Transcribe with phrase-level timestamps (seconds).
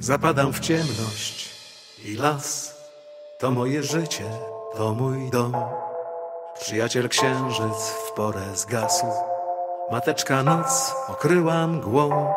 [0.00, 1.50] Zapadam w ciemność
[2.04, 2.74] i las
[3.38, 4.24] to moje życie,
[4.76, 5.56] to mój dom.
[6.60, 7.76] Przyjaciel księżyc
[8.06, 9.06] w porę zgasł,
[9.90, 12.32] mateczka noc okryła mgłą.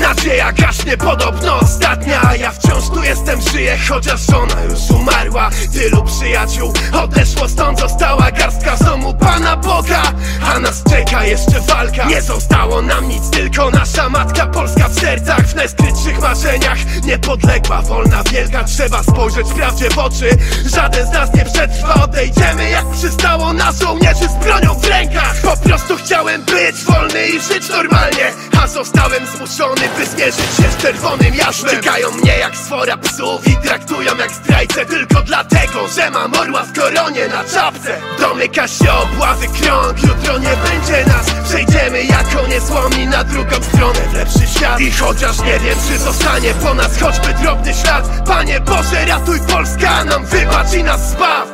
[0.00, 2.20] Nadzieja gaśnie podobno ostatnia.
[2.28, 5.50] A ja wciąż tu jestem, żyję Chociaż żona już umarła.
[5.72, 10.02] Tylu przyjaciół odeszło stąd Została garstka w domu Pana Boga.
[10.44, 12.04] A nas czeka jeszcze walka.
[12.04, 16.78] Nie zostało nam nic, tylko nasza matka Polska w sercach, w najskrytszych marzeniach.
[17.04, 20.30] Niepodległa, wolna, wielka Trzeba spojrzeć prawdzie w oczy.
[20.66, 25.36] Żaden z nas nie przetrwa Odejdziemy jak przystało na żołnierzy z bronią w rękach.
[25.42, 30.82] Po prostu chciałem być wolny i żyć normalnie A zostałem zmuszony by zmierzyć się z
[30.82, 31.76] czerwonym jaśmem.
[31.76, 34.86] Ścigają mnie jak swora psów i traktują jak zdrajcę.
[34.86, 38.00] Tylko dlatego, że mam orła w koronie na czapce.
[38.20, 41.26] Domyka się obławy krąg, jutro nie będzie nas.
[41.44, 44.00] Przejdziemy jako niezłomni na drugą stronę.
[44.00, 44.80] W lepszy świat.
[44.80, 48.04] I chociaż nie wiem czy zostanie po nas choćby drobny ślad.
[48.26, 51.48] Panie Boże ratuj Polska, nam wybacz i nas zbaw.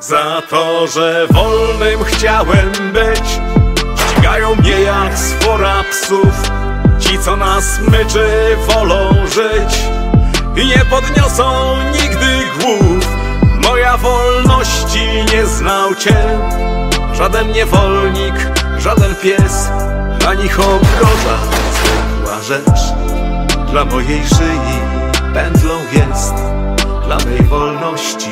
[0.00, 3.40] Za to, że wolnym chciałem być
[3.96, 6.59] Ścigają mnie jak swora psów
[7.00, 9.80] Ci co nas myczy wolą żyć
[10.56, 12.26] I nie podniosą nigdy
[12.60, 13.08] głów.
[13.62, 16.16] Moja wolności nie znał cię.
[17.12, 18.34] Żaden niewolnik,
[18.78, 19.70] żaden pies
[20.18, 21.38] Dla nich obroża.
[21.72, 22.80] Zwykła rzecz
[23.70, 24.80] Dla mojej szyi
[25.34, 26.34] pętlą jest
[27.06, 28.30] Dla mej wolności.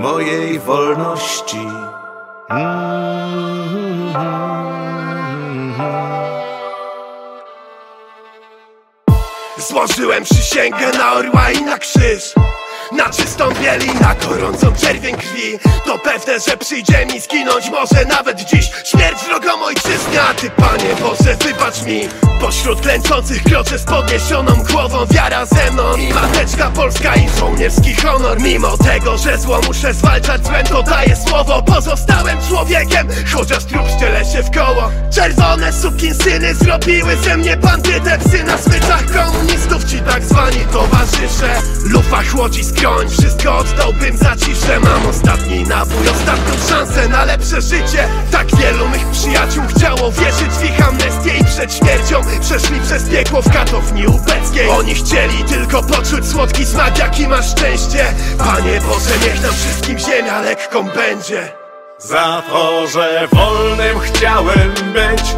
[0.00, 1.87] Mojej wolności.
[9.58, 12.34] Złożyłem przysięgę na orła i na krzyż
[12.92, 15.58] na czystą biel i na gorącą czerwień krwi.
[15.84, 18.70] To pewne, że przyjdzie mi zginąć może nawet dziś.
[18.84, 22.08] Śmierć wrogom ojczyzny, a ty Panie Boże wybacz mi.
[22.40, 25.96] Pośród klęczących kroczę z podniesioną głową Wiara ze mną.
[25.96, 28.40] I mateczka polska i żołnierski honor.
[28.40, 31.62] Mimo tego, że zło muszę zwalczać złem to daję słowo.
[31.62, 34.90] Pozostałem człowiekiem, chociaż trup ściele się w koło.
[35.14, 35.72] Czerwone
[36.24, 38.18] syny zrobiły ze mnie bandytę.
[38.18, 41.62] Psy na smyczach komunistów ci tak zwani towarzysze.
[41.84, 42.64] Lufa chłodzi
[43.08, 48.08] wszystko oddałbym za ciszę Mam ostatni nabój, ostatnią szansę na lepsze życie.
[48.30, 53.42] Tak wielu mych przyjaciół chciało wierzyć w ich amnestię i przed śmiercią Przeszli przez piekło
[53.42, 54.68] w katowni ubeckiej.
[54.68, 58.04] Oni chcieli tylko poczuć słodki smak jaki masz szczęście.
[58.38, 61.52] Panie Boże niech nam wszystkim ziemia lekką będzie.
[61.98, 65.36] Za to, że wolnym chciałem być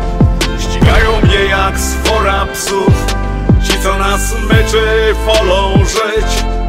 [0.61, 3.07] Ścigają mnie jak swora psów.
[3.65, 6.60] Ci co nas myczy wolą żyć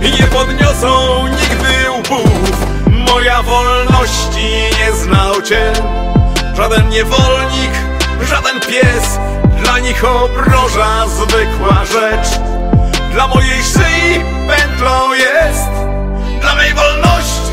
[0.00, 2.66] I nie podniosą nigdy łbów
[3.08, 5.72] Moja wolności nie znał cię
[6.60, 7.72] Żaden niewolnik,
[8.22, 9.18] żaden pies.
[9.62, 12.40] Dla nich obroża zwykła rzecz.
[13.12, 15.70] Dla mojej szyi pętlą jest.
[16.40, 17.50] Dla mej wolności.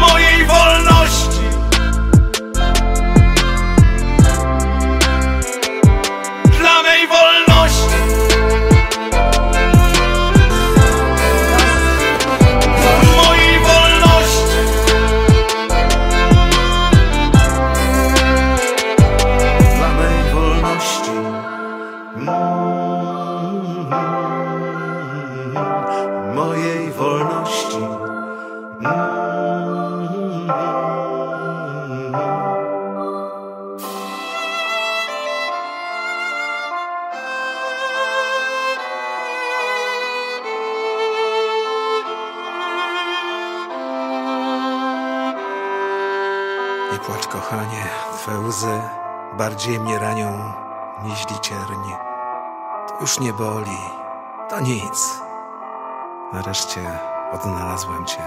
[0.00, 0.97] Mojej wolności
[47.08, 48.80] płacz, kochanie, twe łzy
[49.38, 50.52] bardziej mnie ranią
[51.02, 51.92] niż cierń.
[52.88, 53.78] To już nie boli,
[54.50, 55.20] to nic.
[56.32, 56.98] Nareszcie
[57.32, 58.22] odnalazłem cię,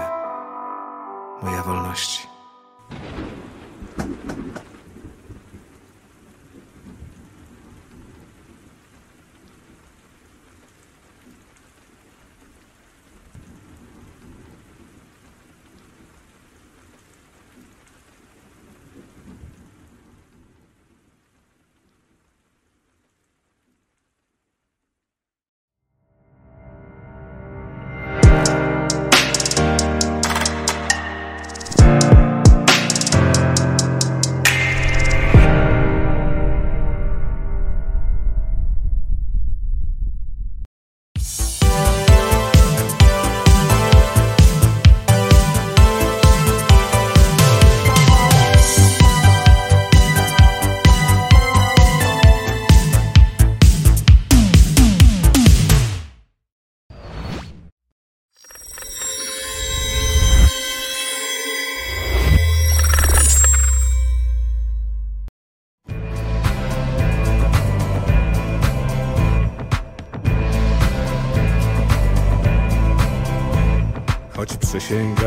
[1.42, 2.28] moja wolności.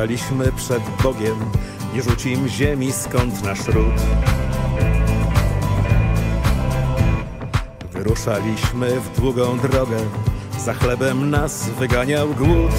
[0.06, 1.36] Przysięgaliśmy przed Bogiem,
[1.94, 3.94] nie rzucim ziemi skąd nasz ród.
[7.92, 9.98] Wyruszaliśmy w długą drogę,
[10.60, 12.72] za chlebem nas wyganiał głód.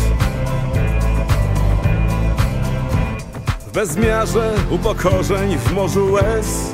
[3.67, 6.73] W bezmiarze upokorzeń w morzu łez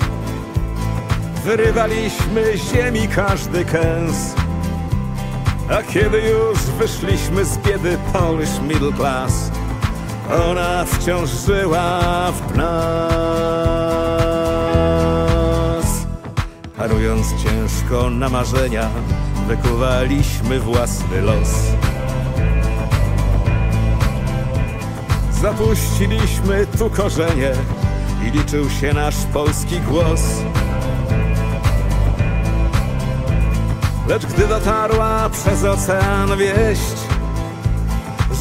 [1.44, 4.34] Wyrywaliśmy ziemi każdy kęs
[5.70, 9.61] A kiedy już wyszliśmy z biedy Polish middle class
[10.30, 12.00] Ona wciąż żyła
[12.32, 13.42] w nas.
[16.76, 18.88] Parując ciężko na marzenia
[19.48, 21.48] Wykuwaliśmy własny los.
[25.42, 27.52] Zapuściliśmy tu korzenie
[28.26, 30.20] I liczył się nasz polski głos.
[34.08, 37.01] Lecz gdy dotarła przez ocean wieść,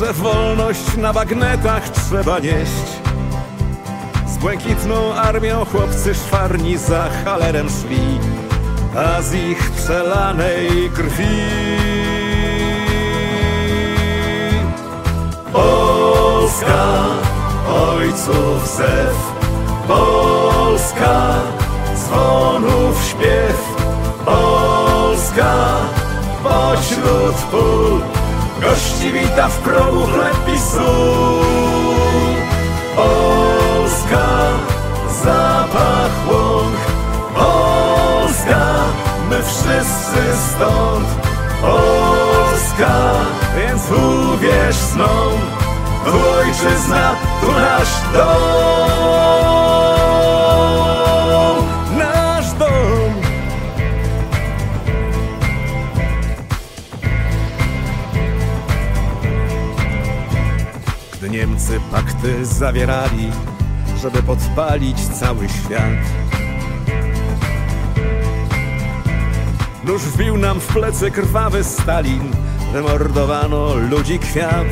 [0.01, 2.87] że wolność na bagnetach trzeba nieść,
[4.27, 8.19] z błękitną armią chłopcy szwarni za halerem szli,
[8.95, 11.41] a z ich przelanej krwi.
[15.53, 16.85] Polska,
[17.69, 19.15] ojców zew,
[19.87, 21.33] Polska,
[21.95, 23.75] dzwonów śpiew,
[24.25, 25.55] Polska
[26.43, 28.20] pośród pól
[28.61, 32.35] Gości wita w progu chleb i sól.
[32.95, 34.27] Polska
[35.23, 36.75] zapach łąk
[37.35, 38.65] Polska
[39.29, 41.07] my wszyscy stąd.
[41.61, 43.01] Polska
[43.57, 45.39] więc uwierz snom
[46.05, 50.00] Tu ojczyzna, tu nasz dom
[61.31, 63.31] Niemcy pakty zawierali,
[64.01, 66.05] żeby podpalić cały świat.
[69.83, 72.31] Nóż wbił nam w plecy krwawy Stalin,
[72.73, 74.67] wymordowano ludzi kwiat.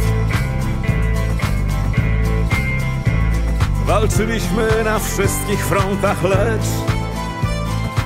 [3.86, 6.66] Walczyliśmy na wszystkich frontach, lecz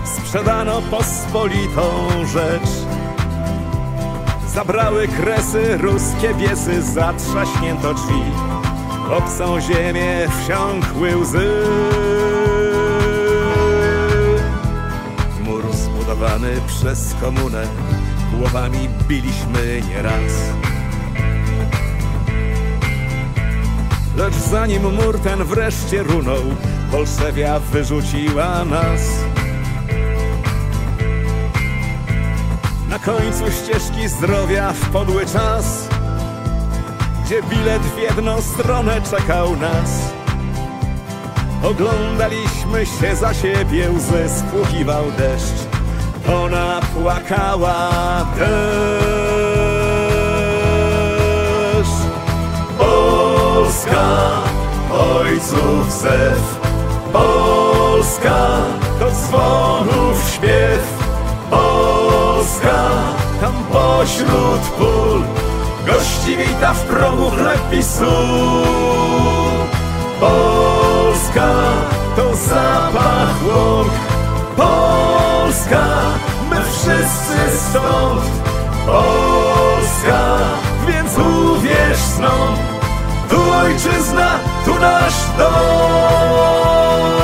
[0.05, 2.82] sprzedano pospolitą rzecz.
[4.55, 8.21] Zabrały kresy ruskie biesy, zatrzaśnięto drzwi.
[9.11, 11.49] Obcą ziemię wsiąkły łzy.
[15.43, 17.67] Mur zbudowany przez komunę.
[18.37, 20.33] Głowami biliśmy nieraz.
[24.17, 26.41] Lecz zanim mur ten wreszcie runął
[26.91, 29.01] Bolszewia wyrzuciła nas
[32.93, 35.89] Na końcu ścieżki zdrowia w podły czas
[37.25, 40.13] Gdzie bilet w jedną stronę czekał nas.
[41.63, 45.67] Oglądaliśmy się za siebie, łzy spłukiwał deszcz
[46.33, 47.89] Ona płakała
[48.37, 49.07] też
[52.77, 54.29] Polska,
[54.91, 56.59] ojców zew
[57.13, 58.47] Polska,
[58.99, 61.02] to dzwonów śpiew
[63.43, 65.23] tam pośród pól
[65.87, 67.61] Gości wita w progu chleb
[70.19, 71.49] Polska,
[72.15, 73.91] to zapach łąk
[74.55, 75.85] Polska,
[76.49, 78.23] my wszyscy stąd.
[78.85, 80.37] Polska,
[80.87, 82.55] więc uwierz snom
[83.29, 87.22] Tu ojczyzna, tu nasz dom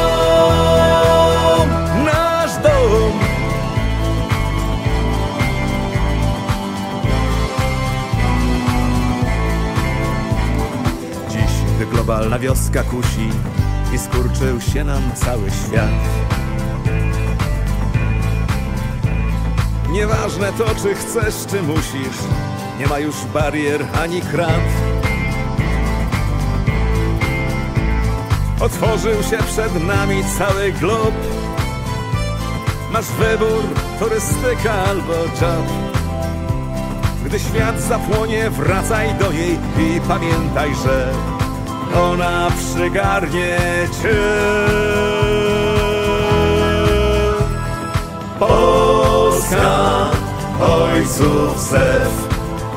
[11.90, 13.30] globalna wioska kusi
[13.94, 15.90] i skurczył się nam cały świat.
[19.92, 22.20] Nieważne to, czy chcesz, czy musisz,
[22.80, 24.62] nie ma już barier ani krat.
[28.60, 31.14] Otworzył się przed nami cały glob.
[32.92, 33.64] Masz wybór,
[34.00, 35.66] turystyka albo job.
[37.26, 41.14] Gdy świat zapłonie, wracaj do niej i pamiętaj, że
[41.96, 43.58] ona przygarnie
[44.02, 44.16] cię.
[48.40, 50.10] Polska,
[50.62, 52.28] ojców zew,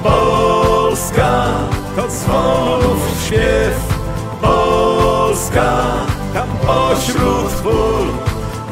[0.03, 1.45] Polska,
[1.97, 3.77] to dzwonów śpiew,
[4.41, 5.83] Polska,
[6.35, 8.07] tam pośród pól,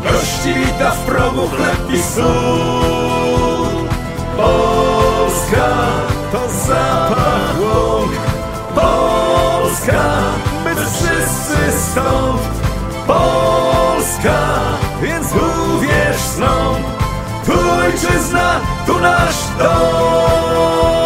[0.03, 3.71] gości wita w progu chleb i sól.
[4.37, 5.69] Polska,
[6.33, 7.20] to zapach
[9.81, 10.21] Polska,
[10.65, 12.43] my wszyscy stąd.
[13.07, 14.39] Polska,
[15.03, 16.77] więc uwierz snom
[17.47, 21.00] Tu ojczyzna, tu nasz dom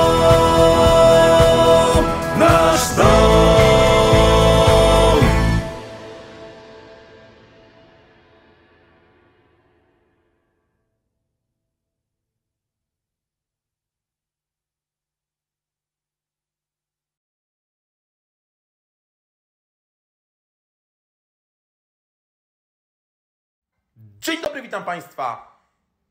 [24.54, 25.58] dobry, witam Państwa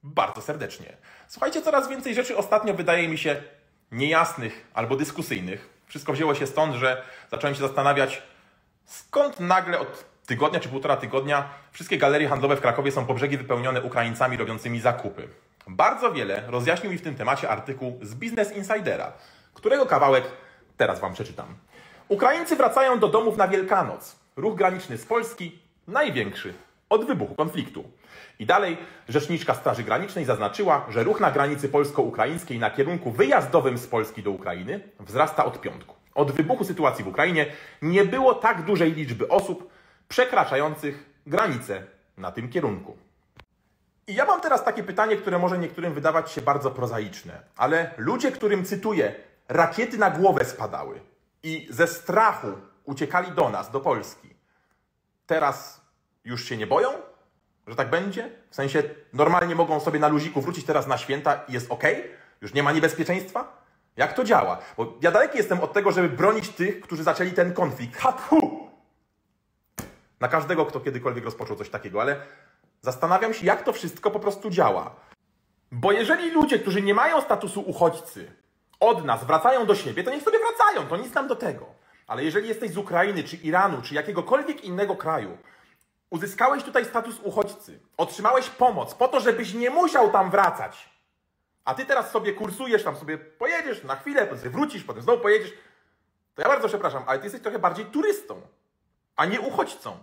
[0.04, 0.98] bardzo serdecznie.
[1.28, 3.44] Słuchajcie, coraz więcej rzeczy ostatnio wydaje mi się
[3.92, 5.70] niejasnych albo dyskusyjnych.
[5.88, 8.24] Wszystko wzięło się stąd, że zacząłem się zastanawiać,
[8.86, 13.38] skąd nagle od tygodnia czy półtora tygodnia wszystkie galerie handlowe w Krakowie są po brzegi
[13.38, 15.28] wypełnione Ukraińcami robiącymi zakupy.
[15.68, 19.12] Bardzo wiele rozjaśnił mi w tym temacie artykuł z Business Insidera,
[19.54, 20.24] którego kawałek
[20.78, 21.56] teraz Wam przeczytam.
[22.08, 24.16] Ukraińcy wracają do domów na Wielkanoc.
[24.36, 26.54] Ruch graniczny z Polski największy
[26.94, 27.84] od wybuchu konfliktu.
[28.40, 28.78] I dalej
[29.10, 34.32] rzeczniczka Straży Granicznej zaznaczyła, że ruch na granicy polsko-ukraińskiej na kierunku wyjazdowym z Polski do
[34.32, 35.96] Ukrainy wzrasta od piątku.
[36.16, 37.46] Od wybuchu sytuacji w Ukrainie
[37.82, 39.70] nie było tak dużej liczby osób
[40.08, 41.84] przekraczających granicę
[42.18, 42.98] na tym kierunku.
[44.08, 48.32] I ja mam teraz takie pytanie, które może niektórym wydawać się bardzo prozaiczne, ale ludzie,
[48.32, 49.16] którym cytuję,
[49.50, 51.00] rakiety na głowę spadały
[51.44, 52.48] i ze strachu
[52.86, 54.30] uciekali do nas, do Polski,
[55.26, 55.83] teraz
[56.26, 56.90] już się nie boją,
[57.68, 58.30] że tak będzie?
[58.50, 61.84] W sensie normalnie mogą sobie na luziku wrócić teraz na święta i jest ok?
[62.42, 63.64] Już nie ma niebezpieczeństwa?
[63.98, 64.60] Jak to działa?
[64.78, 67.98] Bo ja daleki jestem od tego, żeby bronić tych, którzy zaczęli ten konflikt.
[68.00, 68.70] Hatfu!
[70.20, 72.22] Na każdego, kto kiedykolwiek rozpoczął coś takiego, ale
[72.82, 74.96] zastanawiam się, jak to wszystko po prostu działa.
[75.72, 78.32] Bo jeżeli ludzie, którzy nie mają statusu uchodźcy,
[78.80, 81.66] od nas wracają do siebie, to niech sobie wracają, to nic nam do tego.
[82.08, 85.38] Ale jeżeli jesteś z Ukrainy, czy Iranu, czy jakiegokolwiek innego kraju,
[86.14, 90.90] uzyskałeś tutaj status uchodźcy, otrzymałeś pomoc po to, żebyś nie musiał tam wracać,
[91.66, 95.54] a ty teraz sobie kursujesz, tam sobie pojedziesz na chwilę, potem wrócisz, potem znowu pojedziesz,
[96.36, 98.42] to ja bardzo przepraszam, ale ty jesteś trochę bardziej turystą,
[99.16, 99.98] a nie uchodźcą.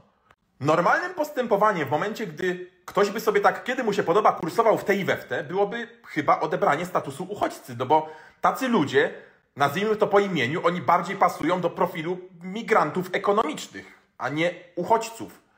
[0.60, 4.84] Normalnym postępowaniem w momencie, gdy ktoś by sobie tak, kiedy mu się podoba, kursował w
[4.84, 8.08] tej i we w te, byłoby chyba odebranie statusu uchodźcy, no bo
[8.40, 9.14] tacy ludzie,
[9.56, 15.49] nazwijmy to po imieniu, oni bardziej pasują do profilu migrantów ekonomicznych, a nie uchodźców.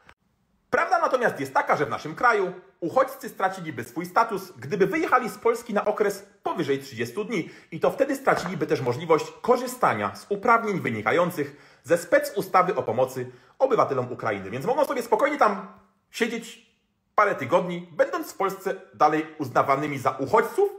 [0.72, 5.38] Prawda natomiast jest taka, że w naszym kraju uchodźcy straciliby swój status, gdyby wyjechali z
[5.38, 10.80] Polski na okres powyżej 30 dni i to wtedy straciliby też możliwość korzystania z uprawnień
[10.80, 14.50] wynikających ze spec ustawy o pomocy obywatelom Ukrainy.
[14.50, 15.66] Więc mogą sobie spokojnie tam
[16.10, 16.66] siedzieć
[17.14, 20.70] parę tygodni, będąc w Polsce dalej uznawanymi za uchodźców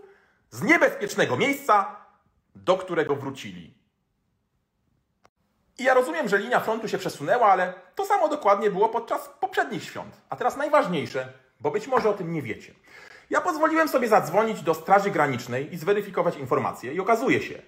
[0.52, 1.96] z niebezpiecznego miejsca,
[2.56, 3.83] do którego wrócili.
[5.78, 9.84] I ja rozumiem, że linia frontu się przesunęła, ale to samo dokładnie było podczas poprzednich
[9.84, 10.22] świąt.
[10.30, 12.74] A teraz najważniejsze, bo być może o tym nie wiecie.
[13.30, 17.62] Ja pozwoliłem sobie zadzwonić do Straży Granicznej i zweryfikować informacje, i okazuje się,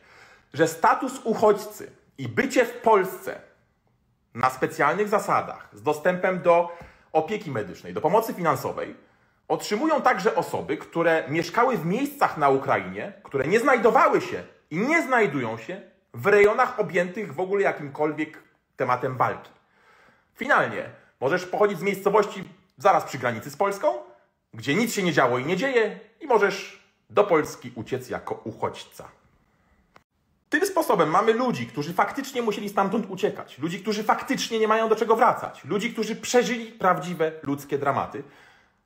[0.54, 3.42] że status uchodźcy i bycie w Polsce
[4.34, 6.78] na specjalnych zasadach, z dostępem do
[7.12, 8.96] opieki medycznej, do pomocy finansowej,
[9.48, 15.02] otrzymują także osoby, które mieszkały w miejscach na Ukrainie, które nie znajdowały się i nie
[15.02, 15.82] znajdują się
[16.16, 18.44] w rejonach objętych w ogóle jakimkolwiek
[18.78, 19.52] tematem walki.
[20.36, 20.90] Finalnie
[21.22, 22.44] możesz pochodzić z miejscowości
[22.78, 23.94] zaraz przy granicy z Polską,
[24.54, 29.08] gdzie nic się nie działo i nie dzieje, i możesz do Polski uciec jako uchodźca.
[30.50, 34.96] Tym sposobem mamy ludzi, którzy faktycznie musieli stamtąd uciekać, ludzi, którzy faktycznie nie mają do
[34.96, 38.24] czego wracać, ludzi, którzy przeżyli prawdziwe ludzkie dramaty,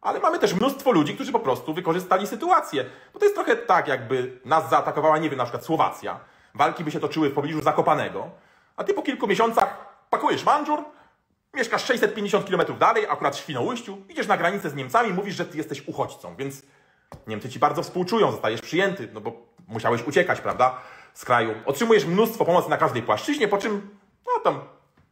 [0.01, 2.85] ale mamy też mnóstwo ludzi, którzy po prostu wykorzystali sytuację.
[3.13, 6.19] Bo to jest trochę tak, jakby nas zaatakowała, nie wiem, na przykład Słowacja.
[6.53, 8.29] Walki by się toczyły w pobliżu Zakopanego,
[8.75, 10.83] a ty po kilku miesiącach pakujesz manżur,
[11.53, 15.57] mieszkasz 650 km dalej, akurat w Świnoujściu, idziesz na granicę z Niemcami, mówisz, że ty
[15.57, 16.61] jesteś uchodźcą, więc
[17.27, 19.31] Niemcy ci bardzo współczują, zostajesz przyjęty, no bo
[19.67, 20.77] musiałeś uciekać, prawda,
[21.13, 21.55] z kraju.
[21.65, 23.89] Otrzymujesz mnóstwo pomocy na każdej płaszczyźnie, po czym,
[24.25, 24.59] no tam,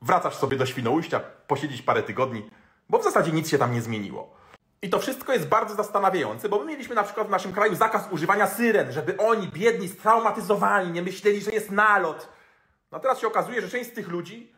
[0.01, 2.49] wracasz sobie do Świnoujścia, posiedzieć parę tygodni,
[2.89, 4.36] bo w zasadzie nic się tam nie zmieniło.
[4.81, 8.11] I to wszystko jest bardzo zastanawiające, bo my mieliśmy na przykład w naszym kraju zakaz
[8.11, 12.29] używania syren, żeby oni, biedni, straumatyzowani, nie myśleli, że jest nalot.
[12.91, 14.53] No teraz się okazuje, że część z tych ludzi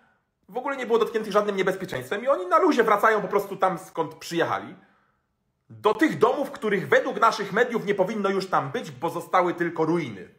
[0.49, 3.77] w ogóle nie było dotkniętych żadnym niebezpieczeństwem i oni na luzie wracają po prostu tam,
[3.77, 4.75] skąd przyjechali.
[5.69, 9.85] Do tych domów, których według naszych mediów nie powinno już tam być, bo zostały tylko
[9.85, 10.29] ruiny.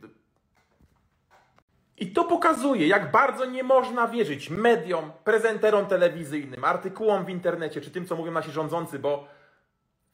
[1.96, 7.90] I to pokazuje, jak bardzo nie można wierzyć mediom, prezenterom telewizyjnym, artykułom w internecie, czy
[7.90, 9.28] tym, co mówią nasi rządzący, bo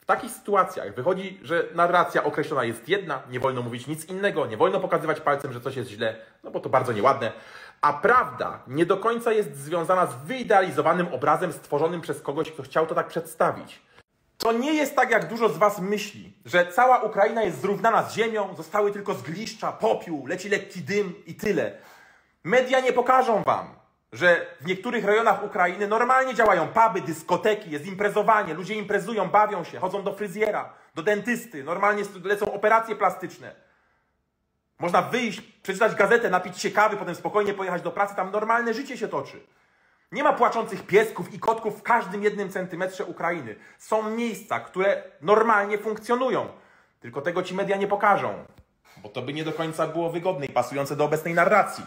[0.06, 4.56] w takich sytuacjach wychodzi, że narracja określona jest jedna, nie wolno mówić nic innego, nie
[4.56, 7.32] wolno pokazywać palcem, że coś jest źle, no bo to bardzo nieładne.
[7.80, 12.86] A prawda nie do końca jest związana z wyidealizowanym obrazem stworzonym przez kogoś, kto chciał
[12.86, 13.82] to tak przedstawić.
[14.38, 18.14] To nie jest tak, jak dużo z Was myśli, że cała Ukraina jest zrównana z
[18.14, 21.72] ziemią, zostały tylko zgliszcza, popiół, leci lekki dym i tyle.
[22.44, 23.74] Media nie pokażą Wam,
[24.16, 29.78] że w niektórych rejonach Ukrainy normalnie działają puby, dyskoteki, jest imprezowanie, ludzie imprezują, bawią się,
[29.78, 33.54] chodzą do fryzjera, do dentysty, normalnie lecą operacje plastyczne.
[34.78, 38.98] Można wyjść, przeczytać gazetę, napić się kawy, potem spokojnie pojechać do pracy, tam normalne życie
[38.98, 39.40] się toczy.
[40.12, 43.56] Nie ma płaczących piesków i kotków w każdym jednym centymetrze Ukrainy.
[43.78, 46.48] Są miejsca, które normalnie funkcjonują.
[47.00, 48.44] Tylko tego ci media nie pokażą,
[49.02, 51.84] bo to by nie do końca było wygodne i pasujące do obecnej narracji.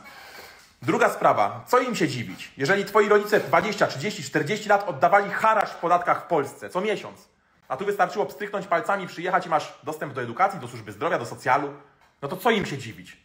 [0.81, 2.51] Druga sprawa, co im się dziwić?
[2.57, 7.29] Jeżeli twoi rodzice 20, 30, 40 lat oddawali haraż w podatkach w Polsce co miesiąc,
[7.67, 11.25] a tu wystarczyło pstryknąć palcami, przyjechać i masz dostęp do edukacji, do służby zdrowia, do
[11.25, 11.73] socjalu,
[12.21, 13.17] no to co im się dziwić,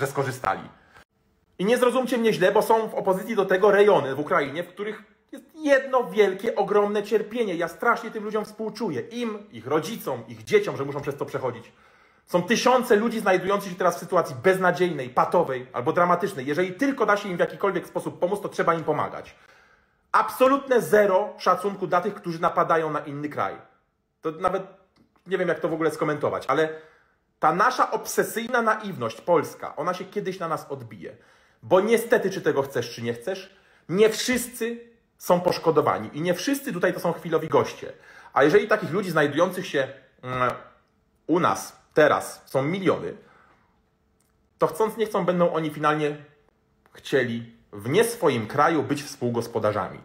[0.00, 0.62] że skorzystali?
[1.58, 4.68] I nie zrozumcie mnie źle, bo są w opozycji do tego rejony w Ukrainie, w
[4.68, 5.02] których
[5.32, 7.54] jest jedno wielkie, ogromne cierpienie.
[7.54, 9.00] Ja strasznie tym ludziom współczuję.
[9.00, 11.72] Im, ich rodzicom, ich dzieciom, że muszą przez to przechodzić.
[12.26, 16.46] Są tysiące ludzi znajdujących się teraz w sytuacji beznadziejnej, patowej albo dramatycznej.
[16.46, 19.34] Jeżeli tylko da się im w jakikolwiek sposób pomóc, to trzeba im pomagać.
[20.12, 23.56] Absolutne zero szacunku dla tych, którzy napadają na inny kraj.
[24.20, 24.62] To nawet
[25.26, 26.68] nie wiem, jak to w ogóle skomentować, ale
[27.38, 31.16] ta nasza obsesyjna naiwność polska, ona się kiedyś na nas odbije.
[31.62, 33.56] Bo niestety, czy tego chcesz, czy nie chcesz,
[33.88, 34.80] nie wszyscy
[35.18, 37.92] są poszkodowani i nie wszyscy tutaj to są chwilowi goście.
[38.32, 39.88] A jeżeli takich ludzi znajdujących się
[40.22, 40.50] mm,
[41.26, 43.14] u nas teraz są miliony,
[44.58, 46.16] to chcąc nie chcą, będą oni finalnie
[46.92, 49.98] chcieli w nie swoim kraju być współgospodarzami.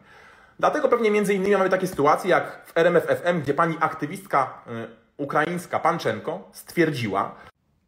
[0.59, 5.79] Dlatego pewnie między innymi mamy takie sytuacje jak w RMFFM, gdzie pani aktywistka y, ukraińska
[5.79, 7.35] Panczenko stwierdziła,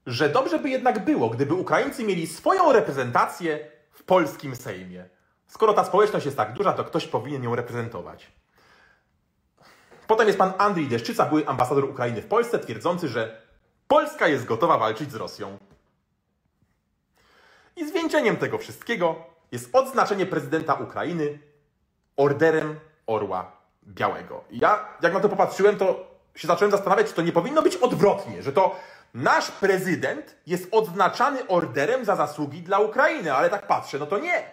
[0.05, 3.59] że dobrze by jednak było, gdyby Ukraińcy mieli swoją reprezentację
[3.91, 5.05] w polskim Sejmie.
[5.47, 8.31] Skoro ta społeczność jest tak duża, to ktoś powinien ją reprezentować.
[10.07, 13.41] Potem jest pan Andrzej Deszczyca, były ambasador Ukrainy w Polsce, twierdzący, że
[13.89, 15.57] Polska jest gotowa walczyć z Rosją.
[17.75, 19.15] I zwieńczeniem tego wszystkiego
[19.51, 21.39] jest odznaczenie prezydenta Ukrainy
[22.17, 23.51] orderem Orła
[23.87, 24.43] Białego.
[24.49, 27.75] I ja, jak na to popatrzyłem, to się zacząłem zastanawiać, czy to nie powinno być
[27.75, 28.75] odwrotnie, że to
[29.13, 34.43] nasz prezydent jest odznaczany orderem za zasługi dla Ukrainy, ale tak patrzę, no to nie.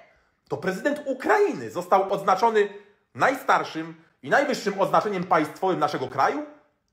[0.48, 2.68] To prezydent Ukrainy został odznaczony
[3.14, 6.46] najstarszym i najwyższym odznaczeniem państwowym naszego kraju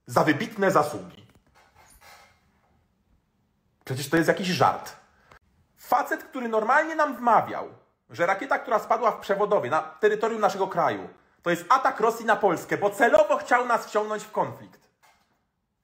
[0.06, 1.23] za wybitne zasługi.
[3.86, 4.96] Przecież to jest jakiś żart.
[5.78, 7.67] Facet, który normalnie nam wmawiał,
[8.10, 11.10] że rakieta, która spadła w przewodowie na terytorium naszego kraju,
[11.41, 14.89] to jest atak Rosji na Polskę, bo celowo chciał nas wciągnąć w konflikt.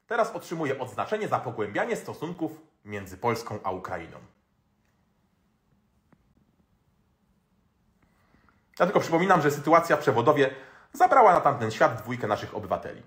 [0.07, 2.51] Teraz otrzymuje odznaczenie za pogłębianie stosunków
[2.85, 4.17] między Polską a Ukrainą.
[8.79, 10.55] Ja tylko przypominam, że sytuacja w przewodowie
[10.93, 13.03] zabrała na tamten świat dwójkę naszych obywateli.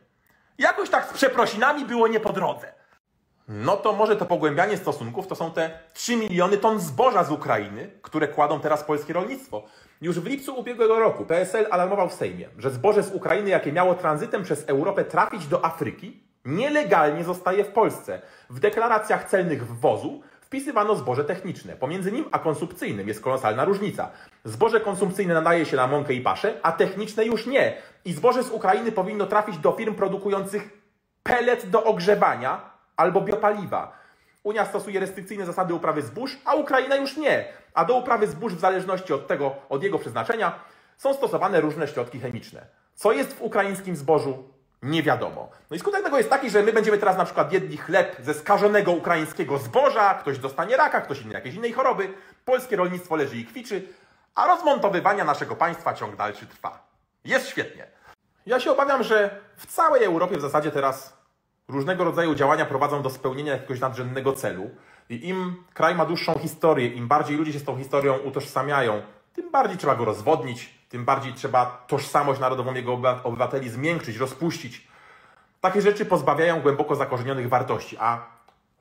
[0.59, 2.82] Jakoś tak z przeprosinami było nie po drodze.
[3.55, 7.91] No to może to pogłębianie stosunków to są te 3 miliony ton zboża z Ukrainy,
[8.03, 9.63] które kładą teraz polskie rolnictwo.
[10.01, 13.95] Już w lipcu ubiegłego roku PSL alarmował w Sejmie, że zboże z Ukrainy, jakie miało
[13.95, 18.23] tranzytem przez Europę trafić do Afryki, nielegalnie zostaje w Polsce.
[18.51, 21.77] W deklaracjach celnych wwozu wpisywano zboże techniczne.
[21.77, 24.11] Pomiędzy nim a konsumpcyjnym jest kolosalna różnica.
[24.45, 27.77] Zboże konsumpcyjne nadaje się na mąkę i paszę, a techniczne już nie.
[28.05, 30.83] I zboże z Ukrainy powinno trafić do firm produkujących
[31.23, 32.72] pelet do ogrzewania
[33.03, 33.93] albo biopaliwa.
[34.43, 37.45] Unia stosuje restrykcyjne zasady uprawy zbóż, a Ukraina już nie.
[37.75, 40.53] A do uprawy zbóż w zależności od tego, od jego przeznaczenia,
[40.97, 42.67] są stosowane różne środki chemiczne.
[42.95, 44.49] Co jest w ukraińskim zbożu?
[44.83, 45.51] Nie wiadomo.
[45.71, 48.35] No i skutek tego jest taki, że my będziemy teraz na przykład jedli chleb ze
[48.35, 53.47] skażonego ukraińskiego zboża, ktoś dostanie raka, ktoś inny jakiejś innej choroby, polskie rolnictwo leży i
[53.47, 53.89] kwiczy,
[54.35, 56.87] a rozmontowywania naszego państwa ciąg dalszy trwa.
[57.25, 57.87] Jest świetnie.
[58.47, 61.22] Ja się obawiam, że w całej Europie w zasadzie teraz
[61.73, 64.71] różnego rodzaju działania prowadzą do spełnienia jakiegoś nadrzędnego celu.
[65.11, 69.51] I im kraj ma dłuższą historię, im bardziej ludzie się z tą historią utożsamiają, tym
[69.51, 74.89] bardziej trzeba go rozwodnić, tym bardziej trzeba tożsamość narodową jego obywateli zmiękczyć, rozpuścić.
[75.61, 78.27] Takie rzeczy pozbawiają głęboko zakorzenionych wartości, a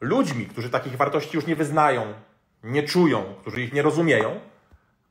[0.02, 2.14] ludźmi, którzy takich wartości już nie wyznają,
[2.64, 4.40] nie czują, którzy ich nie rozumieją,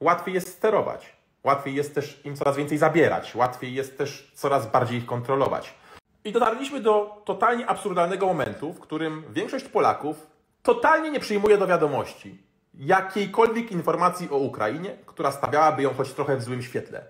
[0.00, 1.20] łatwiej jest sterować.
[1.44, 5.74] Łatwiej jest też im coraz więcej zabierać, łatwiej jest też coraz bardziej ich kontrolować.
[6.24, 10.26] I dotarliśmy do totalnie absurdalnego momentu, w którym większość Polaków
[10.62, 12.42] totalnie nie przyjmuje do wiadomości
[12.74, 17.04] jakiejkolwiek informacji o Ukrainie, która stawiałaby ją choć trochę w złym świetle.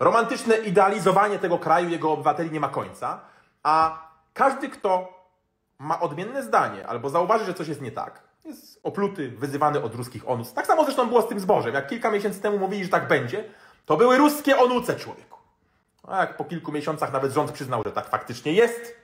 [0.00, 3.20] Romantyczne idealizowanie tego kraju, jego obywateli nie ma końca,
[3.62, 5.16] a każdy, kto
[5.78, 10.28] ma odmienne zdanie albo zauważy, że coś jest nie tak, Jest opluty, wyzywany od ruskich
[10.28, 10.52] onus.
[10.52, 11.74] Tak samo zresztą było z tym zbożem.
[11.74, 13.44] Jak kilka miesięcy temu mówili, że tak będzie,
[13.86, 15.35] to były ruskie onuce, człowieku.
[16.06, 18.96] A jak po kilku miesiącach nawet rząd przyznał, że tak faktycznie jest,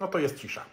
[0.00, 0.64] no to jest cisza.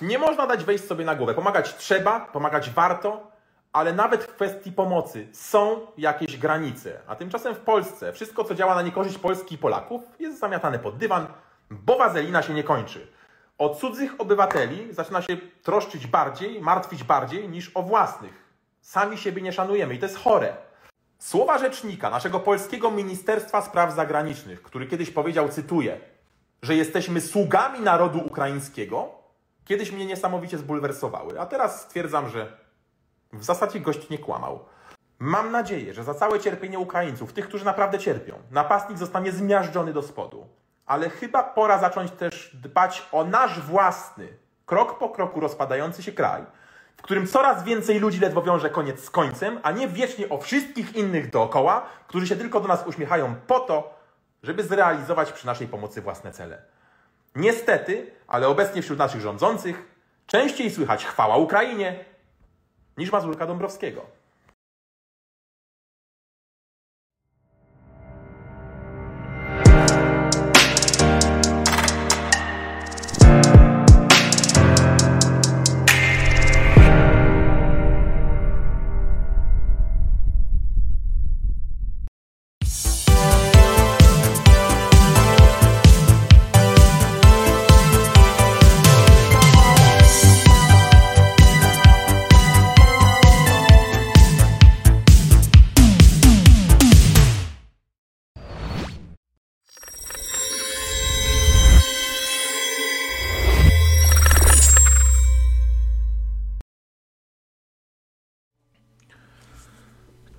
[0.00, 1.34] Nie można dać wejść sobie na głowę.
[1.34, 3.30] Pomagać trzeba, pomagać warto,
[3.72, 7.00] ale nawet w kwestii pomocy są jakieś granice.
[7.06, 10.96] A tymczasem w Polsce wszystko, co działa na niekorzyść Polski i Polaków, jest zamiatane pod
[10.96, 11.26] dywan,
[11.70, 13.06] bo wazelina się nie kończy.
[13.58, 18.48] O cudzych obywateli zaczyna się troszczyć bardziej, martwić bardziej niż o własnych.
[18.80, 20.67] Sami siebie nie szanujemy i to jest chore.
[21.18, 26.00] Słowa rzecznika naszego polskiego Ministerstwa Spraw Zagranicznych, który kiedyś powiedział, cytuję,
[26.62, 29.08] że jesteśmy sługami narodu ukraińskiego,
[29.64, 32.58] kiedyś mnie niesamowicie zbulwersowały, a teraz stwierdzam, że
[33.32, 34.64] w zasadzie gość nie kłamał.
[35.18, 40.02] Mam nadzieję, że za całe cierpienie Ukraińców, tych, którzy naprawdę cierpią, napastnik zostanie zmiażdżony do
[40.02, 40.46] spodu.
[40.86, 44.28] Ale chyba pora zacząć też dbać o nasz własny,
[44.66, 46.42] krok po kroku rozpadający się kraj,
[46.98, 50.96] w którym coraz więcej ludzi ledwo wiąże koniec z końcem, a nie wiecznie o wszystkich
[50.96, 53.94] innych dookoła, którzy się tylko do nas uśmiechają po to,
[54.42, 56.62] żeby zrealizować przy naszej pomocy własne cele.
[57.34, 59.94] Niestety, ale obecnie wśród naszych rządzących
[60.26, 62.04] częściej słychać chwała Ukrainie
[62.96, 64.17] niż Mazurka Dąbrowskiego.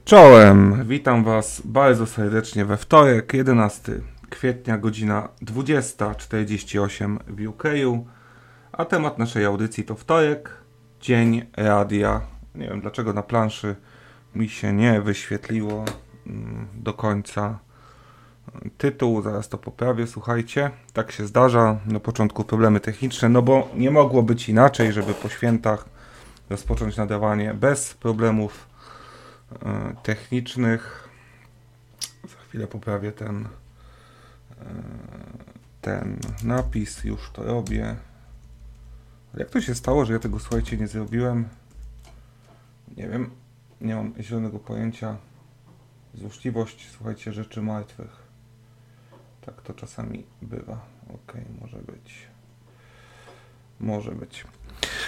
[0.09, 3.93] Czołem, witam Was bardzo serdecznie we wtorek, 11
[4.29, 7.63] kwietnia, godzina 20.48 w UK.
[8.71, 10.49] A temat naszej audycji to wtorek,
[11.01, 12.21] dzień radia.
[12.55, 13.75] Nie wiem dlaczego na planszy
[14.35, 15.85] mi się nie wyświetliło
[16.27, 17.59] mm, do końca
[18.77, 20.71] tytuł, zaraz to poprawię, słuchajcie.
[20.93, 25.29] Tak się zdarza, na początku problemy techniczne, no bo nie mogło być inaczej, żeby po
[25.29, 25.85] świętach
[26.49, 28.68] rozpocząć nadawanie bez problemów
[30.03, 31.09] technicznych.
[32.23, 34.65] Za chwilę poprawię ten, e,
[35.81, 37.95] ten napis, już to robię.
[39.37, 41.49] Jak to się stało, że ja tego słuchajcie nie zrobiłem?
[42.97, 43.29] Nie wiem,
[43.81, 45.17] nie mam zielonego pojęcia.
[46.13, 48.29] Złośliwość, słuchajcie, rzeczy martwych.
[49.45, 50.85] Tak to czasami bywa.
[51.13, 52.27] Ok, może być.
[53.79, 54.45] Może być.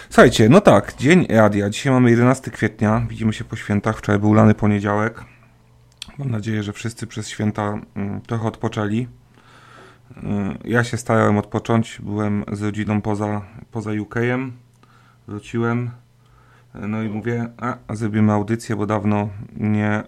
[0.09, 1.69] Słuchajcie, no tak, dzień radia.
[1.69, 3.97] Dzisiaj mamy 11 kwietnia, widzimy się po świętach.
[3.97, 5.23] Wczoraj był lany poniedziałek.
[6.17, 9.07] Mam nadzieję, że wszyscy przez święta mm, trochę odpoczęli.
[10.23, 14.51] Mm, ja się starałem odpocząć, byłem z rodziną poza, poza UK-em.
[15.27, 15.91] Wróciłem.
[16.73, 17.47] No i mówię,
[17.87, 20.03] a zrobimy audycję, bo dawno nie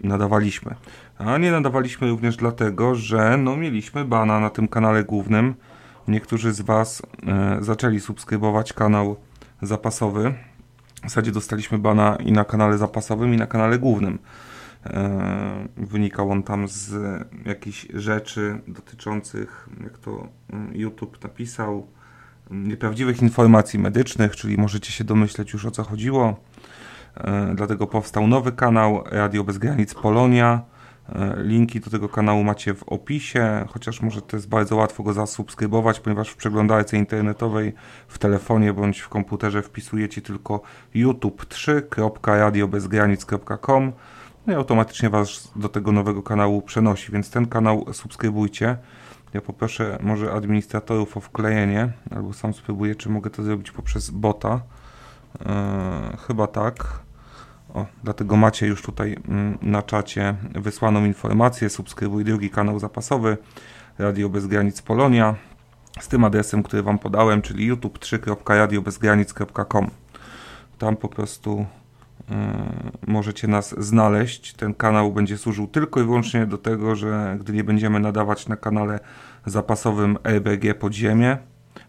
[0.00, 0.74] nadawaliśmy.
[1.18, 5.54] A nie nadawaliśmy również dlatego, że no, mieliśmy bana na tym kanale głównym
[6.08, 9.16] niektórzy z Was e, zaczęli subskrybować kanał
[9.62, 10.34] zapasowy.
[11.00, 14.18] W zasadzie dostaliśmy bana i na kanale zapasowym, i na kanale głównym.
[14.86, 16.94] E, wynikał on tam z
[17.46, 21.86] jakichś rzeczy dotyczących, jak to mm, YouTube napisał,
[22.50, 26.40] nieprawdziwych informacji medycznych, czyli możecie się domyśleć już o co chodziło.
[27.16, 30.73] E, dlatego powstał nowy kanał Radio Bez Granic Polonia
[31.36, 36.00] linki do tego kanału macie w opisie, chociaż może to jest bardzo łatwo go zasubskrybować,
[36.00, 37.72] ponieważ w przeglądarce internetowej
[38.08, 40.60] w telefonie bądź w komputerze wpisujecie tylko
[40.94, 43.92] youtube3.radiobezgranic.com
[44.46, 48.76] no i automatycznie Was do tego nowego kanału przenosi, więc ten kanał subskrybujcie.
[49.34, 54.60] Ja poproszę może administratorów o wklejenie, albo sam spróbuję, czy mogę to zrobić poprzez bota.
[55.46, 57.03] Eee, chyba tak.
[57.74, 61.70] O, dlatego macie już tutaj mm, na czacie wysłaną informację.
[61.70, 63.36] Subskrybuj drugi kanał zapasowy
[63.98, 65.34] Radio Bez Granic Polonia
[66.00, 69.90] z tym adresem, który Wam podałem, czyli youtube3.radiobezgranic.com.
[70.78, 71.64] Tam po prostu y,
[73.06, 74.52] możecie nas znaleźć.
[74.52, 78.56] Ten kanał będzie służył tylko i wyłącznie do tego, że gdy nie będziemy nadawać na
[78.56, 79.00] kanale
[79.46, 81.38] zapasowym RBG Podziemie,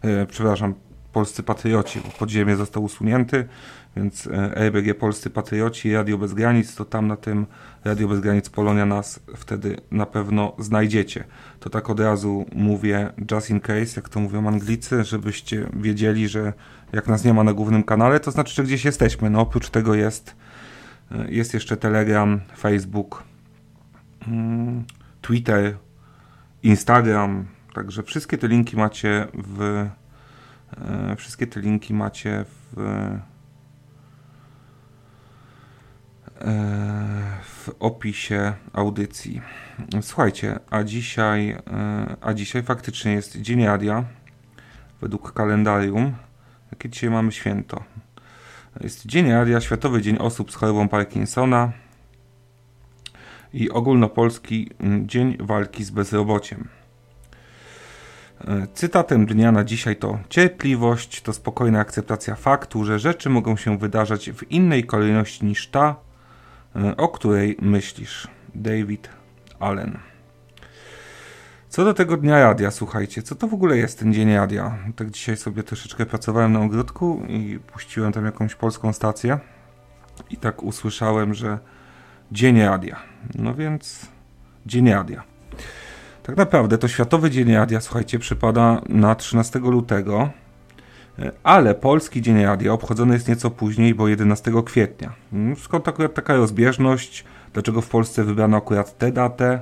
[0.04, 0.74] y, przepraszam,
[1.12, 3.48] Polscy Patrioci, bo podziemie został usunięty,
[3.96, 7.46] więc RBG Polscy Patrioci, Radio Bez Granic, to tam na tym
[7.84, 11.24] Radio Bez Granic Polonia nas wtedy na pewno znajdziecie.
[11.60, 16.52] To tak od razu mówię just in case, jak to mówią Anglicy, żebyście wiedzieli, że
[16.92, 19.30] jak nas nie ma na głównym kanale, to znaczy, że gdzieś jesteśmy.
[19.30, 20.36] No oprócz tego jest,
[21.28, 23.24] jest jeszcze Telegram, Facebook,
[24.28, 24.84] mm,
[25.22, 25.76] Twitter,
[26.62, 29.86] Instagram, także wszystkie te linki macie w
[30.78, 33.36] e, wszystkie te linki macie w e,
[37.42, 39.42] w opisie audycji.
[40.00, 44.04] Słuchajcie, a dzisiaj, e, a dzisiaj faktycznie jest Dzień Radia
[45.00, 46.14] według kalendarium.
[46.72, 47.84] Jakie dzisiaj mamy święto?
[48.80, 51.72] Jest Dzień Radia, Światowy Dzień Osób z chorobą Parkinsona
[53.52, 56.68] i ogólnopolski mm, Dzień Walki z Bezrobociem.
[58.44, 63.78] E, cytatem dnia na dzisiaj to cierpliwość to spokojna akceptacja faktu, że rzeczy mogą się
[63.78, 66.05] wydarzać w innej kolejności niż ta, e,
[66.96, 68.28] o której myślisz.
[68.54, 69.08] David
[69.60, 69.98] Allen.
[71.68, 74.78] Co do tego dnia radia, słuchajcie, co to w ogóle jest ten dzień radia?
[74.96, 79.38] Tak dzisiaj sobie troszeczkę pracowałem na ogródku i puściłem tam jakąś polską stację
[80.30, 81.58] i tak usłyszałem, że
[82.32, 82.96] dzień radia.
[83.34, 84.06] No więc
[84.66, 85.22] dzień radia.
[86.22, 90.30] Tak naprawdę to Światowy Dzień Radia, słuchajcie, przypada na 13 lutego,
[91.42, 95.12] ale Polski Dzień Radia obchodzony jest nieco później, bo 11 kwietnia.
[95.62, 97.24] Skąd akurat taka rozbieżność?
[97.52, 99.60] Dlaczego w Polsce wybrano akurat tę datę?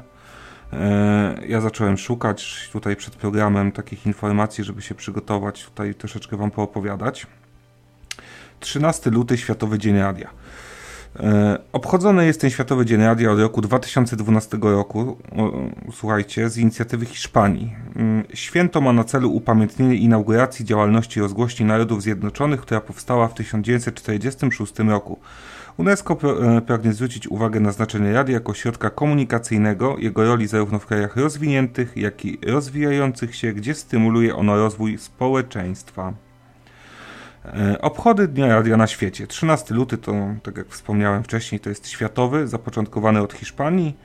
[0.73, 6.51] E, ja zacząłem szukać tutaj przed programem takich informacji, żeby się przygotować, tutaj troszeczkę Wam
[6.51, 7.27] poopowiadać.
[8.61, 10.31] 13 luty, Światowy Dzień Radia.
[11.21, 15.17] E, obchodzony jest ten Światowy Dzień Radia od roku 2012 roku,
[15.93, 17.75] słuchajcie, z inicjatywy Hiszpanii.
[17.97, 24.79] Mm, święto ma na celu upamiętnienie inauguracji działalności rozgłośni Narodów Zjednoczonych, która powstała w 1946
[24.79, 25.19] roku.
[25.77, 26.19] UNESCO
[26.57, 31.17] e, pragnie zwrócić uwagę na znaczenie radia jako środka komunikacyjnego, jego roli zarówno w krajach
[31.17, 36.13] rozwiniętych, jak i rozwijających się, gdzie stymuluje ono rozwój społeczeństwa.
[37.45, 39.27] E, obchody Dnia Radia na świecie.
[39.27, 43.97] 13 luty to, tak jak wspomniałem wcześniej, to jest światowy, zapoczątkowany od Hiszpanii.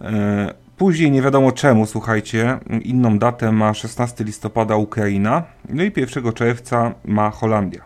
[0.00, 6.32] E, później nie wiadomo czemu, słuchajcie, inną datę ma 16 listopada Ukraina, no i 1
[6.32, 7.84] czerwca ma Holandia.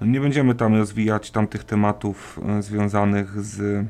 [0.00, 3.86] Nie będziemy tam rozwijać tamtych tematów e, związanych z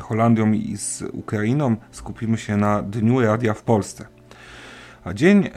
[0.00, 1.76] Holandią i z Ukrainą.
[1.90, 4.06] Skupimy się na Dniu Radia w Polsce.
[5.04, 5.50] A dzień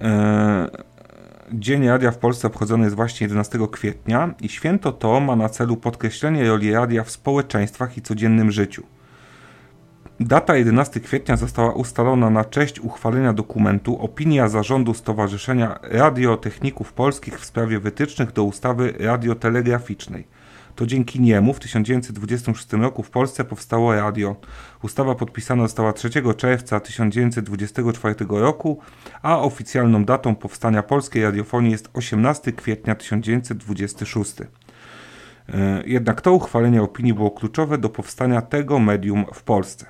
[1.53, 5.77] Dzień Radia w Polsce obchodzony jest właśnie 11 kwietnia i święto to ma na celu
[5.77, 8.84] podkreślenie roli radia w społeczeństwach i codziennym życiu.
[10.19, 17.45] Data 11 kwietnia została ustalona na cześć uchwalenia dokumentu Opinia Zarządu Stowarzyszenia Radiotechników Polskich w
[17.45, 20.27] sprawie wytycznych do ustawy radiotelegraficznej.
[20.75, 24.35] To dzięki niemu w 1926 roku w Polsce powstało radio.
[24.83, 28.79] Ustawa podpisana została 3 czerwca 1924 roku,
[29.21, 34.35] a oficjalną datą powstania polskiej radiofonii jest 18 kwietnia 1926.
[35.49, 39.85] E, jednak to uchwalenie opinii było kluczowe do powstania tego medium w Polsce.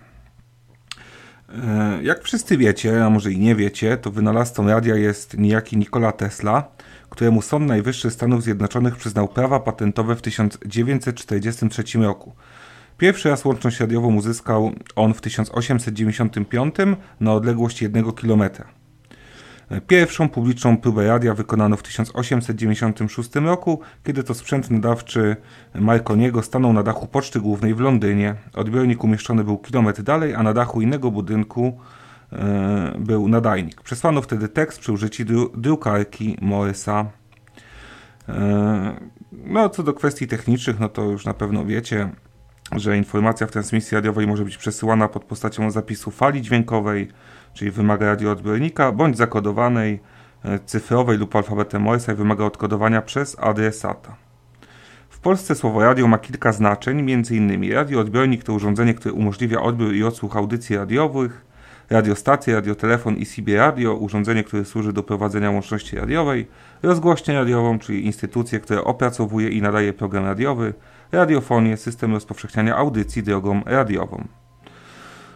[1.50, 6.12] E, jak wszyscy wiecie, a może i nie wiecie, to wynalazcą radia jest niejaki Nikola
[6.12, 6.68] Tesla,
[7.16, 12.36] któremu Sąd Najwyższy Stanów Zjednoczonych przyznał prawa patentowe w 1943 roku.
[12.98, 16.76] Pierwszy raz łączność radiową uzyskał on w 1895
[17.20, 18.44] na odległość 1 km.
[19.88, 25.36] Pierwszą publiczną próbę radia wykonano w 1896 roku, kiedy to sprzęt nadawczy
[25.76, 28.36] Marconiego stanął na dachu Poczty Głównej w Londynie.
[28.54, 31.80] Odbiornik umieszczony był kilometr dalej, a na dachu innego budynku
[33.00, 33.82] był nadajnik.
[33.82, 37.06] Przesłano wtedy tekst przy użyciu dru drukarki Morisa.
[38.30, 38.96] E,
[39.32, 42.10] no, co do kwestii technicznych, no to już na pewno wiecie,
[42.76, 47.08] że informacja w transmisji radiowej może być przesyłana pod postacią zapisu fali dźwiękowej,
[47.54, 50.00] czyli wymaga radioodbiornika, bądź zakodowanej,
[50.44, 54.16] e, cyfrowej lub alfabetem Morsa i wymaga odkodowania przez adresata.
[55.10, 57.74] W Polsce słowo radio ma kilka znaczeń, m.in.
[57.74, 61.45] radioodbiornik to urządzenie, które umożliwia odbiór i odsłuch audycji radiowych,
[61.90, 66.48] radiostacje, radiotelefon i CB radio, urządzenie, które służy do prowadzenia łączności radiowej,
[66.84, 70.74] rozgłośnię radiową, czyli instytucję, która opracowuje i nadaje program radiowy,
[71.12, 74.28] radiofonię, system rozpowszechniania audycji drogą radiową.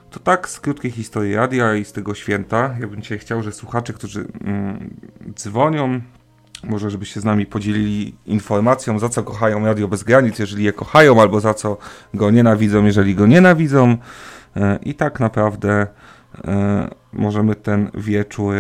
[0.09, 2.75] To tak z krótkiej historii radia i z tego święta.
[2.79, 4.89] Ja bym dzisiaj chciał, że słuchacze, którzy mm,
[5.35, 6.01] dzwonią,
[6.63, 10.73] może żeby się z nami podzielili informacją, za co kochają Radio Bez Granic, jeżeli je
[10.73, 11.77] kochają, albo za co
[12.13, 13.97] go nienawidzą, jeżeli go nienawidzą.
[14.55, 15.88] E, I tak naprawdę
[17.13, 18.54] możemy ten wieczór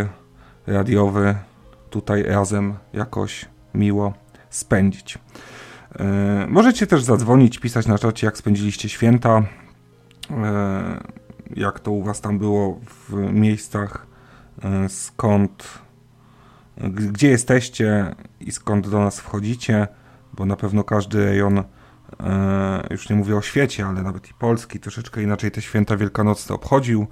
[0.67, 1.35] radiowy
[1.89, 4.13] tutaj razem jakoś miło
[4.49, 5.19] spędzić.
[5.99, 9.43] E, możecie też zadzwonić, pisać na czacie, jak spędziliście święta,
[10.31, 11.03] e,
[11.55, 14.07] jak to u Was tam było w miejscach,
[14.63, 15.79] e, skąd,
[16.77, 19.87] gdzie jesteście i skąd do nas wchodzicie,
[20.33, 21.63] bo na pewno każdy rejon,
[22.89, 27.07] już nie mówię o świecie, ale nawet i Polski, troszeczkę inaczej te święta wielkanocne obchodził.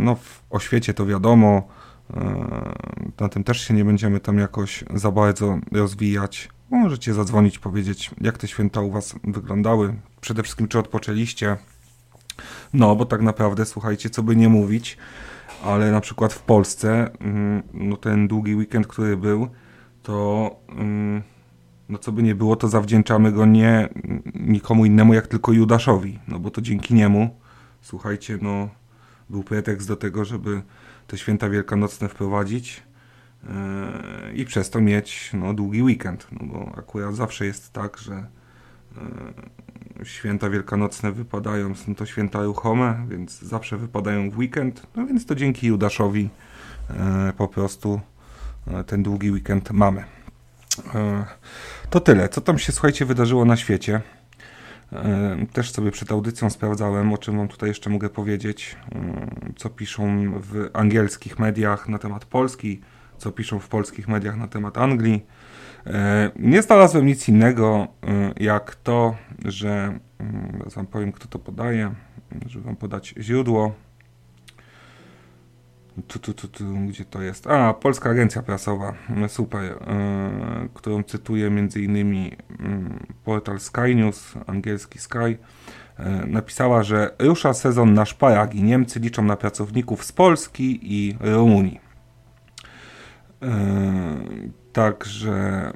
[0.00, 0.16] No,
[0.50, 1.68] o świecie to wiadomo,
[3.20, 6.48] na tym też się nie będziemy tam jakoś za bardzo rozwijać.
[6.70, 9.94] Możecie zadzwonić, powiedzieć, jak te święta u Was wyglądały.
[10.20, 11.56] Przede wszystkim, czy odpoczęliście.
[12.72, 14.96] No, bo tak naprawdę, słuchajcie, co by nie mówić,
[15.64, 19.48] ale na przykład w Polsce, mm, no ten długi weekend, który był,
[20.02, 21.22] to mm,
[21.88, 23.88] no co by nie było, to zawdzięczamy go nie
[24.34, 26.18] nikomu innemu, jak tylko Judaszowi.
[26.28, 27.36] No bo to dzięki niemu,
[27.82, 28.68] słuchajcie, no
[29.30, 30.62] był pretekst do tego, żeby
[31.06, 32.82] te święta wielkanocne wprowadzić
[34.34, 40.04] i przez to mieć no, długi weekend, no bo akurat zawsze jest tak, że e,
[40.04, 45.34] święta wielkanocne wypadają, są to święta ruchome, więc zawsze wypadają w weekend, no więc to
[45.34, 46.28] dzięki Judaszowi
[46.90, 48.00] e, po prostu
[48.66, 50.04] e, ten długi weekend mamy.
[51.90, 52.28] To tyle.
[52.28, 54.00] Co tam się, słuchajcie, wydarzyło na świecie?
[55.52, 58.76] Też sobie przed audycją sprawdzałem, o czym Wam tutaj jeszcze mogę powiedzieć,
[59.56, 62.80] co piszą w angielskich mediach na temat Polski
[63.18, 65.26] co piszą w polskich mediach na temat Anglii.
[66.36, 67.88] Nie znalazłem nic innego
[68.36, 69.98] jak to, że
[70.58, 71.94] zaraz wam powiem kto to podaje,
[72.46, 73.74] żeby wam podać źródło.
[76.06, 77.46] Tu, tu, tu, tu, gdzie to jest?
[77.46, 78.94] A, Polska Agencja Prasowa,
[79.28, 81.02] super, yy, którą
[81.50, 82.36] między innymi yy,
[83.24, 88.62] portal Sky News, angielski Sky, yy, napisała, że rusza sezon na szparagi.
[88.62, 91.80] Niemcy liczą na pracowników z Polski i Rumunii.
[93.42, 93.48] Yy,
[94.72, 95.72] także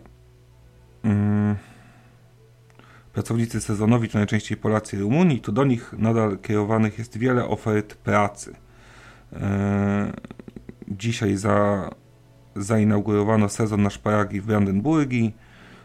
[1.05, 1.57] yy,
[3.13, 7.95] pracownicy sezonowi to najczęściej Polacy i Rumunii, to do nich nadal kierowanych jest wiele ofert
[7.95, 8.55] pracy.
[9.33, 9.39] Yy,
[10.89, 11.91] dzisiaj za,
[12.57, 15.37] zainaugurowano sezon na szparagi w Brandenburgii.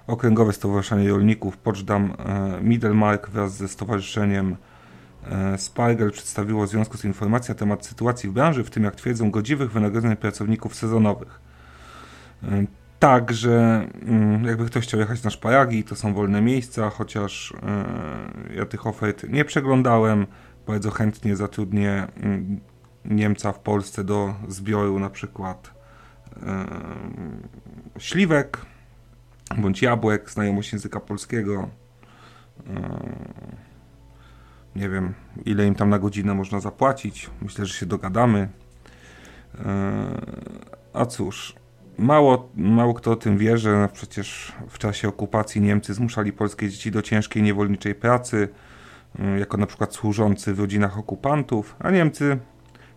[0.07, 2.13] Okręgowe Stowarzyszenie Rolników Poczdam
[2.61, 4.55] Middlemark wraz ze Stowarzyszeniem
[5.57, 9.31] Spargel przedstawiło w związku z informacją na temat sytuacji w branży, w tym jak twierdzą
[9.31, 11.39] godziwych wynagrodzeń pracowników sezonowych.
[12.99, 17.53] Także mm, jakby ktoś chciał jechać na szparagi, to są wolne miejsca, chociaż
[18.51, 20.27] e, ja tych ofert nie przeglądałem.
[20.67, 22.59] Bardzo chętnie zatrudnię mm,
[23.07, 25.71] Niemca w Polsce do zbioru na przykład
[26.43, 26.65] e,
[27.99, 28.65] śliwek
[29.57, 31.69] bądź jabłek, znajomość języka polskiego.
[32.67, 32.99] E,
[34.75, 35.13] nie wiem,
[35.45, 37.29] ile im tam na godzinę można zapłacić.
[37.41, 38.49] Myślę, że się dogadamy.
[40.93, 41.55] A cóż,
[41.97, 46.91] Mało, mało kto o tym wie, że przecież w czasie okupacji Niemcy zmuszali polskie dzieci
[46.91, 48.49] do ciężkiej niewolniczej pracy,
[49.39, 52.37] jako na przykład służący w rodzinach okupantów, a Niemcy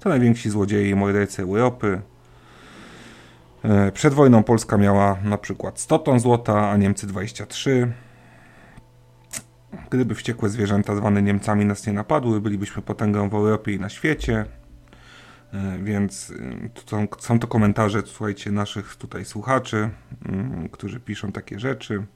[0.01, 2.01] to najwięksi złodzieje i mordercy Europy.
[3.65, 7.93] E, przed wojną Polska miała na przykład 100 ton złota, a Niemcy 23.
[9.91, 14.45] Gdyby wściekłe zwierzęta zwane Niemcami nas nie napadły, bylibyśmy potęgą w Europie i na świecie.
[15.53, 19.91] E, więc y, są, są to komentarze, słuchajcie, naszych tutaj słuchaczy,
[20.29, 22.07] mm, którzy piszą takie rzeczy.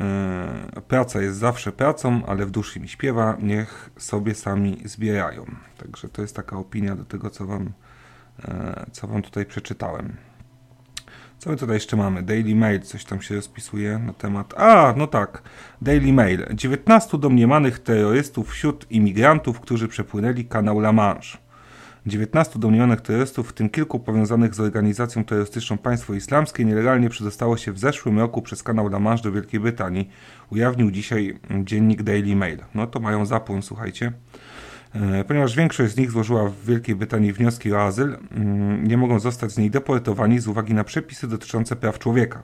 [0.00, 5.44] E, praca jest zawsze pracą, ale w duszy mi śpiewa, niech sobie sami zbierają.
[5.78, 7.72] Także to jest taka opinia do tego, co wam,
[8.44, 10.16] e, co wam tutaj przeczytałem.
[11.38, 12.22] Co my tutaj jeszcze mamy?
[12.22, 14.54] Daily Mail, coś tam się rozpisuje na temat.
[14.56, 15.42] A, no tak,
[15.82, 16.46] Daily Mail.
[16.54, 21.38] 19 domniemanych terrorystów wśród imigrantów, którzy przepłynęli kanał La Manche.
[22.06, 27.72] 19 domniemanych terrorystów, w tym kilku powiązanych z organizacją terrorystyczną Państwo Islamskie, nielegalnie przedostało się
[27.72, 30.10] w zeszłym roku przez kanał La Manche do Wielkiej Brytanii.
[30.50, 32.58] Ujawnił dzisiaj dziennik Daily Mail.
[32.74, 34.12] No to mają zapłon, słuchajcie.
[34.94, 39.20] E, ponieważ większość z nich złożyła w Wielkiej Brytanii wnioski o azyl, mm, nie mogą
[39.20, 42.42] zostać z niej deportowani z uwagi na przepisy dotyczące praw człowieka.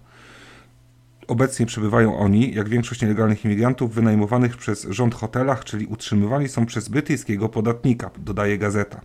[1.29, 6.89] Obecnie przebywają oni, jak większość nielegalnych imigrantów, wynajmowanych przez rząd hotelach, czyli utrzymywani są przez
[6.89, 9.01] brytyjskiego podatnika, dodaje gazeta.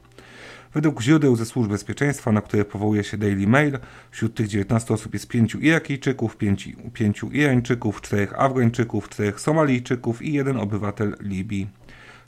[0.74, 3.80] Według źródeł ze służb bezpieczeństwa, na które powołuje się Daily Mail,
[4.12, 10.34] wśród tych 19 osób jest 5 Irakijczyków, 5, 5 Irańczyków, 4 Afgańczyków, 4 Somalijczyków i
[10.34, 11.68] jeden obywatel Libii.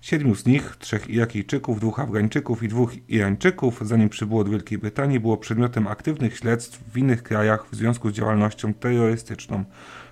[0.01, 5.19] Siedmiu z nich, trzech Irakijczyków, dwóch Afgańczyków i dwóch Irańczyków, zanim przybyło do Wielkiej Brytanii,
[5.19, 9.63] było przedmiotem aktywnych śledztw w innych krajach w związku z działalnością terrorystyczną.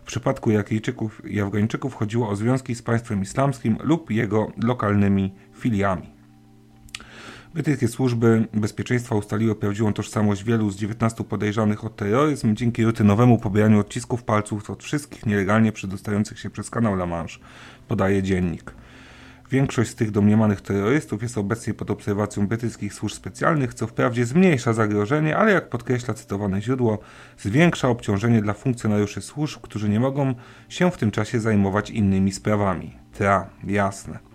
[0.03, 6.18] W przypadku Irakijczyków i Afgańczyków chodziło o związki z państwem islamskim lub jego lokalnymi filiami.
[7.53, 13.79] Brytyjskie służby bezpieczeństwa ustaliły prawdziwą tożsamość wielu z 19 podejrzanych o terroryzm dzięki rutynowemu pobieraniu
[13.79, 17.39] odcisków palców od wszystkich nielegalnie przedostających się przez kanał La Manche,
[17.87, 18.73] podaje dziennik.
[19.51, 24.73] Większość z tych domniemanych terrorystów jest obecnie pod obserwacją brytyjskich służb specjalnych, co wprawdzie zmniejsza
[24.73, 26.99] zagrożenie, ale jak podkreśla cytowane źródło,
[27.37, 30.35] zwiększa obciążenie dla funkcjonariuszy służb, którzy nie mogą
[30.69, 32.97] się w tym czasie zajmować innymi sprawami.
[33.13, 34.28] Tra, jasne.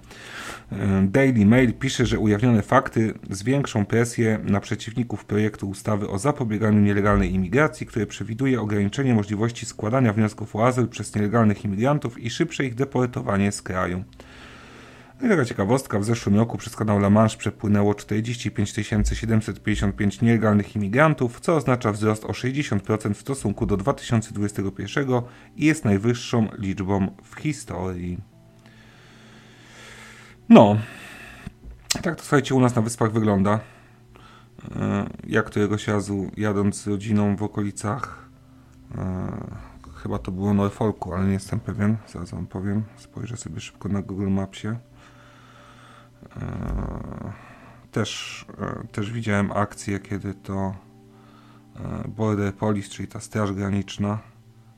[1.02, 7.34] Daily Mail pisze, że ujawnione fakty zwiększą presję na przeciwników projektu ustawy o zapobieganiu nielegalnej
[7.34, 12.74] imigracji, które przewiduje ograniczenie możliwości składania wniosków o azyl przez nielegalnych imigrantów i szybsze ich
[12.74, 14.04] deportowanie z kraju.
[15.22, 18.74] No taka ciekawostka, w zeszłym roku przez kanał La Manche przepłynęło 45
[19.12, 25.08] 755 nielegalnych imigrantów, co oznacza wzrost o 60% w stosunku do 2021
[25.56, 28.33] i jest najwyższą liczbą w historii.
[30.48, 30.76] No,
[32.02, 33.60] tak to słuchajcie u nas na wyspach wygląda.
[34.76, 38.28] E, ja któregoś razu jadąc z rodziną w okolicach
[38.94, 39.28] e,
[39.94, 44.02] chyba to było Norfolku, ale nie jestem pewien, zaraz wam powiem, spojrzę sobie szybko na
[44.02, 44.68] Google Mapsie.
[44.68, 44.78] E,
[47.92, 48.44] też,
[48.92, 50.74] też widziałem akcję, kiedy to
[52.08, 54.18] Border Police, czyli ta straż graniczna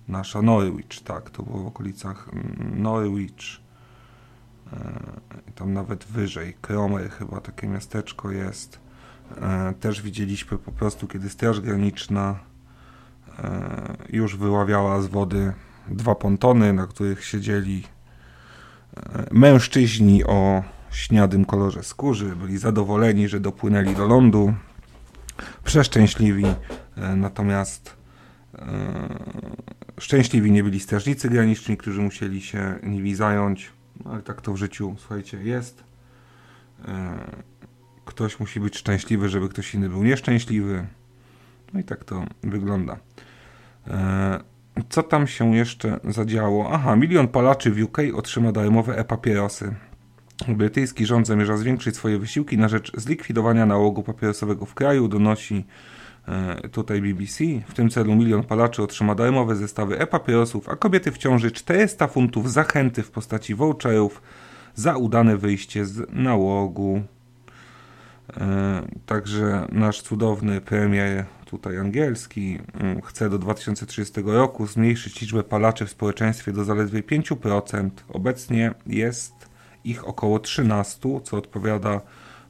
[0.08, 2.28] nasza Norwich, tak, to było w okolicach
[2.74, 3.65] Norwich E,
[5.54, 8.78] tam nawet wyżej, Kromer chyba takie miasteczko jest.
[9.42, 12.38] E, też widzieliśmy po prostu, kiedy Straż Graniczna
[13.38, 15.52] e, już wyławiała z wody
[15.88, 17.82] dwa pontony, na których siedzieli
[19.30, 22.36] mężczyźni o śniadym kolorze skórzy.
[22.36, 24.54] Byli zadowoleni, że dopłynęli do lądu.
[25.64, 26.44] Przeszczęśliwi,
[27.16, 27.96] natomiast
[30.00, 33.72] szczęśliwi nie byli strażnicy graniczni, którzy musieli się nimi zająć.
[34.05, 35.84] No, ale tak to w życiu, słuchajcie, jest.
[36.88, 37.18] E,
[38.05, 40.86] ktoś musi być szczęśliwy, żeby ktoś inny był nieszczęśliwy.
[41.72, 42.97] No i tak to wygląda.
[43.88, 44.40] E,
[44.88, 46.70] co tam się jeszcze zadziało?
[46.72, 49.74] Aha, milion palaczy w UK otrzyma darmowe e-papierosy.
[50.49, 55.64] Brytyjski rząd zamierza zwiększyć swoje wysiłki na rzecz zlikwidowania nałogu papierosowego w kraju, donosi
[56.72, 57.44] tutaj BBC.
[57.68, 62.52] W tym celu milion palaczy otrzyma darmowe zestawy e-papierosów, a kobiety w ciąży 400 funtów
[62.52, 64.22] zachęty w postaci voucherów
[64.74, 67.02] za udane wyjście z nałogu.
[68.36, 75.86] E, także nasz cudowny premier, tutaj angielski, mm, chce do 2030 roku zmniejszyć liczbę palaczy
[75.86, 78.04] w społeczeństwie do zaledwie 5%.
[78.08, 79.32] Obecnie jest
[79.84, 82.00] ich około 13, co odpowiada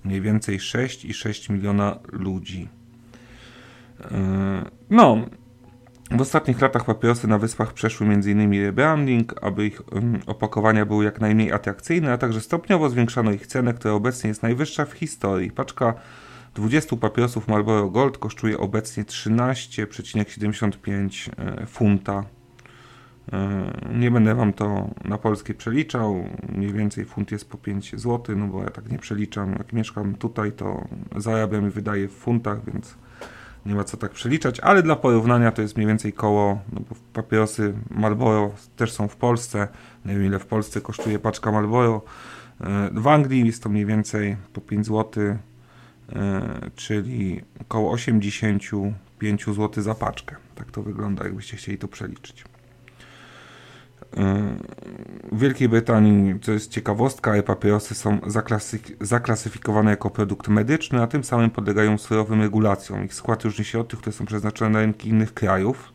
[0.05, 2.69] mniej więcej 6,6 miliona ludzi.
[4.11, 5.19] E, no,
[6.11, 8.65] w ostatnich latach papierosy na wyspach przeszły m.in.
[8.65, 9.83] rebranding, aby ich
[10.27, 14.85] opakowania były jak najmniej atrakcyjne, a także stopniowo zwiększano ich cenę, która obecnie jest najwyższa
[14.85, 15.51] w historii.
[15.51, 15.95] Paczka
[16.55, 22.25] 20 papierosów Marlboro Gold kosztuje obecnie 13,75 e, funta.
[23.33, 26.25] E, nie będę wam to na polskie przeliczał.
[26.49, 29.53] Mniej więcej funt jest po 5 zł, no bo ja tak nie przeliczam.
[29.53, 32.97] Jak mieszkam tutaj, to zarabiam i wydaję w funtach, więc
[33.67, 36.97] nie ma co tak przeliczać, ale dla porównania to jest mniej więcej koło, no bo
[37.13, 39.69] papierosy Marlboro też są w Polsce,
[40.05, 42.03] nie wiem ile w Polsce kosztuje paczka Marlboro,
[42.61, 45.37] e, w Anglii jest to mniej więcej po 5 zł, e,
[46.77, 50.37] czyli około 85 zł za paczkę.
[50.55, 52.45] Tak to wygląda, jakbyście chcieli to przeliczyć.
[55.33, 58.19] W Wielkiej Brytanii, to jest ciekawostka, e-papierosy są
[59.01, 63.05] zaklasyfikowane jako produkt medyczny, a tym samym podlegają surowym regulacjom.
[63.05, 65.93] Ich skład różni się od tych, które są przeznaczone na rynki innych krajów.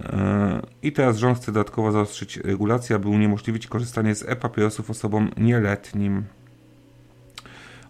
[0.00, 6.24] E, I teraz rząd chce dodatkowo zaostrzyć regulację, aby uniemożliwić korzystanie z e-papierosów osobom nieletnim.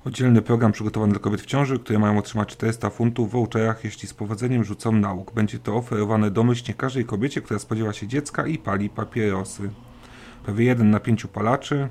[0.04, 4.08] Oddzielny program przygotowany dla kobiet w ciąży, które mają otrzymać 400 funtów w voucherach, jeśli
[4.08, 5.32] z powodzeniem rzucą nauk.
[5.34, 9.70] Będzie to oferowane domyślnie każdej kobiecie, która spodziewa się dziecka i pali papierosy.
[10.44, 11.88] Prawie jeden na pięciu palaczy,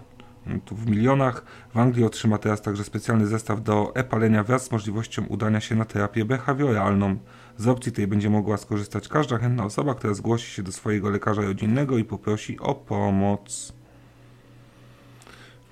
[0.48, 1.44] mm, tu w milionach,
[1.74, 5.86] w Anglii otrzyma teraz także specjalny zestaw do e-palenia wraz z możliwością udania się na
[5.86, 7.18] terapię behawioralną.
[7.58, 11.42] Z opcji tej będzie mogła skorzystać każda chętna osoba, która zgłosi się do swojego lekarza
[11.42, 13.74] rodzinnego i poprosi o pomoc.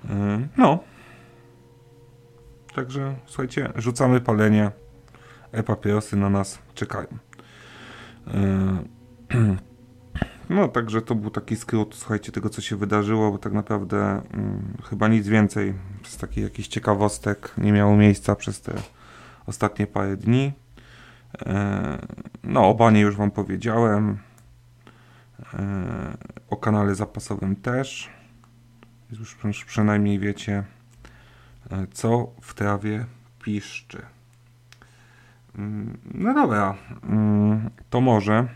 [0.04, 0.10] Yy,
[0.56, 0.78] no,
[2.78, 4.70] Także słuchajcie, rzucamy palenie.
[5.52, 7.06] E-papierosy na nas czekają.
[8.26, 8.78] E,
[10.50, 14.76] no, także to był taki skrót, słuchajcie, tego co się wydarzyło, bo tak naprawdę hmm,
[14.90, 15.74] chyba nic więcej
[16.04, 18.72] z takich jakichś ciekawostek nie miało miejsca przez te
[19.46, 20.52] ostatnie parę dni.
[21.46, 21.98] E,
[22.44, 24.18] no, o banie już Wam powiedziałem.
[25.54, 26.16] E,
[26.50, 28.10] o kanale zapasowym też.
[29.44, 30.64] Już przynajmniej wiecie,
[31.92, 33.06] co w trawie
[33.42, 34.02] piszczy.
[35.58, 38.48] Mm, no dobra, mm, to może.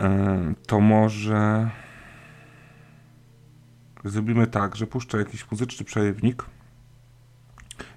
[0.00, 1.70] E, to może
[4.04, 6.44] zrobimy tak, że puszczę jakiś muzyczny przerywnik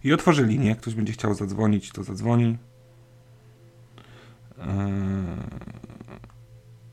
[0.04, 0.76] i otworzę linię.
[0.76, 2.58] Ktoś będzie chciał zadzwonić, to zadzwoni.
[4.60, 4.88] E,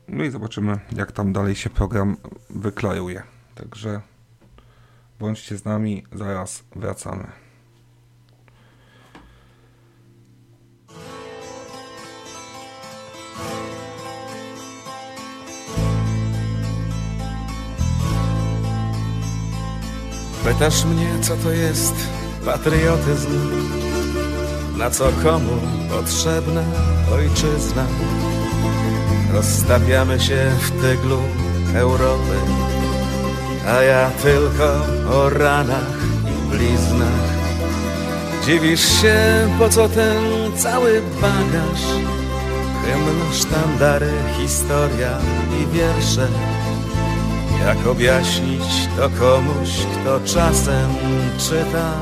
[0.07, 2.17] no i zobaczymy, jak tam dalej się program
[2.49, 3.23] wyklejuje.
[3.55, 4.01] Także
[5.19, 7.27] bądźcie z nami, zaraz wracamy.
[20.43, 21.93] Pytasz mnie, co to jest
[22.45, 23.31] patriotyzm?
[24.77, 26.63] Na co komu potrzebna
[27.13, 27.85] ojczyzna?
[29.33, 31.17] Rozstawiamy się w tyglu
[31.75, 32.37] Europy,
[33.67, 35.97] a ja tylko o ranach
[36.27, 37.33] i bliznach.
[38.45, 39.15] Dziwisz się,
[39.59, 40.23] po co ten
[40.57, 41.81] cały bagaż?
[42.85, 45.17] Hymn, sztandary, historia
[45.61, 46.27] i wiersze.
[47.65, 50.89] Jak objaśnić to komuś, kto czasem
[51.37, 51.93] czyta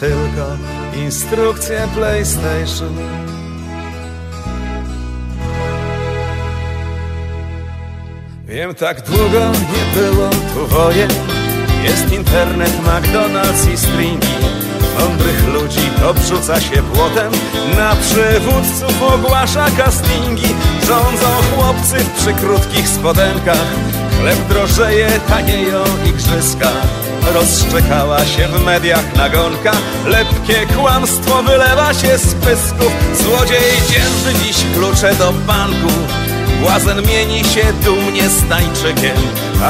[0.00, 0.46] tylko
[1.04, 2.96] instrukcję PlayStation?
[8.46, 11.10] Wiem, tak długo nie było tu wojen
[11.84, 14.26] Jest internet, McDonald's i stringi
[15.00, 17.32] Mądrych ludzi obrzuca się błotem
[17.76, 20.54] Na przywódców ogłasza castingi.
[20.86, 23.66] Rządzą chłopcy w przykrótkich spodenkach.
[24.20, 26.68] Chleb drożeje, tanieją igrzyska.
[27.34, 29.72] Rozszczekała się w mediach nagonka.
[30.06, 32.92] Lepkie kłamstwo wylewa się z pysków.
[33.22, 35.92] Złodziej dzierży dziś klucze do banku
[36.60, 39.16] Błazen mieni się dumnie stańczykiem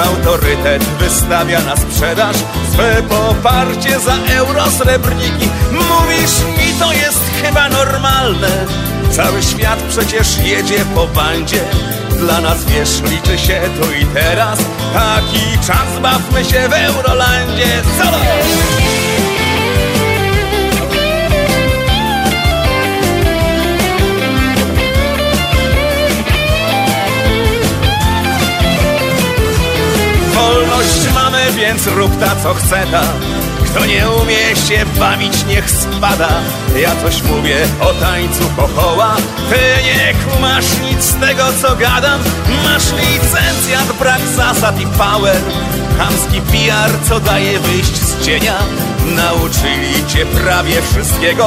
[0.05, 2.37] Autorytet wystawia na sprzedaż
[2.73, 8.49] Swe poparcie za eurosrebrniki Mówisz mi to jest chyba normalne.
[9.11, 11.61] Cały świat przecież jedzie po bandzie.
[12.21, 14.59] Dla nas wiesz liczy się tu i teraz.
[14.95, 17.83] Taki czas bawmy się w Eurolandzie.
[17.99, 18.19] Solo!
[30.37, 33.03] Wolność mamy, więc rób ta co chce ta.
[33.65, 36.29] Kto nie umie się bawić, niech spada.
[36.83, 39.17] Ja coś mówię o tańcu kochoła.
[39.51, 42.21] Ty nie kumasz nic z tego co gadam.
[42.65, 45.37] Masz licencjat, brak zasad i power.
[45.99, 48.59] Chamski PR, co daje wyjść z cienia.
[49.07, 51.47] Nauczyli cię prawie wszystkiego.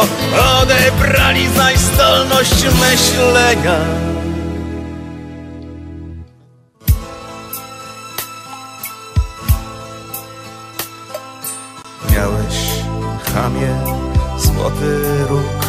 [0.62, 4.09] Odebrali zaś zdolność myślenia
[13.34, 13.76] chamie,
[14.38, 15.60] złoty róg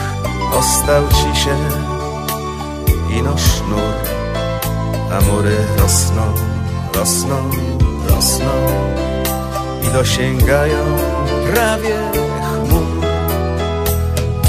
[0.59, 1.57] Ostał ci się
[3.19, 3.95] ino sznur
[5.13, 6.23] A mury rosną,
[6.95, 7.51] rosną,
[8.09, 8.51] rosną.
[9.83, 10.85] I dosięgają
[11.53, 11.97] prawie
[12.45, 13.07] chmur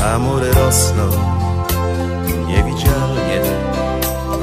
[0.06, 1.10] A mury rosną
[2.48, 3.42] niewidzialnie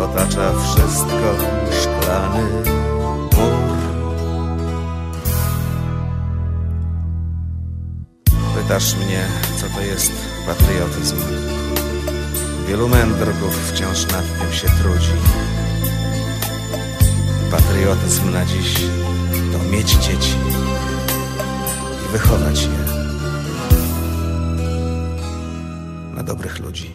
[0.05, 1.29] Otacza wszystko
[1.81, 2.45] szklany
[3.37, 3.68] mur
[8.69, 10.13] Pytasz mnie, co to jest
[10.47, 11.17] patriotyzm.
[12.67, 15.13] Wielu mędrków wciąż nad tym się trudzi.
[17.51, 18.75] Patriotyzm na dziś
[19.53, 20.35] to mieć dzieci
[22.09, 22.69] i wychować je
[26.15, 26.95] na dobrych ludzi.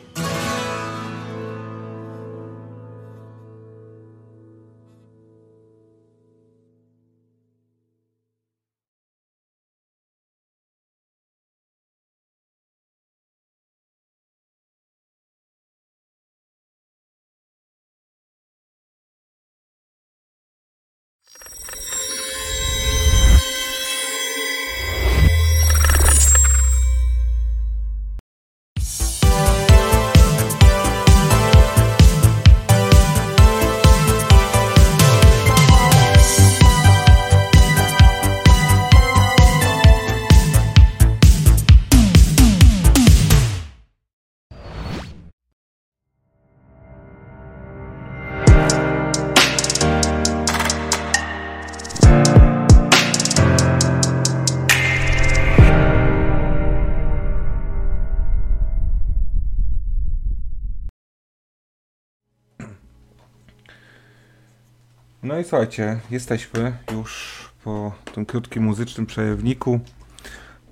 [65.24, 69.80] No i słuchajcie, jesteśmy już po tym krótkim muzycznym przerywniku.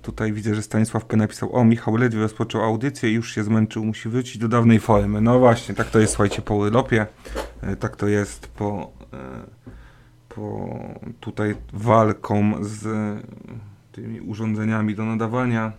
[0.02, 4.38] Tutaj widzę, że Stanisławkę napisał, o Michał ledwie rozpoczął audycję już się zmęczył, musi wrócić
[4.38, 5.20] do dawnej formy.
[5.20, 7.06] No właśnie, tak to jest, słuchajcie, po urlopie,
[7.62, 9.16] e, tak to jest po, e,
[10.28, 10.78] po
[11.20, 12.86] tutaj walką z
[13.92, 15.72] tymi urządzeniami do nadawania.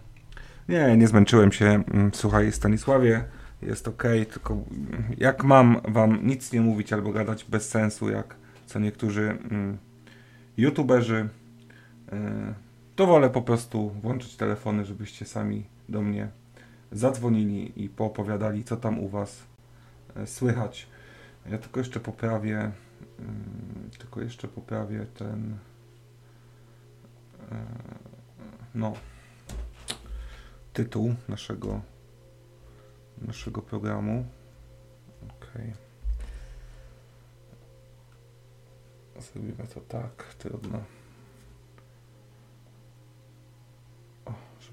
[0.69, 3.23] Nie, nie zmęczyłem się, mm, słuchaj Stanisławie,
[3.61, 4.57] jest ok, tylko
[5.17, 9.77] jak mam wam nic nie mówić albo gadać bez sensu, jak co niektórzy mm,
[10.57, 11.29] youtuberzy,
[12.11, 12.53] e,
[12.95, 16.27] to wolę po prostu włączyć telefony, żebyście sami do mnie
[16.91, 19.43] zadzwonili i poopowiadali, co tam u Was
[20.15, 20.87] e, słychać.
[21.49, 22.71] Ja tylko jeszcze poprawię,
[23.19, 25.57] mm, tylko jeszcze poprawię ten,
[27.51, 27.65] e,
[28.75, 28.93] no,
[30.73, 31.81] tytuł naszego,
[33.21, 34.25] naszego programu.
[35.23, 35.82] Okay.
[39.19, 40.79] Zrobimy to tak, trudno.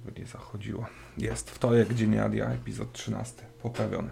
[0.04, 0.86] żeby nie zachodziło.
[1.18, 4.10] Jest wtorek, Dzień Radia, epizod 13, poprawiony.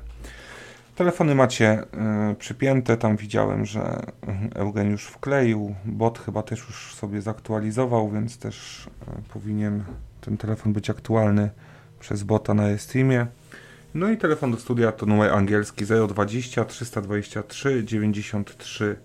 [0.97, 1.83] Telefony macie
[2.31, 4.03] y, przypięte, tam widziałem, że
[4.55, 9.85] y, Eugeniusz wkleił, bot chyba też już sobie zaktualizował, więc też y, powinien
[10.21, 11.51] ten telefon być aktualny
[12.01, 13.27] przez bota na streamie.
[13.95, 18.97] No i telefon do studia to numer angielski 020 323 93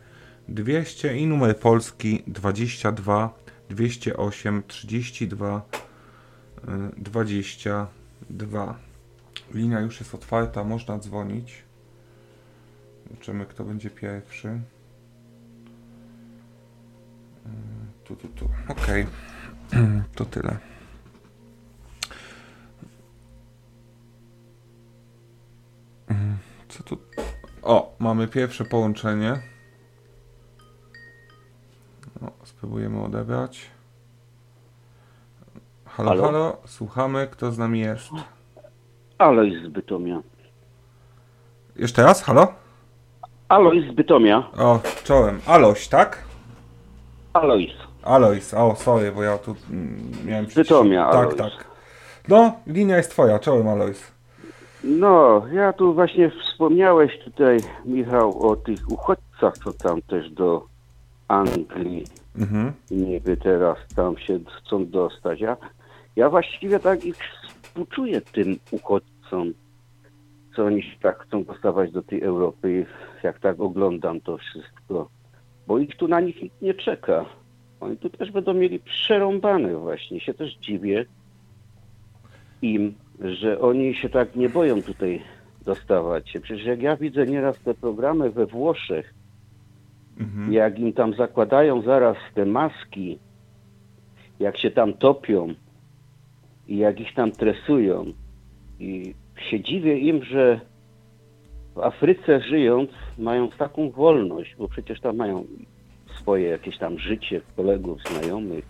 [0.48, 3.34] 200 i numer polski 22
[3.70, 5.62] 208 32
[6.98, 8.80] 22.
[9.54, 11.64] Linia już jest otwarta, można dzwonić.
[13.10, 14.48] Zobaczymy, kto będzie pierwszy.
[14.48, 14.64] Mm,
[18.04, 18.50] tu, tu, tu.
[18.68, 18.88] Ok.
[20.16, 20.58] To tyle.
[26.08, 26.38] Mm,
[26.70, 26.98] co tu?
[27.62, 29.53] O, mamy pierwsze połączenie.
[32.64, 33.70] Spróbujemy odebrać.
[35.86, 38.09] Halo, halo, halo, słuchamy, kto z nami jest?
[39.18, 40.22] Alois z Bytomia.
[41.76, 42.47] Jeszcze raz, halo?
[43.49, 44.43] Alois z Bytomia.
[44.57, 45.39] O, czołem.
[45.47, 46.24] Aloś, tak?
[47.34, 47.72] Alois.
[48.03, 50.49] Alois, o, sorry, bo ja tu mm, miałem...
[50.49, 51.38] Z Bytomia, Tak, Alois.
[51.38, 51.51] tak.
[52.28, 54.11] No, linia jest twoja, czołem Alois.
[54.84, 60.66] No, ja tu właśnie wspomniałeś tutaj, Michał, o tych uchodźcach, co tam też do
[61.28, 62.74] Anglii Mhm.
[62.92, 65.40] niby teraz tam się chcą dostać.
[65.40, 65.58] Ja,
[66.16, 67.18] ja właściwie tak ich
[67.64, 69.54] współczuję tym uchodźcom,
[70.56, 72.86] co oni się tak chcą dostawać do tej Europy,
[73.24, 75.10] jak tak oglądam to wszystko.
[75.68, 77.26] Bo ich tu na nich nikt nie czeka.
[77.80, 80.20] Oni tu też będą mieli przerąbane właśnie.
[80.20, 81.06] Się też dziwię
[82.62, 85.22] im, że oni się tak nie boją tutaj
[85.66, 86.40] dostawać się.
[86.40, 89.14] Przecież jak ja widzę nieraz te programy we Włoszech,
[90.20, 90.53] Mhm.
[90.53, 93.20] jak im tam zakładają zaraz te maski,
[94.39, 95.53] jak się tam topią
[96.68, 98.05] i jak ich tam tresują.
[98.80, 99.16] I
[99.49, 100.59] się dziwię im, że
[101.76, 105.45] w Afryce żyjąc mają taką wolność, bo przecież tam mają
[106.20, 108.66] swoje jakieś tam życie kolegów, znajomych.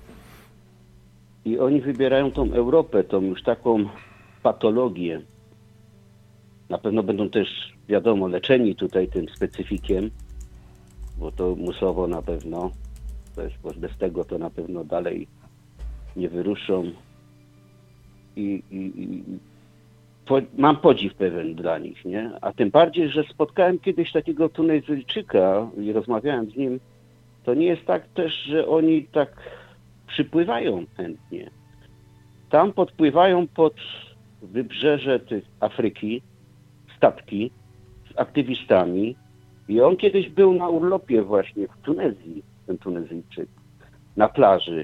[1.46, 3.86] I oni wybierają tą Europę, tą już taką
[4.44, 5.22] patologię.
[6.70, 10.10] Na pewno będą też, wiadomo, leczeni tutaj tym specyfikiem,
[11.18, 12.72] bo to musowo na pewno,
[13.36, 15.28] też, bo bez tego to na pewno dalej
[16.16, 16.92] nie wyruszą.
[18.36, 19.24] I, i, i
[20.26, 22.32] po, mam podziw pewien dla nich, nie?
[22.42, 26.80] A tym bardziej, że spotkałem kiedyś takiego Tunezyjczyka i rozmawiałem z nim,
[27.44, 29.36] to nie jest tak też, że oni tak
[30.08, 31.50] przypływają chętnie.
[32.50, 33.74] Tam podpływają pod
[34.42, 36.22] wybrzeże tych Afryki
[36.98, 37.52] statki
[38.14, 39.16] z aktywistami,
[39.68, 43.50] i on kiedyś był na urlopie właśnie w Tunezji, ten Tunezyjczyk,
[44.18, 44.84] na plaży.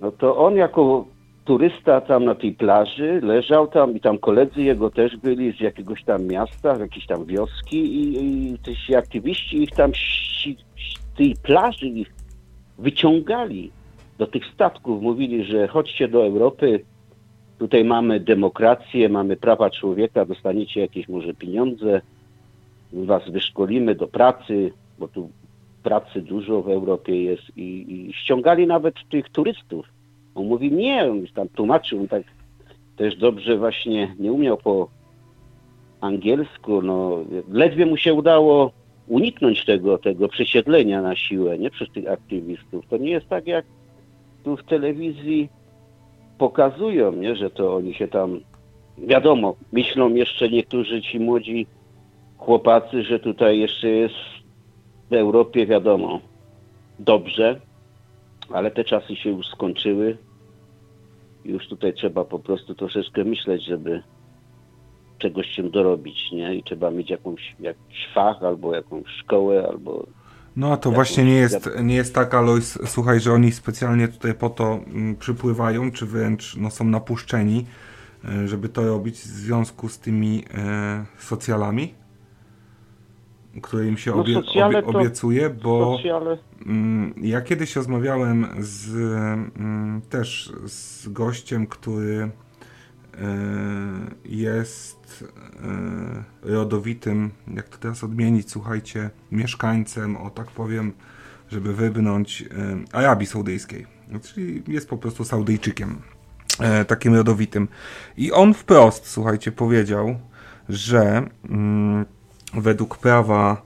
[0.00, 1.06] No to on jako
[1.44, 6.04] turysta tam na tej plaży leżał tam i tam koledzy jego też byli z jakiegoś
[6.04, 11.86] tam miasta, z jakiejś tam wioski i, i ci aktywiści ich tam z tej plaży
[11.86, 12.14] ich
[12.78, 13.70] wyciągali
[14.18, 15.02] do tych statków.
[15.02, 16.80] Mówili, że chodźcie do Europy,
[17.58, 22.00] tutaj mamy demokrację, mamy prawa człowieka, dostaniecie jakieś może pieniądze,
[22.92, 25.30] was wyszkolimy do pracy, bo tu
[25.82, 29.86] pracy dużo w Europie jest i, i ściągali nawet tych turystów.
[30.34, 32.22] On mówi nie, on tam tłumaczył, on tak
[32.96, 34.88] też dobrze właśnie nie umiał po
[36.00, 38.72] angielsku, no ledwie mu się udało
[39.08, 42.86] uniknąć tego, tego przesiedlenia na siłę, nie przez tych aktywistów.
[42.86, 43.64] To nie jest tak jak
[44.44, 45.48] tu w telewizji
[46.38, 48.40] pokazują, nie, że to oni się tam,
[48.98, 51.66] wiadomo, myślą jeszcze niektórzy ci młodzi
[52.38, 54.14] chłopacy, że tutaj jeszcze jest
[55.10, 56.20] w Europie, wiadomo,
[56.98, 57.60] dobrze,
[58.52, 60.16] ale te czasy się już skończyły
[61.44, 64.02] Już tutaj trzeba po prostu troszeczkę myśleć, żeby
[65.18, 66.54] czegoś się dorobić, nie?
[66.54, 70.06] I trzeba mieć jakąś, jakiś fach, albo jakąś szkołę, albo
[70.56, 74.34] No a to właśnie nie jest, nie jest tak, Alois, słuchaj, że oni specjalnie tutaj
[74.34, 77.66] po to mm, przypływają, czy wręcz no, są napuszczeni,
[78.24, 81.94] e, żeby to robić w związku z tymi e, socjalami,
[83.62, 84.42] które im się No, obie,
[84.84, 86.38] obiecuje, bo socjale.
[86.66, 88.94] mm, ja kiedyś rozmawiałem z,
[89.58, 92.30] mm, też z gościem, który e,
[94.24, 95.24] jest
[96.44, 100.92] e, rodowitym, jak to teraz odmienić, słuchajcie, mieszkańcem, o tak powiem,
[101.48, 103.86] żeby wybnąć e, Arabii Saudyjskiej.
[104.22, 106.02] Czyli jest po prostu Saudyjczykiem,
[106.86, 107.68] takim rodowitym.
[108.16, 110.16] I on wprost, słuchajcie, powiedział,
[110.68, 112.06] że mm,
[112.54, 113.62] według prawa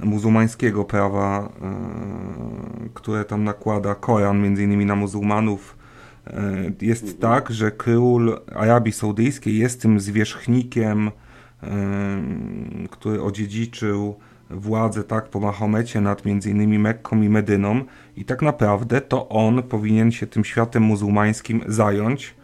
[0.00, 5.76] muzułmańskiego prawa, e, które tam nakłada Koran, między innymi na muzułmanów,
[6.26, 6.32] e,
[6.80, 11.10] jest tak, że król Arabii Saudyjskiej jest tym zwierzchnikiem,
[11.62, 11.70] e,
[12.90, 14.16] który odziedziczył
[14.50, 17.84] władzę tak po Mahomecie nad między innymi Mekką i Medyną
[18.16, 22.34] i tak naprawdę to on powinien się tym światem muzułmańskim zająć.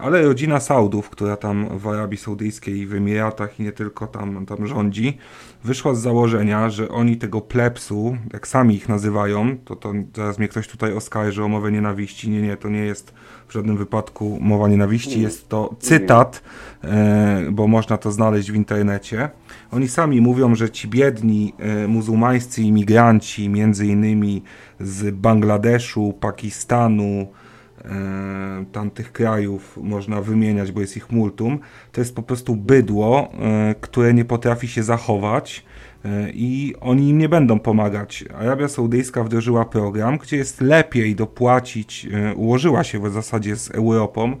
[0.00, 4.46] Ale rodzina Saudów, która tam w Arabii Saudyjskiej i w Emiratach i nie tylko tam,
[4.46, 5.18] tam rządzi,
[5.64, 10.48] wyszła z założenia, że oni tego plepsu, jak sami ich nazywają, to, to zaraz mnie
[10.48, 12.30] ktoś tutaj oskarży o mowę nienawiści.
[12.30, 13.14] Nie, nie, to nie jest
[13.48, 16.42] w żadnym wypadku mowa nienawiści, jest to cytat,
[16.84, 19.30] e, bo można to znaleźć w internecie.
[19.70, 24.42] Oni sami mówią, że ci biedni e, muzułmańscy imigranci, między innymi
[24.80, 27.26] z Bangladeszu, Pakistanu,
[28.72, 31.58] tamtych krajów można wymieniać, bo jest ich multum,
[31.92, 35.64] to jest po prostu bydło, e, które nie potrafi się zachować
[36.04, 38.24] e, i oni im nie będą pomagać.
[38.38, 44.36] Arabia Saudyjska wdrożyła program, gdzie jest lepiej dopłacić, e, ułożyła się w zasadzie z Europą,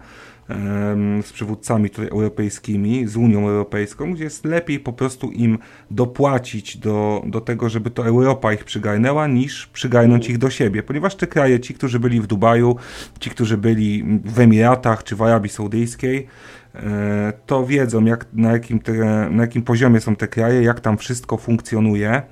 [1.22, 5.58] z przywódcami tutaj europejskimi, z Unią Europejską, gdzie jest lepiej po prostu im
[5.90, 11.14] dopłacić do, do tego, żeby to Europa ich przygarnęła, niż przygarnąć ich do siebie, ponieważ
[11.14, 12.76] te kraje, ci, którzy byli w Dubaju,
[13.20, 16.26] ci, którzy byli w Emiratach czy w Arabii Saudyjskiej,
[16.74, 18.92] e, to wiedzą, jak, na, jakim te,
[19.30, 22.22] na jakim poziomie są te kraje, jak tam wszystko funkcjonuje.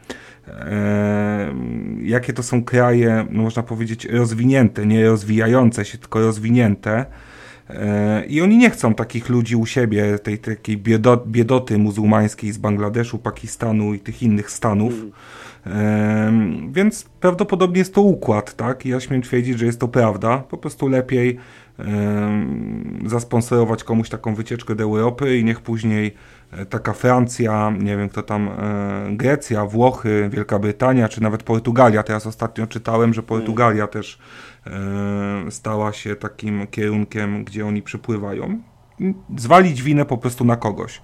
[0.49, 1.55] E,
[2.03, 7.07] jakie to są kraje, no można powiedzieć, rozwinięte, nie rozwijające się, tylko rozwinięte.
[8.29, 13.19] I oni nie chcą takich ludzi u siebie, tej takiej biedo, biedoty muzułmańskiej z Bangladeszu,
[13.19, 14.95] Pakistanu i tych innych stanów.
[15.67, 16.33] E,
[16.73, 18.87] Więc prawdopodobnie jest to układ, tak?
[18.87, 20.39] I ja śmiem twierdzić, że jest to prawda.
[20.39, 21.39] Po prostu lepiej
[23.07, 26.15] zasponsorować komuś taką wycieczkę do Europy i niech później
[26.53, 32.03] e, taka Francja, nie wiem kto tam, e, Grecja, Włochy, Wielka Brytania, czy nawet Portugalia.
[32.03, 34.23] Teraz ostatnio czytałem, że Portugalia też e,
[35.51, 38.59] stała się takim kierunkiem, gdzie oni przypływają.
[39.37, 41.03] Zwalić winę po prostu na kogoś.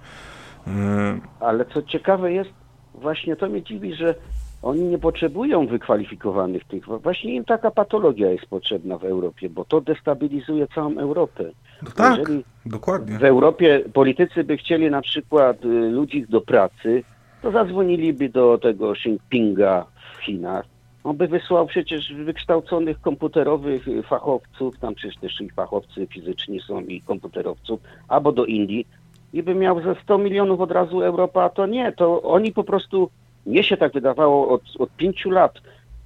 [0.67, 2.49] E, Ale co ciekawe jest,
[2.93, 4.15] właśnie to mnie dziwi, że
[4.61, 6.85] oni nie potrzebują wykwalifikowanych tych.
[6.85, 11.43] Właśnie im taka patologia jest potrzebna w Europie, bo to destabilizuje całą Europę.
[11.83, 13.17] No tak, Jeżeli dokładnie.
[13.17, 17.03] w Europie politycy by chcieli na przykład y, ludzi do pracy,
[17.41, 19.85] to zadzwoniliby do tego Xi Jinpinga
[20.17, 20.65] w Chinach.
[21.03, 27.01] On by wysłał przecież wykształconych komputerowych fachowców, tam przecież też i fachowcy fizyczni są i
[27.01, 28.87] komputerowców, albo do Indii.
[29.33, 32.63] I by miał ze 100 milionów od razu Europa, a to nie, to oni po
[32.63, 33.09] prostu,
[33.45, 35.53] mnie się tak wydawało od, od pięciu lat,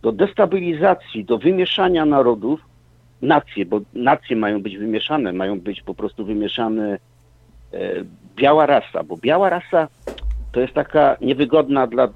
[0.01, 2.59] do destabilizacji, do wymieszania narodów,
[3.21, 6.99] nacje, bo nacje mają być wymieszane, mają być po prostu wymieszane
[7.73, 7.79] e,
[8.35, 9.87] biała rasa, bo biała rasa
[10.51, 12.07] to jest taka niewygodna dla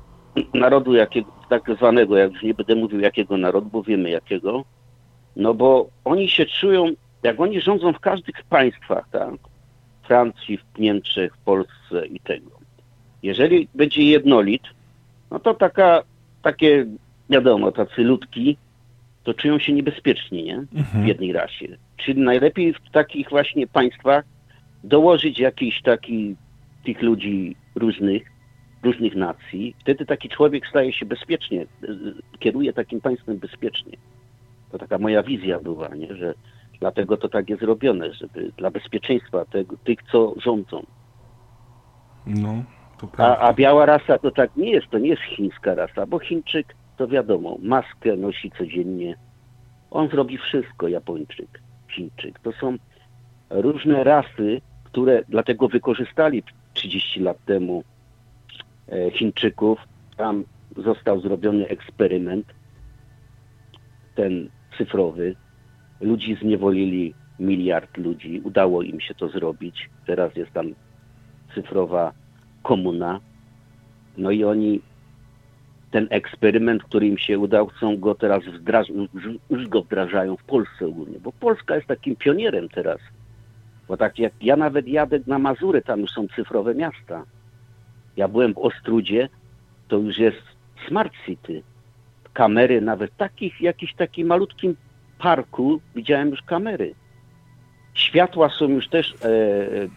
[0.53, 4.65] narodu jakiego, tak zwanego, jak już nie będę mówił jakiego narodu, bo wiemy jakiego,
[5.35, 6.85] no bo oni się czują,
[7.23, 9.33] jak oni rządzą w każdych państwach, tak,
[10.03, 12.51] w Francji, w Niemczech, w Polsce i tego.
[13.23, 14.63] Jeżeli będzie jednolit,
[15.31, 16.03] no to taka,
[16.41, 16.85] takie,
[17.29, 18.57] wiadomo, tacy ludki,
[19.23, 20.65] to czują się niebezpieczni, nie?
[21.03, 21.67] W jednej rasie.
[21.97, 24.25] Czyli najlepiej w takich właśnie państwach
[24.83, 26.35] dołożyć jakiś taki
[26.85, 28.34] tych ludzi różnych,
[28.85, 29.75] różnych nacji.
[29.79, 31.67] Wtedy taki człowiek staje się bezpiecznie, y,
[32.39, 33.97] kieruje takim państwem bezpiecznie.
[34.71, 36.15] To taka moja wizja była, nie?
[36.15, 36.33] że
[36.79, 40.85] dlatego to tak jest robione, żeby dla bezpieczeństwa tego, tych, co rządzą.
[42.27, 42.63] No,
[42.99, 43.39] to A, prawda.
[43.39, 47.07] a biała rasa to tak nie jest, to nie jest chińska rasa, bo Chińczyk to
[47.07, 49.15] wiadomo, maskę nosi codziennie.
[49.91, 52.39] On zrobi wszystko, Japończyk, Chińczyk.
[52.39, 52.77] To są
[53.49, 57.83] różne rasy, które dlatego wykorzystali 30 lat temu
[59.11, 59.79] Chińczyków.
[60.17, 60.43] Tam
[60.77, 62.45] został zrobiony eksperyment,
[64.15, 65.35] ten cyfrowy.
[66.01, 68.41] Ludzi zniewolili miliard ludzi.
[68.43, 69.89] Udało im się to zrobić.
[70.05, 70.73] Teraz jest tam
[71.55, 72.11] cyfrowa
[72.63, 73.19] komuna.
[74.17, 74.81] No i oni
[75.91, 78.95] ten eksperyment, który im się udał, chcą go teraz wdrażać,
[79.49, 82.99] już go wdrażają w Polsce ogólnie, bo Polska jest takim pionierem teraz.
[83.87, 87.23] Bo tak jak ja nawet jadę na Mazury, tam już są cyfrowe miasta.
[88.17, 89.29] Ja byłem w Ostrudzie,
[89.87, 90.41] to już jest
[90.87, 91.63] smart city.
[92.33, 94.75] Kamery nawet takich, jakiś takim malutkim
[95.19, 96.95] parku widziałem już kamery.
[97.93, 99.89] Światła są już też e, e,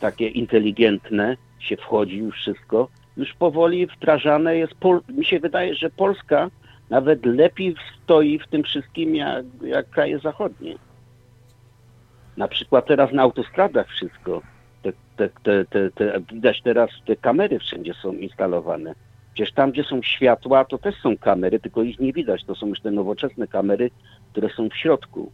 [0.00, 2.88] takie inteligentne, się wchodzi już wszystko.
[3.16, 6.50] Już powoli wdrażane jest, Pol mi się wydaje, że Polska
[6.90, 10.74] nawet lepiej stoi w tym wszystkim jak, jak kraje zachodnie.
[12.36, 14.42] Na przykład teraz na autostradach wszystko.
[14.82, 18.94] Te, te, te, te, widać teraz, te kamery wszędzie są instalowane.
[19.34, 22.44] Przecież tam, gdzie są światła, to też są kamery, tylko ich nie widać.
[22.44, 23.90] To są już te nowoczesne kamery,
[24.32, 25.32] które są w środku.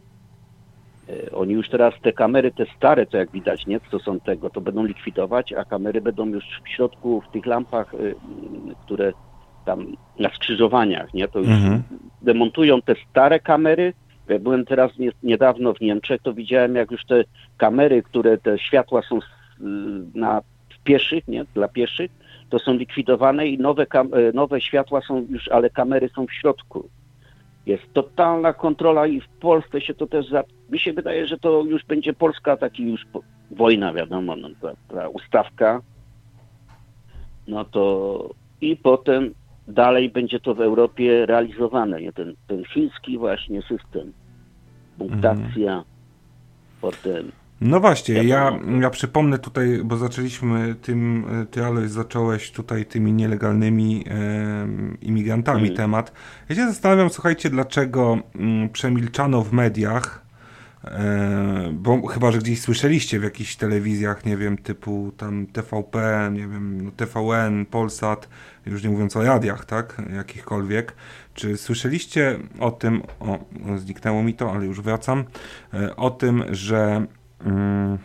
[1.09, 4.49] E, oni już teraz te kamery, te stare, to jak widać, nie, co są tego,
[4.49, 7.97] to będą likwidować, a kamery będą już w środku, w tych lampach, e,
[8.85, 9.13] które
[9.65, 9.87] tam
[10.19, 11.83] na skrzyżowaniach, nie, to już mhm.
[12.21, 13.93] demontują te stare kamery.
[14.27, 14.91] Ja byłem teraz
[15.23, 17.23] niedawno w Niemczech, to widziałem, jak już te
[17.57, 19.19] kamery, które te światła są
[20.15, 20.41] na
[20.83, 22.11] pieszych, nie, dla pieszych,
[22.49, 26.89] to są likwidowane i nowe, e, nowe światła są już, ale kamery są w środku.
[27.65, 30.43] Jest totalna kontrola i w Polsce się to też, za...
[30.69, 33.05] mi się wydaje, że to już będzie Polska taki już
[33.51, 35.81] wojna, wiadomo, no, ta, ta ustawka,
[37.47, 38.29] no to
[38.61, 39.33] i potem
[39.67, 42.13] dalej będzie to w Europie realizowane, nie?
[42.13, 44.13] Ten, ten chiński właśnie system,
[44.97, 45.83] punktacja, mhm.
[46.81, 47.31] potem
[47.63, 54.03] no właśnie, ja, ja przypomnę tutaj, bo zaczęliśmy tym, ty Alois zacząłeś tutaj tymi nielegalnymi
[54.07, 54.67] e,
[55.01, 55.75] imigrantami mm.
[55.75, 56.13] temat.
[56.49, 60.22] Ja się zastanawiam, słuchajcie, dlaczego m, mm, przemilczano w mediach, e,
[61.73, 66.81] bo chyba, że gdzieś słyszeliście w jakichś telewizjach, nie wiem, typu tam TVP, nie wiem,
[66.81, 68.29] no TVN, Polsat,
[68.65, 70.93] już nie mówiąc o radiach, tak, jakichkolwiek,
[71.33, 73.39] czy słyszeliście o tym, o,
[73.77, 75.23] zniknęło mi to, ale już wracam,
[75.73, 77.07] e, o tym, że
[77.45, 77.97] Mm.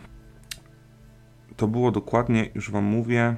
[1.57, 3.35] To było dokładnie, już Wam mówię,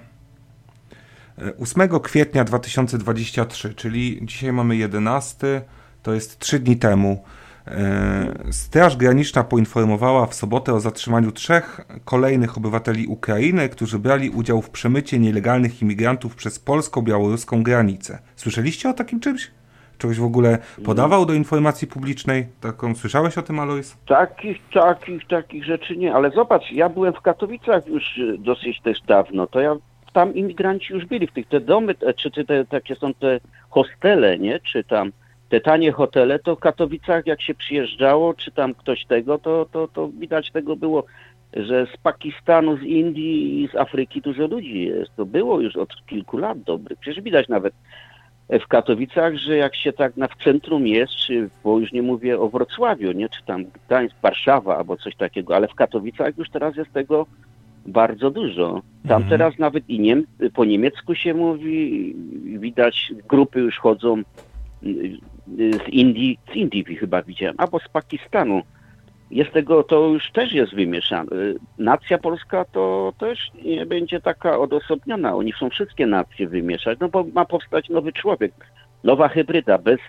[1.59, 5.61] 8 e, kwietnia 2023, czyli dzisiaj mamy 11,
[6.03, 7.23] to jest 3 dni temu.
[7.67, 14.61] E, Straż Graniczna poinformowała w sobotę o zatrzymaniu trzech kolejnych obywateli Ukrainy, którzy brali udział
[14.61, 18.19] w przemycie nielegalnych imigrantów przez polsko-białoruską granicę.
[18.35, 19.51] Słyszeliście o takim czymś?
[19.97, 22.47] czegoś w ogóle podawał do informacji publicznej?
[22.61, 23.97] Taką słyszałeś o tym, Alois?
[24.07, 29.01] Takich, takich, takich rzeczy nie, ale zobacz, ja byłem w Katowicach już y, dosyć też
[29.01, 29.75] dawno, to ja
[30.13, 33.39] tam imigranci już byli w tych te domy, czy te, te takie są te
[33.69, 34.59] hostele, nie?
[34.59, 35.11] Czy tam
[35.51, 39.87] te tanie hotele, to w Katowicach jak się przyjeżdżało, czy tam ktoś tego, to, to,
[39.87, 41.03] to widać tego było,
[41.53, 45.15] że z Pakistanu, z Indii i z Afryki dużo ludzi jest.
[45.15, 46.99] To było już od kilku lat dobrych.
[46.99, 47.73] Przecież widać nawet
[48.49, 52.39] w Katowicach, że jak się tak na, w centrum jest, czy, bo już nie mówię
[52.39, 56.75] o Wrocławiu, nie, czy tam Gdańsk, Warszawa albo coś takiego, ale w Katowicach już teraz
[56.75, 57.25] jest tego
[57.85, 58.81] bardzo dużo.
[59.07, 59.29] Tam mhm.
[59.29, 60.23] teraz nawet i niem,
[60.53, 62.15] po niemiecku się mówi,
[62.59, 64.23] widać grupy już chodzą
[65.57, 68.61] z Indii, z Indii chyba widziałem, albo z Pakistanu
[69.31, 71.31] jest tego, to już też jest wymieszane.
[71.77, 75.35] Nacja polska to też nie będzie taka odosobniona.
[75.35, 78.53] Oni chcą wszystkie nacje wymieszać, no bo ma powstać nowy człowiek,
[79.03, 79.77] nowa hybryda.
[79.77, 79.99] Bez,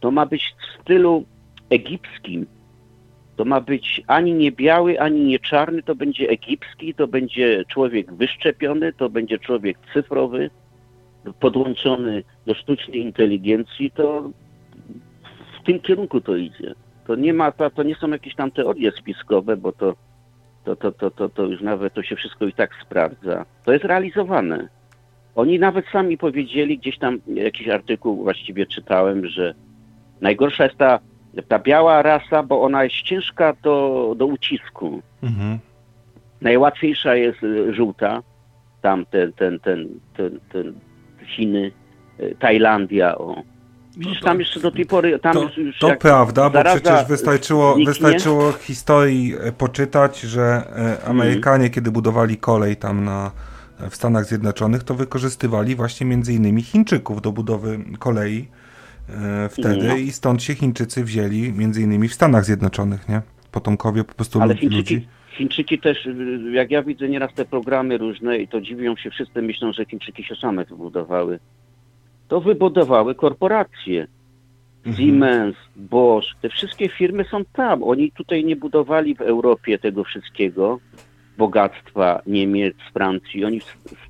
[0.00, 1.24] to ma być w stylu
[1.70, 2.46] egipskim.
[3.36, 8.12] To ma być ani nie biały, ani nie czarny, to będzie egipski, to będzie człowiek
[8.12, 10.50] wyszczepiony, to będzie człowiek cyfrowy,
[11.40, 14.30] podłączony do sztucznej inteligencji, to
[15.60, 16.74] w tym kierunku to idzie.
[17.06, 19.96] To nie ma, to, to nie są jakieś tam teorie spiskowe, bo to,
[20.64, 23.44] to, to, to, to, to już nawet to się wszystko i tak sprawdza.
[23.64, 24.68] To jest realizowane.
[25.34, 29.54] Oni nawet sami powiedzieli, gdzieś tam jakiś artykuł właściwie czytałem, że
[30.20, 30.98] najgorsza jest ta,
[31.48, 35.02] ta biała rasa, bo ona jest ciężka do, do ucisku.
[35.22, 35.58] Mhm.
[36.40, 38.22] Najłatwiejsza jest y, żółta,
[38.82, 40.74] tam ten, ten, ten, ten, ten
[41.36, 41.72] Chiny,
[42.20, 43.42] y, Tajlandia, o,
[43.98, 45.18] no to, tam jeszcze do tej pory...
[45.18, 51.04] Tam to, już, już to prawda, bo przecież wystarczyło, wystarczyło historii e, poczytać, że e,
[51.04, 51.70] Amerykanie, mm.
[51.70, 53.30] kiedy budowali kolej tam na,
[53.90, 58.48] w Stanach Zjednoczonych, to wykorzystywali właśnie między innymi Chińczyków do budowy kolei
[59.08, 59.96] e, wtedy no.
[59.96, 63.22] i stąd się Chińczycy wzięli między innymi w Stanach Zjednoczonych, nie?
[63.52, 64.68] Potomkowie po prostu Ale ludzi.
[64.68, 65.17] Chińczyki
[65.82, 66.08] też,
[66.52, 70.24] jak ja widzę nieraz te programy różne i to dziwią się wszyscy, myślą, że Chińczyki
[70.24, 71.38] się same wybudowały
[72.28, 74.06] to wybudowały korporacje.
[74.96, 77.82] Siemens, Bosch, te wszystkie firmy są tam.
[77.82, 80.80] Oni tutaj nie budowali w Europie tego wszystkiego,
[81.38, 83.44] bogactwa Niemiec, Francji.
[83.44, 83.60] Oni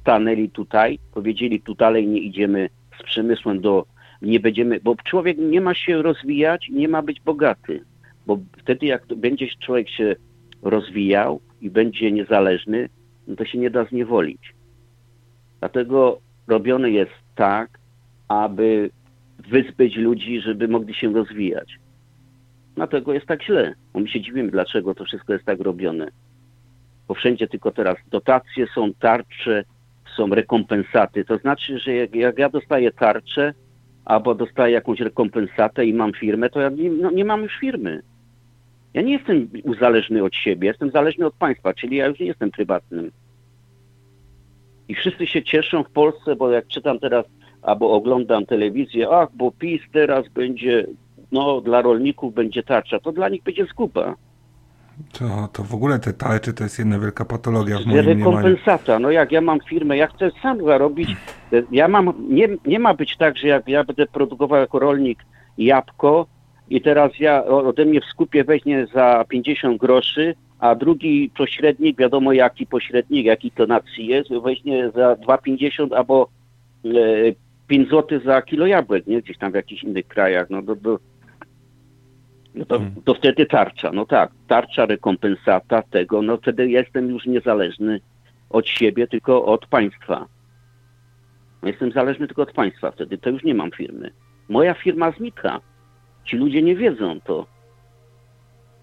[0.00, 2.68] stanęli tutaj, powiedzieli tu dalej nie idziemy
[3.00, 3.86] z przemysłem do,
[4.22, 7.84] nie będziemy, bo człowiek nie ma się rozwijać, nie ma być bogaty.
[8.26, 10.16] Bo wtedy jak będzie człowiek się
[10.62, 12.88] rozwijał i będzie niezależny,
[13.26, 14.54] no to się nie da zniewolić.
[15.60, 17.78] Dlatego robione jest tak,
[18.28, 18.90] aby
[19.50, 21.78] wyzbyć ludzi, żeby mogli się rozwijać.
[22.74, 23.74] Dlatego jest tak źle.
[23.92, 26.08] Bo my się dziwimy, dlaczego to wszystko jest tak robione.
[27.08, 29.64] Bo wszędzie tylko teraz dotacje są, tarcze,
[30.16, 31.24] są rekompensaty.
[31.24, 33.54] To znaczy, że jak, jak ja dostaję tarczę,
[34.04, 38.02] albo dostaję jakąś rekompensatę i mam firmę, to ja nie, no, nie mam już firmy.
[38.94, 42.50] Ja nie jestem uzależny od siebie, jestem zależny od państwa, czyli ja już nie jestem
[42.50, 43.10] prywatnym.
[44.88, 47.24] I wszyscy się cieszą w Polsce, bo jak czytam teraz
[47.62, 50.86] albo oglądam telewizję, ach, bo PiS teraz będzie,
[51.32, 54.14] no dla rolników będzie tarcza, to dla nich będzie zguba.
[55.12, 59.10] To, to w ogóle te tarcze to jest jedna wielka patologia w moim Rekompensata, no
[59.10, 61.16] jak ja mam firmę, ja chcę sam zarobić,
[61.70, 65.18] ja mam, nie, nie ma być tak, że jak ja będę produkował jako rolnik
[65.58, 66.26] jabłko
[66.70, 72.32] i teraz ja ode mnie w skupie weźmie za 50 groszy, a drugi pośrednik, wiadomo
[72.32, 76.28] jaki pośrednik, jaki to nacji jest, weźmie za 2,50 albo
[77.66, 79.22] 5 zł za kilo jabłek, nie?
[79.22, 80.98] Gdzieś tam w jakichś innych krajach, no to, to,
[82.54, 83.02] no to, hmm.
[83.04, 88.00] to wtedy tarcza, no tak, tarcza, rekompensata tego, no wtedy jestem już niezależny
[88.50, 90.26] od siebie, tylko od państwa.
[91.62, 94.10] Jestem zależny tylko od państwa wtedy, to już nie mam firmy.
[94.48, 95.60] Moja firma znika.
[96.28, 97.46] Ci ludzie nie wiedzą to.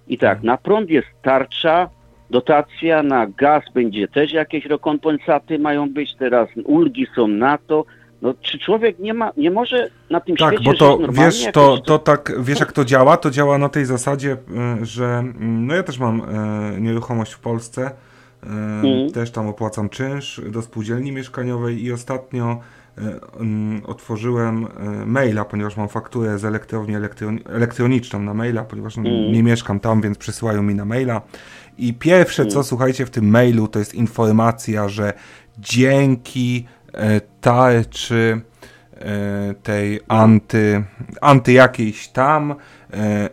[0.08, 1.90] I tak, na prąd jest tarcza,
[2.30, 7.86] dotacja, na gaz będzie też jakieś rekompensaty mają być, teraz ulgi są na to.
[8.22, 11.78] No, czy człowiek nie ma, nie może na tym tak, świecie bo to wiesz, to,
[11.78, 13.18] to tak, wiesz jak to działa?
[13.18, 14.32] To działa na tej zasadzie,
[14.82, 17.92] y, że mm, no ja też mam e, nieruchomość w Polsce,
[18.44, 19.12] e, mm.
[19.12, 22.60] też tam opłacam czynsz do spółdzielni mieszkaniowej i ostatnio
[23.86, 26.96] otworzyłem e, maila, ponieważ mam fakturę z elektrowni
[27.46, 29.34] elektroniczną na maila, ponieważ mm.
[29.34, 31.22] nie mieszkam tam, więc przysyłają mi na maila.
[31.78, 32.54] I pierwsze mm.
[32.54, 35.14] co słuchajcie w tym mailu to jest informacja, że
[35.58, 38.42] dzięki e, tarczy
[39.64, 40.84] tej anty,
[41.22, 42.56] anty jakiejś tam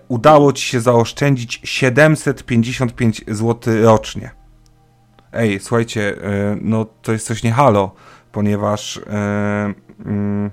[0.08, 4.30] udało ci się zaoszczędzić 755 zł rocznie.
[5.32, 6.16] Ej, słuchajcie,
[6.60, 7.94] no to jest coś nie halo
[8.32, 9.74] ponieważ e,
[10.06, 10.50] mm,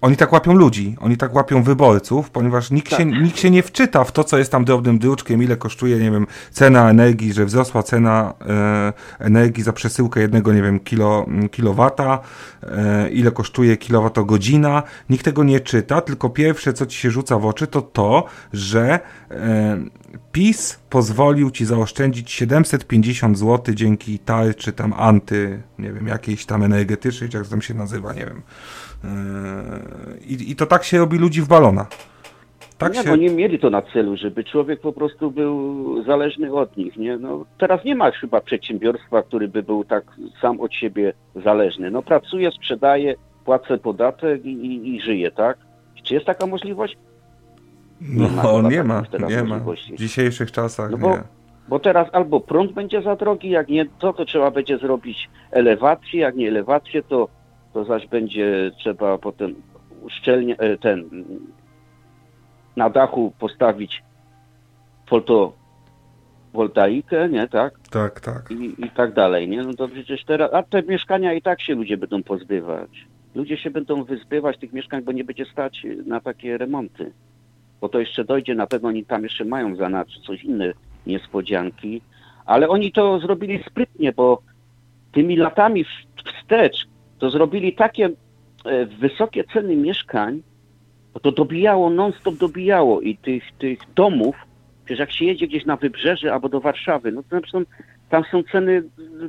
[0.00, 2.98] oni tak łapią ludzi, oni tak łapią wyborców, ponieważ nikt, tak.
[2.98, 6.10] się, nikt się nie wczyta w to, co jest tam drobnym druczkiem, ile kosztuje, nie
[6.10, 11.48] wiem, cena energii, że wzrosła cena e, energii za przesyłkę jednego, nie wiem, kilo, mm,
[11.48, 12.18] kilowata,
[12.62, 14.82] e, ile kosztuje kilowatogodzina.
[15.10, 19.00] Nikt tego nie czyta, tylko pierwsze, co ci się rzuca w oczy, to to, że
[19.30, 19.78] e,
[20.32, 27.30] PiS pozwolił ci zaoszczędzić 750 zł dzięki tarczy tam anty, nie wiem, jakiejś tam energetycznej,
[27.34, 28.42] jak to tam się nazywa, nie wiem.
[29.04, 29.10] Yy,
[30.26, 31.86] I, I, to tak się robi ludzi w balona.
[32.78, 33.08] Tak nie, się...
[33.08, 36.96] bo nie mieli to na celu, żeby człowiek po prostu był zależny od nich.
[36.96, 37.18] Nie?
[37.18, 40.04] No, teraz nie ma chyba przedsiębiorstwa, który by był tak
[40.40, 41.12] sam od siebie
[41.44, 41.90] zależny.
[41.90, 45.58] No pracuje, sprzedaje, płacę podatek i, i, i żyje, tak?
[46.02, 46.96] Czy jest taka możliwość?
[48.00, 49.58] Nie no, ma, nie ma, nie ma.
[49.58, 51.22] W dzisiejszych czasach no bo, nie.
[51.68, 56.20] Bo teraz albo prąd będzie za drogi, jak nie to, to trzeba będzie zrobić elewację,
[56.20, 57.28] jak nie elewację, to,
[57.72, 59.54] to zaś będzie trzeba potem
[60.02, 61.24] uszczelnie, e, ten
[62.76, 64.02] na dachu postawić
[65.06, 67.80] fotowoltaikę, nie, tak?
[67.90, 68.50] Tak, tak.
[68.50, 69.62] I, I tak dalej, nie?
[69.62, 73.06] No to przecież teraz, a te mieszkania i tak się ludzie będą pozbywać.
[73.34, 77.12] Ludzie się będą wyzbywać tych mieszkań, bo nie będzie stać na takie remonty
[77.80, 80.72] bo to jeszcze dojdzie, na pewno oni tam jeszcze mają za czy coś inne
[81.06, 82.02] niespodzianki,
[82.46, 84.42] ale oni to zrobili sprytnie, bo
[85.12, 85.84] tymi latami
[86.24, 86.86] wstecz
[87.18, 88.10] to zrobili takie
[88.64, 90.42] e, wysokie ceny mieszkań,
[91.14, 94.36] bo to dobijało, non-stop dobijało i tych, tych domów,
[94.84, 97.64] przecież jak się jedzie gdzieś na wybrzeże albo do Warszawy, no to przykład
[98.10, 98.82] tam są ceny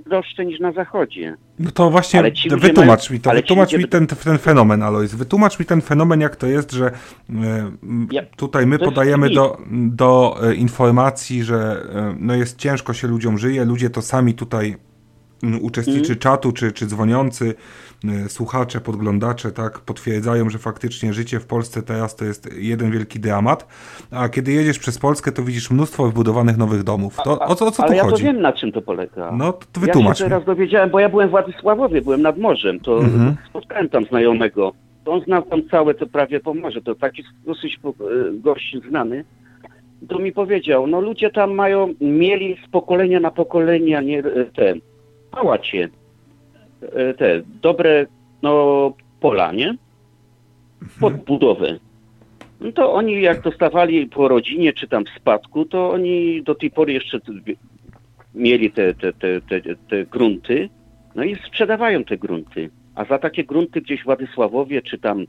[0.06, 1.36] droższe niż na zachodzie.
[1.60, 5.16] No to właśnie wytłumacz mają, mi to, wytłumacz mi ten, ten fenomen, Alois.
[5.16, 6.92] Wytłumacz mi ten fenomen, jak to jest, że e,
[8.12, 13.38] ja, tutaj my podajemy do, do e, informacji, że e, no jest ciężko się ludziom
[13.38, 14.76] żyje, ludzie to sami tutaj
[15.62, 16.20] uczestniczy mm.
[16.20, 17.54] czatu, czy, czy dzwoniący,
[18.28, 23.68] słuchacze, podglądacze, tak, potwierdzają, że faktycznie życie w Polsce teraz to jest jeden wielki dramat,
[24.12, 27.18] a kiedy jedziesz przez Polskę, to widzisz mnóstwo wybudowanych nowych domów.
[27.24, 28.24] To, o, co, o co ale tu ja chodzi?
[28.24, 29.32] ja to wiem, na czym to polega.
[29.32, 32.80] No, to wytłumacz Ja się teraz dowiedziałem, bo ja byłem w Władysławowie, byłem nad morzem,
[32.80, 33.36] to mhm.
[33.50, 34.74] spotkałem tam znajomego
[35.06, 37.92] on znał tam całe to prawie Pomorze, to taki dosyć e,
[38.34, 39.26] gość znany,
[40.10, 44.74] to mi powiedział, no ludzie tam mają, mieli z pokolenia na pokolenie nie, e, te
[45.32, 45.90] pałacie,
[47.18, 48.06] te dobre
[48.42, 49.76] no, pola, nie?
[51.00, 51.80] Pod budowę.
[52.62, 56.72] No to oni jak dostawali po rodzinie czy tam w spadku, to oni do tej
[56.72, 57.20] pory jeszcze
[58.36, 60.70] mieli te, te, te, te, te grunty,
[61.16, 62.70] no i sprzedawają te grunty.
[62.96, 65.26] A za takie grunty gdzieś w Władysławowie, czy tam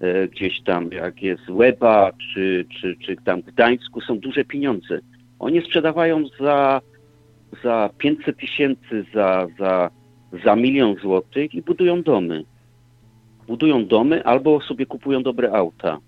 [0.00, 4.98] e, gdzieś tam, jak jest Łeba, czy, czy, czy tam w Gdańsku, są duże pieniądze.
[5.38, 6.80] Oni sprzedawają za,
[7.62, 9.90] za 500 tysięcy, za, za,
[10.44, 12.44] za milion złotych i budują domy.
[13.46, 15.98] Budują domy albo sobie kupują dobre auta.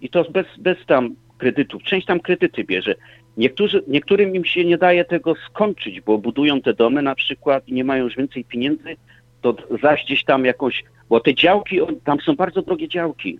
[0.00, 1.82] I to bez, bez tam kredytów.
[1.82, 2.94] Część tam kredyty bierze.
[3.36, 7.72] Niektórzy, niektórym im się nie daje tego skończyć, bo budują te domy na przykład i
[7.72, 8.96] nie mają już więcej pieniędzy,
[9.40, 13.38] to zaś gdzieś tam jakąś, bo te działki, tam są bardzo drogie działki.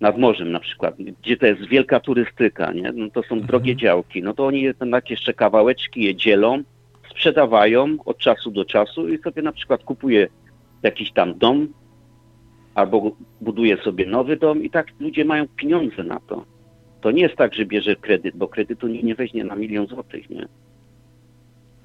[0.00, 2.92] Nad morzem na przykład, gdzie to jest wielka turystyka, nie?
[2.92, 3.46] No to są mhm.
[3.46, 4.22] drogie działki.
[4.22, 6.62] No to oni jednak jeszcze kawałeczki je dzielą,
[7.10, 10.28] sprzedawają od czasu do czasu i sobie na przykład kupuje
[10.82, 11.68] jakiś tam dom
[12.74, 16.44] albo buduje sobie nowy dom i tak ludzie mają pieniądze na to.
[17.00, 20.30] To nie jest tak, że bierze kredyt, bo kredytu nikt nie weźmie na milion złotych,
[20.30, 20.48] nie?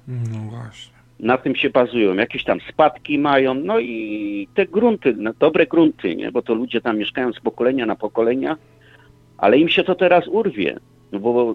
[0.08, 1.01] No właśnie.
[1.22, 2.14] Na tym się bazują.
[2.14, 6.32] Jakieś tam spadki mają, no i te grunty, no, dobre grunty, nie?
[6.32, 8.56] Bo to ludzie tam mieszkają z pokolenia na pokolenia,
[9.38, 10.78] ale im się to teraz urwie,
[11.12, 11.54] no bo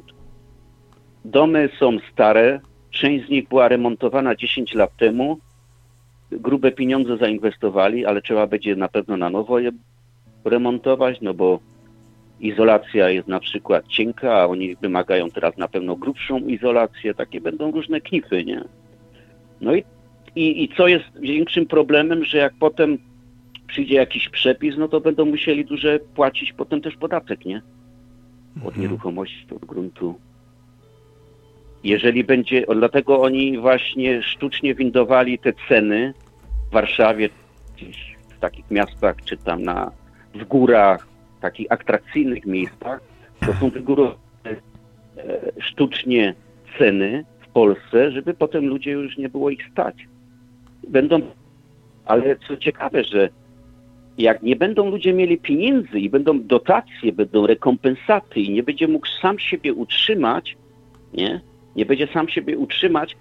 [1.25, 2.59] domy są stare,
[2.91, 5.37] część z nich była remontowana 10 lat temu,
[6.31, 9.71] grube pieniądze zainwestowali, ale trzeba będzie na pewno na nowo je
[10.45, 11.59] remontować, no bo
[12.39, 17.71] izolacja jest na przykład cienka, a oni wymagają teraz na pewno grubszą izolację, takie będą
[17.71, 18.63] różne knify, nie?
[19.61, 19.83] No i,
[20.35, 22.97] i, i co jest większym problemem, że jak potem
[23.67, 27.61] przyjdzie jakiś przepis, no to będą musieli duże płacić potem też podatek, nie?
[28.57, 28.81] Od mhm.
[28.81, 30.15] nieruchomości, od gruntu.
[31.83, 36.13] Jeżeli będzie, dlatego oni właśnie sztucznie windowali te ceny
[36.69, 37.29] w Warszawie,
[37.75, 39.91] gdzieś w takich miastach, czy tam na,
[40.35, 41.07] w górach,
[41.41, 43.01] takich atrakcyjnych miejscach,
[43.45, 46.35] to są wygórowane e, sztucznie
[46.77, 47.25] ceny
[47.57, 49.95] Polsce, żeby potem ludzie już nie było ich stać.
[50.87, 51.21] Będą,
[52.05, 53.29] ale co ciekawe, że
[54.17, 59.07] jak nie będą ludzie mieli pieniędzy i będą dotacje, będą rekompensaty i nie będzie mógł
[59.21, 60.57] sam siebie utrzymać,
[61.13, 61.41] nie?
[61.75, 63.17] Nie będzie sam siebie utrzymać,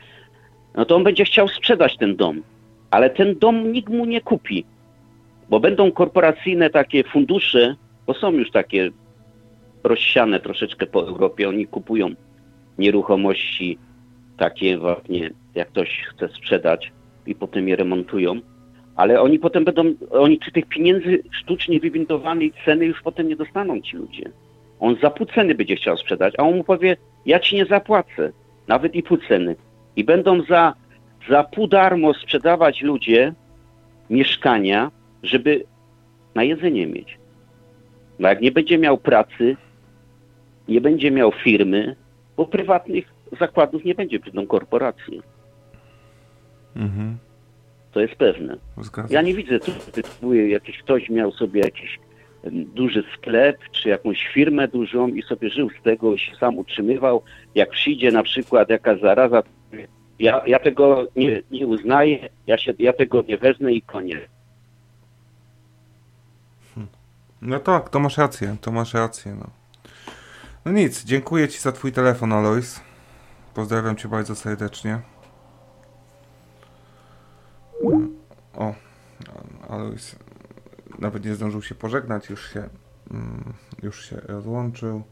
[0.75, 2.43] no to on będzie chciał sprzedać ten dom.
[2.91, 4.65] Ale ten dom nikt mu nie kupi,
[5.51, 7.77] bo będą korporacyjne takie fundusze,
[8.07, 8.91] bo są już takie
[9.85, 11.49] rozsiane troszeczkę po Europie.
[11.49, 12.09] Oni kupują
[12.79, 13.79] nieruchomości
[14.37, 16.93] takie właśnie, jak ktoś chce sprzedać
[17.27, 18.41] i potem je remontują.
[18.97, 23.81] Ale oni potem będą, oni czy tych pieniędzy sztucznie wywindowanej ceny już potem nie dostaną
[23.81, 24.31] ci ludzie.
[24.81, 28.33] On za pół ceny będzie chciał sprzedać, a on mu powie, ja ci nie zapłacę,
[28.69, 29.57] nawet i pół ceny.
[29.97, 30.75] I będą za,
[31.29, 33.33] za pół darmo sprzedawać ludzie
[34.11, 34.91] mieszkania,
[35.23, 35.65] żeby
[36.35, 37.19] na jedzenie mieć.
[38.19, 39.57] No jak nie będzie miał pracy,
[40.69, 41.97] nie będzie miał firmy,
[42.37, 45.21] bo prywatnych zakładów nie będzie, będą korporacje.
[46.77, 47.19] Mhm.
[47.93, 48.57] To jest pewne.
[48.79, 49.13] Zgadzam.
[49.13, 51.99] Ja nie widzę, tu jakiś ktoś miał sobie jakiś
[52.51, 57.23] duży sklep, czy jakąś firmę dużą i sobie żył z tego i się sam utrzymywał.
[57.55, 59.43] Jak przyjdzie na przykład jakaś zaraza,
[60.19, 64.21] ja, ja tego nie, nie uznaję, ja, się, ja tego nie wezmę i koniec.
[67.43, 69.51] No tak, to masz rację, to masz rację, no.
[70.65, 72.81] No nic, dziękuję Ci za Twój telefon, Alois.
[73.57, 75.01] Pozdrawiam Cię bardzo serdecznie.
[78.55, 78.75] O,
[79.69, 80.17] Alois
[80.99, 82.69] nawet nie zdążył się pożegnać, już się,
[83.11, 83.53] mm,
[83.83, 85.03] już się rozłączył.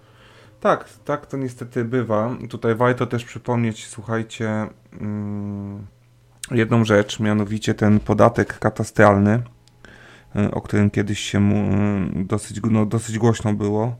[0.60, 2.36] Tak, tak to niestety bywa.
[2.50, 4.66] Tutaj warto też przypomnieć, słuchajcie,
[5.00, 5.86] mm,
[6.50, 9.42] jedną rzecz, mianowicie ten podatek katastralny
[10.36, 13.96] E, o którym kiedyś się e, dosyć, no, dosyć głośno było.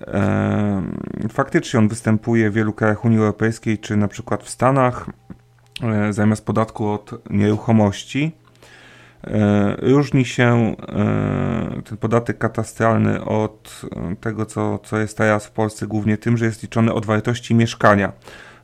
[0.00, 0.82] E,
[1.28, 5.10] faktycznie on występuje w wielu krajach Unii Europejskiej, czy na przykład w Stanach,
[6.10, 8.32] zamiast podatku od nieruchomości.
[9.78, 10.76] Różni się
[11.84, 13.82] ten podatek katastralny od
[14.20, 18.12] tego, co, co jest teraz w Polsce, głównie tym, że jest liczony od wartości mieszkania.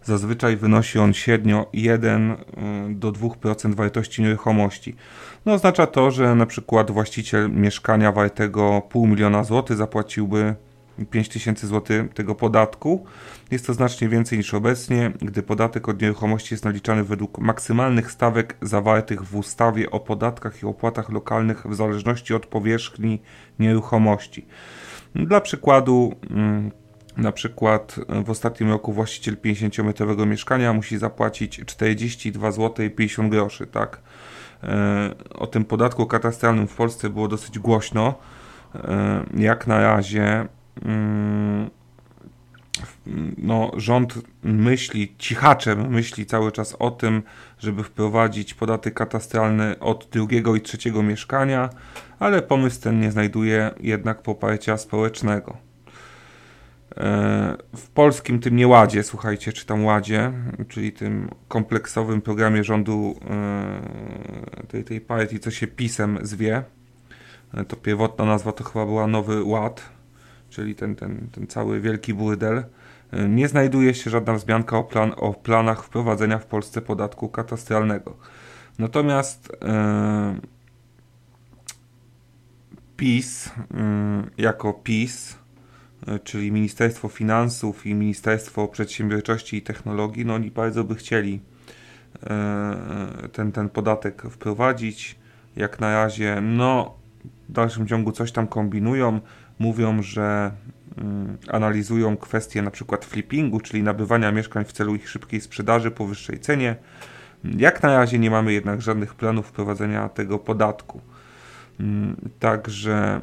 [0.03, 2.37] Zazwyczaj wynosi on średnio 1
[2.91, 4.97] do 2% wartości nieruchomości.
[5.47, 10.55] No oznacza to, że na przykład właściciel mieszkania wartego pół miliona złotych zapłaciłby
[11.11, 13.07] 5000 zł tego podatku.
[13.51, 18.57] Jest to znacznie więcej niż obecnie, gdy podatek od nieruchomości jest naliczany według maksymalnych stawek
[18.63, 23.23] zawartych w ustawie o podatkach i opłatach lokalnych w zależności od powierzchni
[23.59, 24.47] nieruchomości.
[25.15, 26.71] Dla przykładu, mm,
[27.17, 33.67] na przykład w ostatnim roku właściciel 50-metrowego mieszkania musi zapłacić 42 zł i 50 groszy,
[33.67, 34.01] tak?
[34.63, 38.15] E, o tym podatku katastralnym w Polsce było dosyć głośno.
[38.75, 40.47] E, jak na razie
[43.39, 47.23] no, rząd myśli, cichaczem myśli cały czas o tym,
[47.59, 51.71] żeby wprowadzić podatek katastralny od drugiego i trzeciego mieszkania,
[52.19, 55.57] ale pomysł ten nie znajduje jednak poparcia społecznego.
[56.97, 60.33] E, w polskim tym nieładzie, słuchajcie, czy tam ładzie,
[60.69, 66.63] czyli tym kompleksowym programie rządu e, tej, tej partii, co się pisem zwie,
[67.55, 70.00] e, to pierwotna nazwa to chyba była Nowy Ład,
[70.51, 72.65] czyli ten, ten, ten cały wielki burdel.
[73.29, 78.17] Nie znajduje się żadna wzmianka o, plan, o planach wprowadzenia w Polsce podatku katastralnego.
[78.79, 79.53] Natomiast
[82.97, 83.51] PiS,
[84.39, 85.41] jako PiS,
[86.07, 91.41] E, czyli Ministerstwo Finansów i Ministerstwo Przedsiębiorczości i Technologii, no oni bardzo by chcieli
[92.23, 95.19] e, ten, ten podatek wprowadzić.
[95.57, 96.95] Jak na razie, no
[97.49, 99.21] w dalszym ciągu coś tam kombinują.
[99.61, 100.51] Mówią, że
[100.99, 106.07] mm, analizują kwestie na przykład flippingu, czyli nabywania mieszkań w celu ich szybkiej sprzedaży po
[106.07, 106.77] wyższej cenie.
[107.45, 111.01] Jak na razie nie mamy jednak żadnych planów wprowadzenia tego podatku.
[111.81, 113.21] Mm, także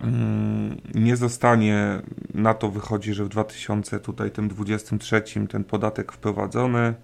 [0.00, 2.02] Mm, nie zostanie,
[2.34, 6.94] na to wychodzi, że w 2023 ten podatek wprowadzony.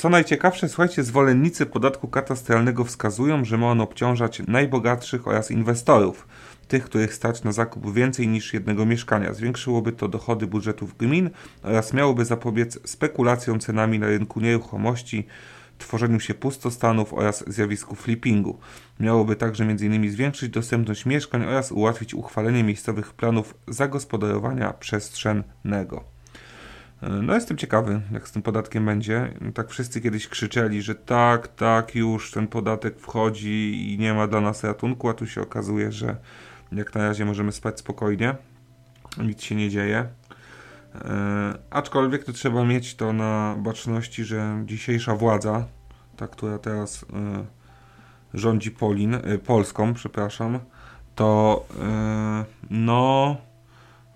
[0.00, 6.28] Co najciekawsze, słuchajcie, zwolennicy podatku katastralnego wskazują, że ma on obciążać najbogatszych oraz inwestorów,
[6.68, 9.34] tych, których stać na zakup więcej niż jednego mieszkania.
[9.34, 11.30] Zwiększyłoby to dochody budżetów gmin
[11.62, 15.26] oraz miałoby zapobiec spekulacjom cenami na rynku nieruchomości,
[15.78, 18.58] tworzeniu się pustostanów oraz zjawisku flippingu.
[19.00, 20.10] Miałoby także m.in.
[20.10, 26.19] zwiększyć dostępność mieszkań oraz ułatwić uchwalenie miejscowych planów zagospodarowania przestrzennego.
[27.02, 29.34] No jestem ciekawy, jak z tym podatkiem będzie.
[29.54, 34.40] Tak wszyscy kiedyś krzyczeli, że tak, tak, już ten podatek wchodzi i nie ma dla
[34.40, 36.16] nas ratunku, a tu się okazuje, że
[36.72, 38.34] jak na razie możemy spać spokojnie.
[39.18, 40.08] Nic się nie dzieje.
[40.94, 45.66] E, aczkolwiek to trzeba mieć to na baczności, że dzisiejsza władza,
[46.16, 47.44] ta, która teraz e,
[48.34, 50.58] rządzi Polin, e, Polską, przepraszam,
[51.14, 51.66] to
[52.70, 53.36] no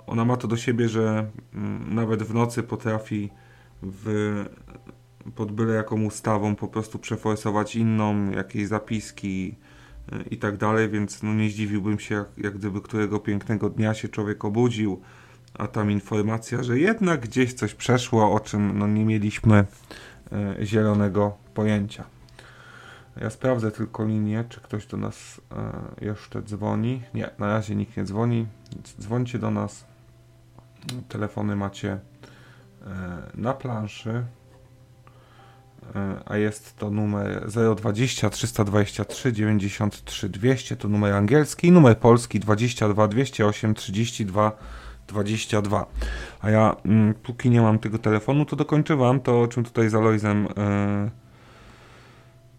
[0.06, 3.30] ona ma to do siebie, że mm, nawet w nocy potrafi
[3.82, 4.44] w,
[5.34, 9.54] pod byle jaką ustawą po prostu przeforsować inną, jakieś zapiski
[10.12, 13.94] e, i tak dalej, więc no nie zdziwiłbym się, jak, jak gdyby którego pięknego dnia
[13.94, 15.00] się człowiek obudził,
[15.54, 19.64] a tam informacja, że jednak gdzieś coś przeszło, o czym no, nie mieliśmy
[20.32, 22.04] e, zielonego pojęcia.
[23.20, 25.40] Ja sprawdzę tylko linię, czy ktoś do nas
[26.00, 27.02] e, jeszcze dzwoni.
[27.14, 28.46] Nie, na razie nikt nie dzwoni.
[29.00, 29.93] Dzwońcie do nas.
[31.08, 32.00] Telefony macie e,
[33.34, 34.24] na planszy.
[35.94, 37.46] E, a jest to numer
[37.76, 40.76] 020 323 93 200.
[40.76, 41.72] To numer angielski.
[41.72, 44.52] Numer polski 22 208 32
[45.08, 45.86] 22.
[46.40, 49.88] A ja, mm, póki nie mam tego telefonu, to dokończę Wam to, o czym tutaj
[49.88, 51.10] z Aloizem yy,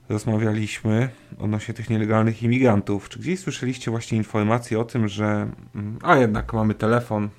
[0.09, 3.09] rozmawialiśmy odnośnie tych nielegalnych imigrantów.
[3.09, 5.47] Czy gdzieś słyszeliście właśnie informacje o tym, że.
[5.75, 7.29] Mm, a jednak mamy telefon.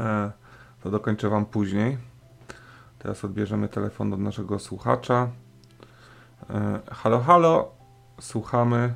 [0.00, 0.30] E,
[0.82, 1.98] to dokończę Wam później.
[2.98, 5.28] Teraz odbierzemy telefon od naszego słuchacza.
[6.50, 7.70] E, halo, halo.
[8.20, 8.94] Słuchamy.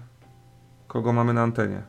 [0.88, 1.82] Kogo mamy na antenie?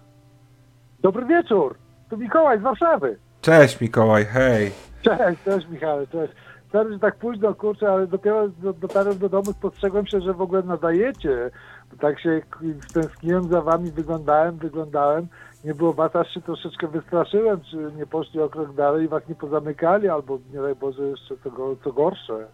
[0.99, 1.76] Dobry wieczór.
[2.10, 3.18] Tu Mikołaj z Warszawy.
[3.41, 4.72] Cześć Mikołaj, hej.
[5.02, 6.34] Cześć, cześć Michał, cześć.
[6.72, 8.48] Sorry, że tak późno, kurczę, ale dopiero
[8.80, 11.52] dotarłem do domu, spostrzegłem się, że w ogóle nadajecie.
[11.99, 12.41] Tak się
[12.90, 15.28] stęskniłem za wami, wyglądałem, wyglądałem.
[15.64, 19.36] Nie było was, się troszeczkę wystraszyłem, czy nie poszli o krok dalej i was nie
[19.36, 22.48] pozamykali, albo nie daj Boże jeszcze co, co gorsze.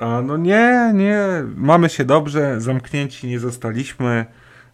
[0.00, 1.26] A no nie, nie,
[1.56, 4.26] mamy się dobrze, zamknięci nie zostaliśmy.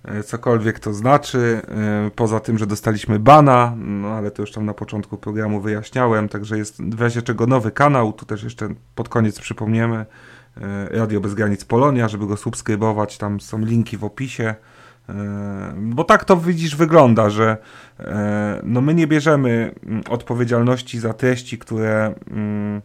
[0.04, 4.66] E, cokolwiek to znaczy, e, poza tym, że dostaliśmy bana, no ale to już tam
[4.66, 9.08] na początku programu wyjaśniałem, także jest w razie czego nowy kanał, tu też jeszcze pod
[9.08, 9.96] koniec przypomniemy,
[10.56, 14.54] e, Radio Bez Granic Polonia, żeby go subskrybować, tam są linki w opisie,
[15.76, 17.56] bo tak to widzisz wygląda, że
[18.62, 22.82] no my nie bierzemy mm, odpowiedzialności za treści, które mm,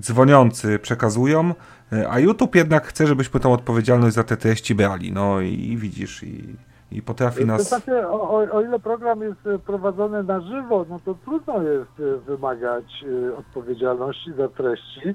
[0.00, 1.54] dzwoniący przekazują,
[1.92, 5.12] E, a YouTube jednak chce, żebyśmy tą odpowiedzialność za te treści brali.
[5.12, 6.56] No i widzisz, i
[6.92, 7.68] i potrafi nas...
[7.68, 12.00] znaczy, o, o, o ile program jest e, prowadzony na żywo, no to trudno jest
[12.00, 15.14] e, wymagać e, odpowiedzialności za treści, e,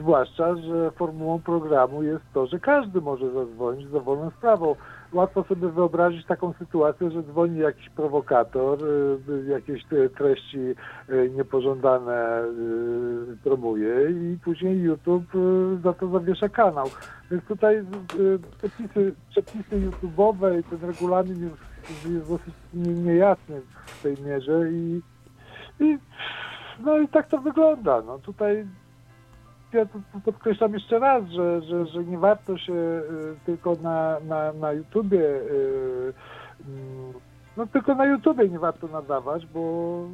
[0.00, 4.76] zwłaszcza, że formułą programu jest to, że każdy może zadzwonić z dowolną sprawą.
[5.12, 8.78] Łatwo sobie wyobrazić taką sytuację, że dzwoni jakiś prowokator,
[9.48, 9.84] e, jakieś
[10.18, 10.58] treści
[11.08, 12.44] e, niepożądane e,
[13.44, 15.32] promuje i później YouTube
[15.82, 16.86] za to zawiesza kanał.
[17.30, 17.84] Więc tutaj
[18.58, 25.00] przepisy, przepisy YouTube'owe i ten regulamin jest, jest dosyć nie- niejasny w tej mierze i,
[25.80, 25.98] i
[26.84, 28.02] no i tak to wygląda.
[28.02, 28.66] No tutaj
[29.72, 29.86] ja
[30.24, 33.02] podkreślam jeszcze raz, że, że, że nie warto się y,
[33.46, 36.12] tylko na, na, na YouTubie y,
[36.68, 37.12] mm,
[37.56, 40.04] no tylko na YouTubie nie warto nadawać, bo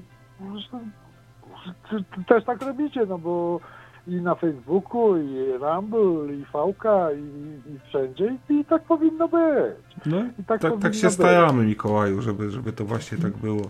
[2.29, 3.61] też tak robicie, no bo
[4.07, 9.97] i na Facebooku, i Rumble, i Fałka, i, i wszędzie i, i tak powinno być.
[10.07, 11.15] No, I tak tak, tak się być.
[11.15, 13.63] staramy, Mikołaju, żeby, żeby to właśnie tak było.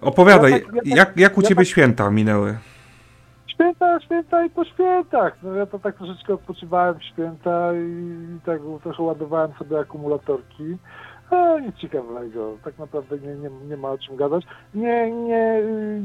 [0.00, 2.58] Opowiadaj, Ja tak- ja tak- jak, jak u ja ciebie tak- święta minęły?
[3.56, 5.36] Święta, święta i po świętach.
[5.42, 10.76] No ja to tak troszeczkę odpoczywałem w święta i, tak trochę ładowałem sobie akumulatorki.
[11.30, 14.44] A nic ciekawego, tak naprawdę nie, nie, nie ma o czym gadać.
[14.74, 16.02] Nie, nie, y,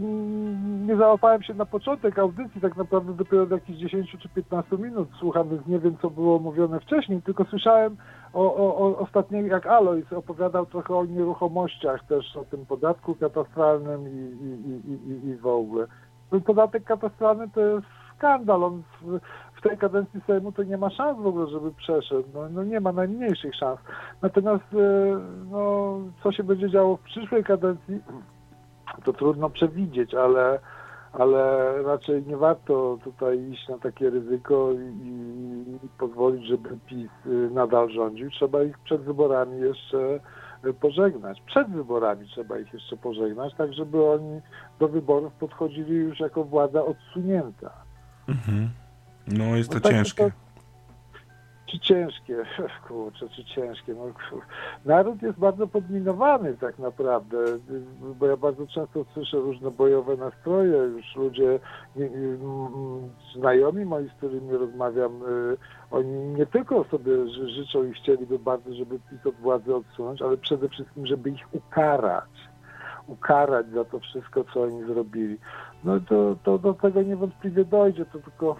[0.87, 5.09] nie załapałem się na początek audycji, tak naprawdę dopiero od jakichś 10 czy 15 minut
[5.19, 7.97] słucham, więc nie wiem co było mówione wcześniej, tylko słyszałem
[8.33, 14.07] o, o, o ostatnio jak Alois opowiadał trochę o nieruchomościach też, o tym podatku katastralnym
[14.07, 15.87] i, i, i, i, i w ogóle.
[16.45, 17.87] Podatek katastralny to jest
[18.17, 18.63] skandal.
[18.63, 19.19] On w,
[19.57, 22.27] w tej kadencji Sejmu to nie ma szans w ogóle, żeby przeszedł.
[22.33, 23.79] No, no nie ma najmniejszych szans.
[24.21, 25.19] Natomiast e,
[25.51, 28.01] no, co się będzie działo w przyszłej kadencji,
[29.03, 30.59] to trudno przewidzieć, ale,
[31.13, 35.09] ale raczej nie warto tutaj iść na takie ryzyko i,
[35.85, 38.29] i pozwolić, żeby PiS y, nadal rządził.
[38.29, 40.19] Trzeba ich przed wyborami jeszcze
[40.65, 41.41] y, pożegnać.
[41.45, 44.41] Przed wyborami trzeba ich jeszcze pożegnać, tak żeby oni
[44.81, 47.71] do wyborów podchodzili już jako władza odsunięta.
[49.27, 50.23] No jest to No tak, ciężkie.
[50.23, 50.51] to-
[51.65, 52.43] Czy ciężkie?
[52.87, 53.93] Kurczę, czy ciężkie?
[53.93, 54.05] No,
[54.85, 57.37] naród jest bardzo podminowany tak naprawdę,
[58.19, 61.59] bo ja bardzo często słyszę różne bojowe nastroje, już ludzie,
[63.35, 65.57] znajomi moi, z którymi rozmawiam, y,
[65.91, 70.37] oni nie tylko sobie ży- życzą i chcieliby bardzo, żeby PiS od władzy odsunąć, ale
[70.37, 72.29] przede wszystkim, żeby ich ukarać.
[73.11, 75.37] Ukarać za to wszystko, co oni zrobili.
[75.83, 78.55] No to, to do tego niewątpliwie dojdzie, to tylko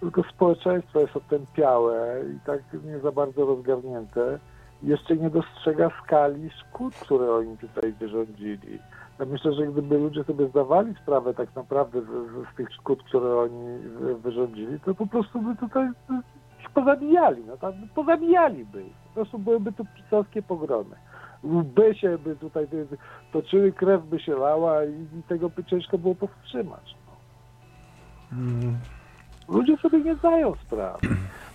[0.00, 4.38] tylko społeczeństwo jest otępiałe i tak nie za bardzo rozgarnięte.
[4.82, 8.78] Jeszcze nie dostrzega skali szkód, które oni tutaj wyrządzili.
[9.18, 12.06] Ja myślę, że gdyby ludzie sobie zdawali sprawę tak naprawdę z,
[12.52, 15.88] z, tych szkód, które oni wy- wyrządzili, to po prostu by tutaj
[16.60, 18.94] ich pozabijali, no tak, pozabijaliby ich.
[19.08, 20.96] Po prostu byłyby tu pisowskie pogromy.
[21.44, 22.66] Łby się by tutaj
[23.32, 26.94] toczyły, krew by się lała i, i tego by ciężko było powstrzymać.
[29.48, 31.08] Ludzie sobie nie zdają sprawy.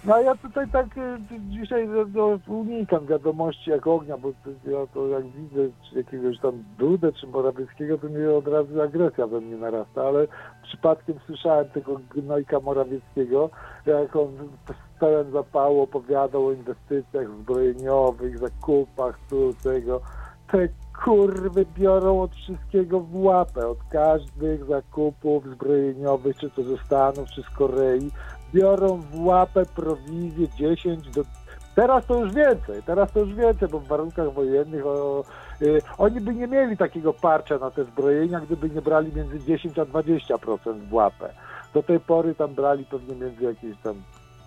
[0.06, 1.18] No a ja tutaj tak e,
[1.50, 4.30] dzisiaj no, no, unikam wiadomości jak ognia, bo
[4.66, 5.62] ja to jak widzę
[5.96, 10.28] jakiegoś tam Dudę czy Morawieckiego, to mnie od razu agresja we mnie narasta, ale
[10.64, 13.50] przypadkiem słyszałem tego gnojka Morawieckiego,
[13.86, 14.30] jak on
[15.04, 20.02] pełen zapału opowiadał o inwestycjach zbrojeniowych, zakupach, tu, tego.
[20.52, 20.68] Te
[21.06, 27.44] kurwy biorą od wszystkiego w łapę, od każdych zakupów zbrojeniowych, czy to ze Stanów, czy
[27.44, 28.12] z Korei,
[28.54, 31.24] biorą w łapę prowizję 10 do...
[31.76, 35.24] Teraz to już więcej, teraz to już więcej, bo w warunkach wojennych o,
[35.62, 39.80] y, oni by nie mieli takiego parcia na te zbrojenia, gdyby nie brali między 10
[39.80, 41.34] a 20% w łapę.
[41.74, 43.96] Do tej pory tam brali pewnie między jakieś tam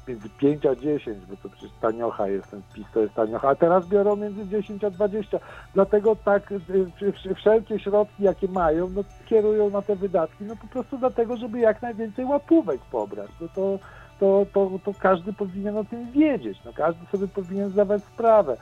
[0.09, 3.55] między 5 a 10, bo to przecież taniocha jest, ten PiS to jest taniocha, a
[3.55, 5.39] teraz biorą między 10 a 20.
[5.75, 6.61] Dlatego tak y,
[7.29, 11.59] y, wszelkie środki, jakie mają, no kierują na te wydatki, no po prostu dlatego, żeby
[11.59, 13.31] jak najwięcej łapówek pobrać.
[13.41, 13.79] No to,
[14.21, 18.57] to, to, to każdy powinien o tym wiedzieć, no każdy sobie powinien zdawać sprawę.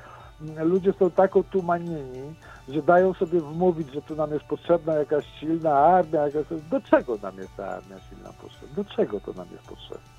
[0.56, 2.34] Ludzie są tak otumanieni,
[2.68, 6.20] że dają sobie wmówić, że tu nam jest potrzebna jakaś silna armia.
[6.20, 6.44] Jakaś...
[6.70, 8.74] Do czego nam jest ta armia silna potrzebna?
[8.76, 10.13] Do czego to nam jest potrzebne?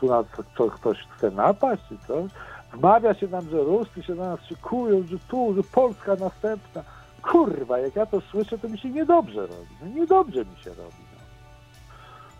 [0.00, 0.26] Tu nas
[0.58, 2.30] co, ktoś chce napaść czy coś.
[2.72, 6.82] Wmawia się nam, że Ruscy się na nas szykują, że tu, że Polska następna.
[7.22, 9.76] Kurwa, jak ja to słyszę, to mi się niedobrze robi.
[9.80, 10.96] No niedobrze mi się robi.
[11.12, 11.20] No,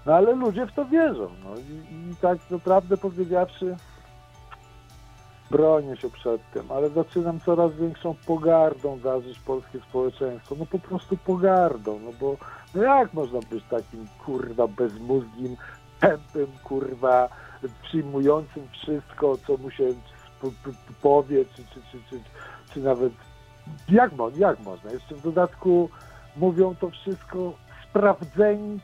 [0.07, 1.31] no ale ludzie w to wierzą.
[1.45, 3.77] No i, i tak naprawdę powiedziawszy,
[5.51, 10.55] bronię się przed tym, ale zaczynam coraz większą pogardą darzyć polskie społeczeństwo.
[10.59, 12.37] No po prostu pogardą, no bo
[12.75, 15.57] no jak można być takim kurwa bezmózgim,
[16.01, 17.29] tępym, kurwa,
[17.83, 19.85] przyjmującym wszystko, co mu się
[20.41, 20.71] po, po,
[21.03, 22.21] powie, czy, czy, czy, czy,
[22.75, 23.13] czy nawet
[23.89, 24.91] jak, jak można?
[24.91, 25.91] Jeszcze w dodatku
[26.37, 27.53] mówią to wszystko
[27.91, 28.81] sprawdzeni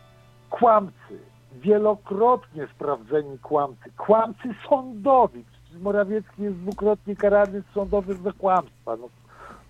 [0.50, 1.18] kłamcy,
[1.52, 5.44] wielokrotnie sprawdzeni kłamcy, kłamcy sądowi.
[5.80, 8.96] Morawiecki jest dwukrotnie karany sądowy za kłamstwa.
[8.96, 9.08] No,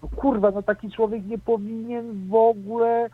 [0.02, 3.10] no kurwa, no taki człowiek nie powinien w ogóle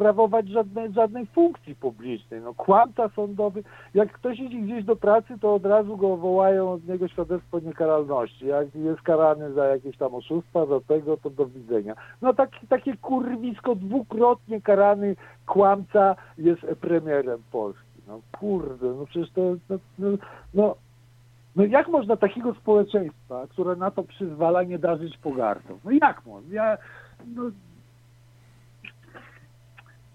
[0.00, 2.40] sprawować żadnej, żadnej funkcji publicznej.
[2.40, 3.62] No kłamca sądowy,
[3.94, 8.46] jak ktoś idzie gdzieś do pracy, to od razu go wołają od niego świadectwo niekaralności.
[8.46, 11.94] Jak jest karany za jakieś tam oszustwa, za tego, to do widzenia.
[12.22, 15.16] No tak, takie kurwisko, dwukrotnie karany
[15.46, 18.00] kłamca jest premierem Polski.
[18.08, 20.08] No kurde, no przecież to, no, no,
[20.54, 20.74] no
[21.56, 25.78] no jak można takiego społeczeństwa, które na to przyzwala, nie darzyć pogardą?
[25.84, 26.54] No jak można?
[26.54, 26.78] Ja,
[27.34, 27.42] no,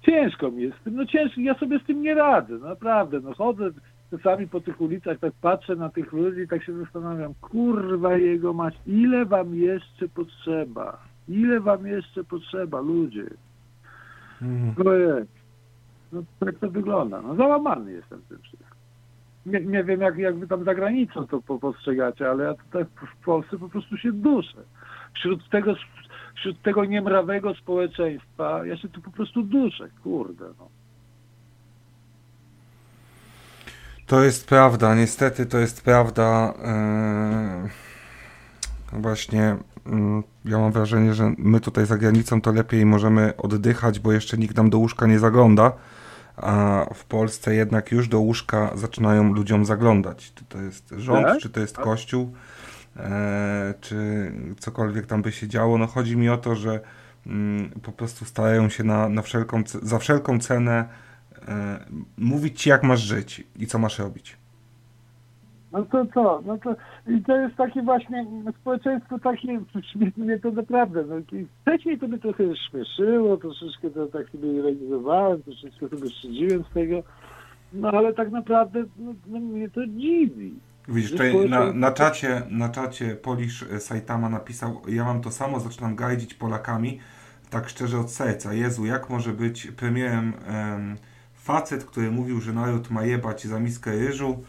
[0.05, 3.33] ciężko mi jest z tym, no ciężko, ja sobie z tym nie radzę, naprawdę, no
[3.33, 3.69] chodzę
[4.11, 8.53] czasami po tych ulicach, tak patrzę na tych ludzi i tak się zastanawiam, kurwa jego
[8.53, 10.97] mać, ile wam jeszcze potrzeba?
[11.27, 13.25] Ile wam jeszcze potrzeba, ludzie?
[14.77, 15.31] No jest.
[16.13, 17.21] No tak to wygląda.
[17.21, 18.75] No załamany jestem tym wszystkim.
[19.45, 23.25] Nie, nie wiem, jak, jak wy tam za granicą to postrzegacie, ale ja tutaj w
[23.25, 24.57] Polsce po prostu się duszę.
[25.13, 25.75] Wśród tego
[26.35, 30.45] wśród tego niemrawego społeczeństwa, ja się tu po prostu duszę, kurde.
[30.59, 30.69] No.
[34.07, 36.53] To jest prawda, niestety to jest prawda.
[38.93, 43.99] Yy, właśnie yy, ja mam wrażenie, że my tutaj za granicą to lepiej możemy oddychać,
[43.99, 45.71] bo jeszcze nikt nam do łóżka nie zagląda,
[46.37, 50.33] a w Polsce jednak już do łóżka zaczynają ludziom zaglądać.
[50.35, 51.39] Czy to jest rząd, tak?
[51.39, 52.33] czy to jest kościół
[53.81, 55.77] czy cokolwiek tam by się działo.
[55.77, 56.79] No chodzi mi o to, że
[57.27, 60.85] mm, po prostu starają się na, na wszelką, za wszelką cenę
[61.47, 61.79] e,
[62.17, 64.37] mówić ci, jak masz żyć i co masz robić.
[65.71, 66.41] No to co?
[66.45, 66.75] No to,
[67.07, 68.25] I to jest takie właśnie
[68.61, 69.59] społeczeństwo takie,
[70.17, 71.15] mnie to naprawdę, no,
[71.61, 77.03] wcześniej to mnie trochę śmieszyło, troszeczkę to tak sobie ironizowałem, troszeczkę sobie szydziłem z tego,
[77.73, 80.53] no ale tak naprawdę no, no mnie to dziwi.
[80.87, 85.95] Widzisz, tutaj na, na, czacie, na czacie Polisz Saitama napisał, ja mam to samo, zaczynam
[85.95, 86.99] gajdzić Polakami,
[87.49, 88.53] tak szczerze od serca.
[88.53, 90.97] Jezu, jak może być premierem em,
[91.33, 94.43] facet, który mówił, że naród ma jebać za miskę ryżu,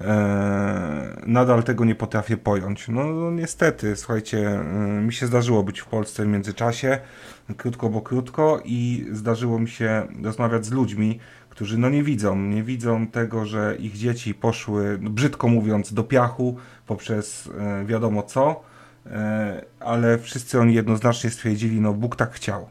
[0.00, 2.88] e, nadal tego nie potrafię pojąć.
[2.88, 4.64] No, no niestety, słuchajcie, e,
[5.02, 6.98] mi się zdarzyło być w Polsce w międzyczasie,
[7.56, 11.20] krótko bo krótko i zdarzyło mi się rozmawiać z ludźmi,
[11.58, 16.04] którzy no nie widzą, nie widzą tego, że ich dzieci poszły, no brzydko mówiąc, do
[16.04, 16.56] piachu
[16.86, 18.60] poprzez e, wiadomo co,
[19.06, 22.68] e, ale wszyscy oni jednoznacznie stwierdzili, no Bóg tak chciał.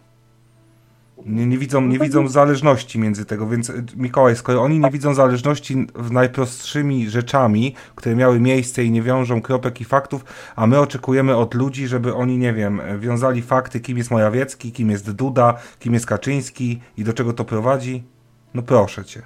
[1.25, 5.13] Nie, nie widzą, nie widzą zależności między tego, więc e, Mikołaj, skoro oni nie widzą
[5.13, 10.79] zależności w najprostszymi rzeczami, które miały miejsce i nie wiążą kropek i faktów, a my
[10.79, 15.53] oczekujemy od ludzi, żeby oni, nie wiem, wiązali fakty, kim jest Morawiecki, kim jest Duda,
[15.79, 18.16] kim jest Kaczyński i do czego to prowadzi,
[18.57, 19.21] no proszę cię.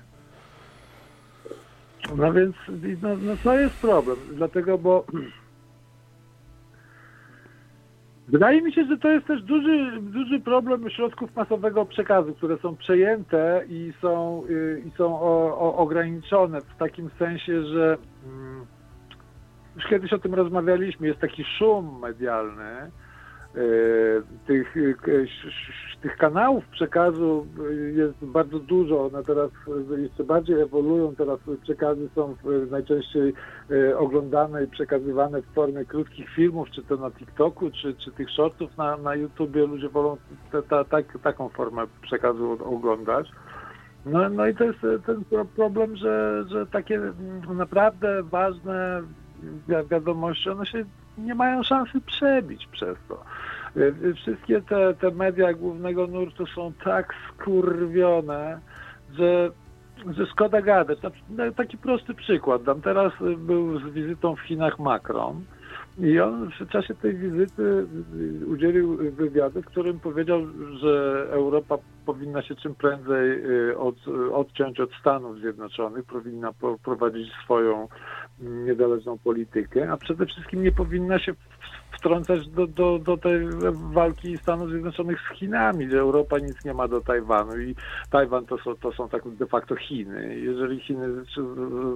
[2.15, 2.55] No więc
[3.01, 5.05] no, no to jest problem, dlatego, bo
[8.27, 12.75] wydaje mi się, że to jest też duży, duży problem środków masowego przekazu, które są
[12.75, 18.65] przejęte i są, y, i są o, o, ograniczone w takim sensie, że mm,
[19.75, 22.91] już kiedyś o tym rozmawialiśmy, jest taki szum medialny,
[24.47, 27.47] tych, e, tych kanałów przekazu
[27.95, 29.05] jest bardzo dużo.
[29.05, 29.51] One teraz
[29.97, 31.15] jeszcze bardziej ewoluują.
[31.15, 32.35] Teraz przekazy są
[32.71, 33.33] najczęściej
[33.71, 38.29] e, oglądane i przekazywane w formie krótkich filmów, czy to na TikToku, czy, czy tych
[38.29, 39.67] shortów na, na YouTubie.
[39.67, 40.17] Ludzie wolą
[40.51, 43.31] te, ta, tak, taką formę przekazu oglądać.
[44.05, 45.23] No, no i to jest ten
[45.55, 47.01] problem, że, że takie
[47.49, 49.01] naprawdę ważne
[49.89, 50.85] wiadomości, one się
[51.17, 53.23] nie mają szansy przebić przez to.
[53.75, 58.59] E, wszystkie te, te media głównego nurtu są tak skurwione,
[59.13, 59.49] że,
[60.17, 60.99] że szkoda gadać.
[61.55, 62.63] Taki prosty przykład.
[62.63, 65.43] Dam teraz był z wizytą w Chinach Macron
[65.99, 67.87] i on w czasie tej wizyty
[68.47, 70.41] udzielił wywiadu, w którym powiedział,
[70.79, 73.95] że Europa powinna się czym prędzej y, od,
[74.33, 76.51] odciąć od Stanów Zjednoczonych, powinna
[76.83, 77.87] prowadzić swoją
[78.41, 81.33] niezależną politykę, a przede wszystkim nie powinna się
[81.91, 86.87] wtrącać do, do, do tej walki Stanów Zjednoczonych z Chinami, że Europa nic nie ma
[86.87, 87.75] do Tajwanu i
[88.09, 90.39] Tajwan to są, to są tak de facto Chiny.
[90.39, 91.07] Jeżeli Chiny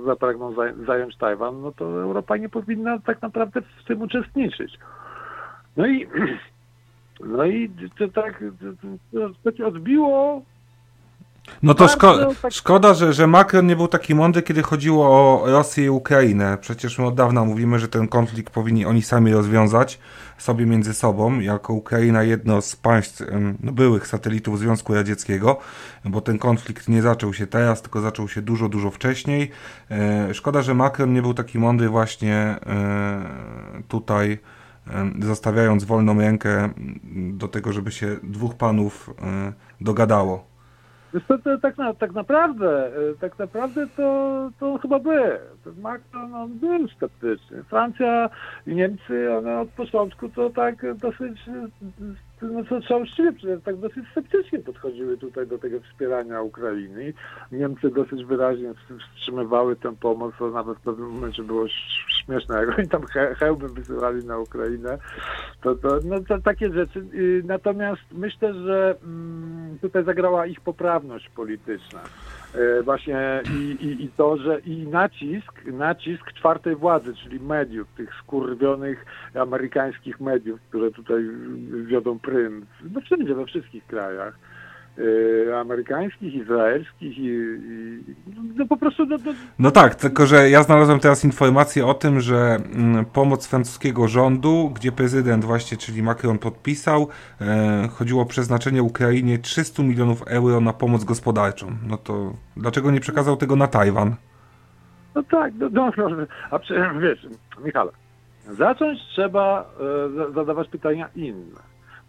[0.06, 0.56] zapragną
[0.88, 4.78] zająć Tajwan, no to Europa nie powinna tak naprawdę w tym uczestniczyć.
[5.78, 6.08] No i
[7.36, 8.44] no i to tak
[9.44, 10.42] to, to odbiło
[11.64, 12.18] No to szko
[12.50, 16.58] szkoda, że, że Macron nie był taki mądry, kiedy chodziło o Rosję i Ukrainę.
[16.62, 20.00] Przecież my od dawna mówimy, że ten konflikt powinni oni sami rozwiązać
[20.38, 23.24] sobie między sobą, jako Ukraina jedno z państw
[23.60, 25.58] no, byłych satelitów Związku Radzieckiego,
[26.06, 29.52] bo ten konflikt nie zaczął się teraz, tylko zaczął się dużo, dużo wcześniej.
[29.92, 34.40] E, szkoda, że Macron nie był taki mądry właśnie e, tutaj,
[35.22, 36.70] zostawiając wolną rękę
[37.14, 40.55] do tego, żeby się dwóch panów e, dogadało.
[41.28, 45.00] Co, to tak, na, tak naprawdę, e, tak naprawdę to, to chyba.
[45.64, 47.64] Ten Macron on był sceptyczny.
[47.64, 48.30] Francja
[48.68, 51.68] i Niemcy, one od początku to tak dosyć, e,
[52.52, 57.14] no co trzeba uczciwie przyznać, tak dosyć sceptycznie podchodziły tutaj do tego wspierania Ukrainy.
[57.52, 61.66] Niemcy dosyć wyraźnie wstrzymywały tę pomoc, to nawet w pewnym momencie było
[62.08, 64.98] śmieszne, jak oni tam he, hełmy wysyłali na Ukrainę.
[65.62, 67.00] To, to, no, to takie rzeczy.
[67.14, 72.00] Y, Natomiast myślę, że mm, tutaj zagrała ich poprawność polityczna.
[72.56, 78.16] E, Właśnie i, i, i to, że i nacisk, nacisk czwartej władzy, czyli mediów, tych
[78.24, 79.06] skurwionych
[79.36, 81.24] amerykańskich mediów, które tutaj
[81.86, 84.38] wiodą prym, no wszędzie, we wszystkich krajach,
[85.60, 88.04] amerykańskich, izraelskich i, i
[88.56, 92.20] no po prostu no, no, No tak, tylko że ja znalazłem teraz informację o tym,
[92.22, 92.36] że
[92.76, 97.08] mm, pomoc francuskiego rządu, gdzie prezydent właśnie, czyli Macron podpisał,
[97.42, 101.68] e, chodziło o przeznaczenie Ukrainie 300 milionów euro na pomoc gospodarczą.
[101.88, 104.16] No to dlaczego nie przekazał tego na Tajwan?
[105.16, 106.08] No tak, no, no, no
[106.52, 107.28] a przy, wiesz,
[107.66, 107.92] Michale,
[108.52, 109.66] zacząć trzeba
[110.06, 111.60] e, za- zadawać pytania inne.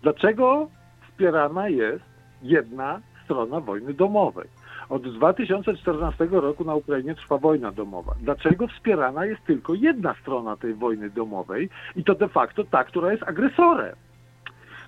[0.03, 0.69] Dlaczego
[1.11, 4.49] wspierana jest jedna strona wojny domowej?
[4.89, 8.15] Od 2014 roku na Ukrainie trwa wojna domowa.
[8.21, 13.13] Dlaczego wspierana jest tylko jedna strona tej wojny domowej i to de facto ta, która
[13.13, 13.97] jest agresorem?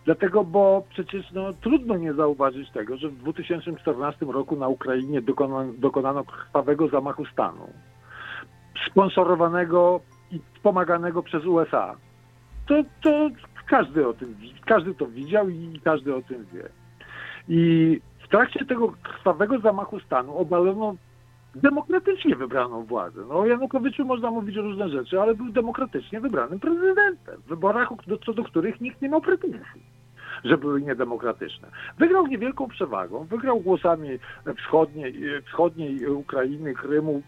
[0.04, 5.72] Dlatego, bo przecież no, trudno nie zauważyć tego, że w 2014 roku na Ukrainie dokonano,
[5.78, 7.72] dokonano krwawego zamachu stanu
[8.90, 10.00] sponsorowanego
[10.32, 11.96] i wspomaganego przez USA.
[12.66, 13.30] To, to
[13.66, 16.68] każdy o tym każdy to widział i każdy o tym wie.
[17.48, 20.94] I w trakcie tego krwawego zamachu stanu obalono
[21.54, 23.20] demokratycznie wybraną władzę.
[23.28, 27.88] No o Janukowyczu można mówić różne rzeczy, ale był demokratycznie wybranym prezydentem w wyborach,
[28.26, 29.82] co do których nikt nie miał pretensji
[30.44, 31.68] że były niedemokratyczne.
[31.98, 34.08] Wygrał niewielką przewagą, wygrał głosami
[34.56, 35.14] wschodniej,
[35.46, 37.22] wschodniej Ukrainy, Krymu,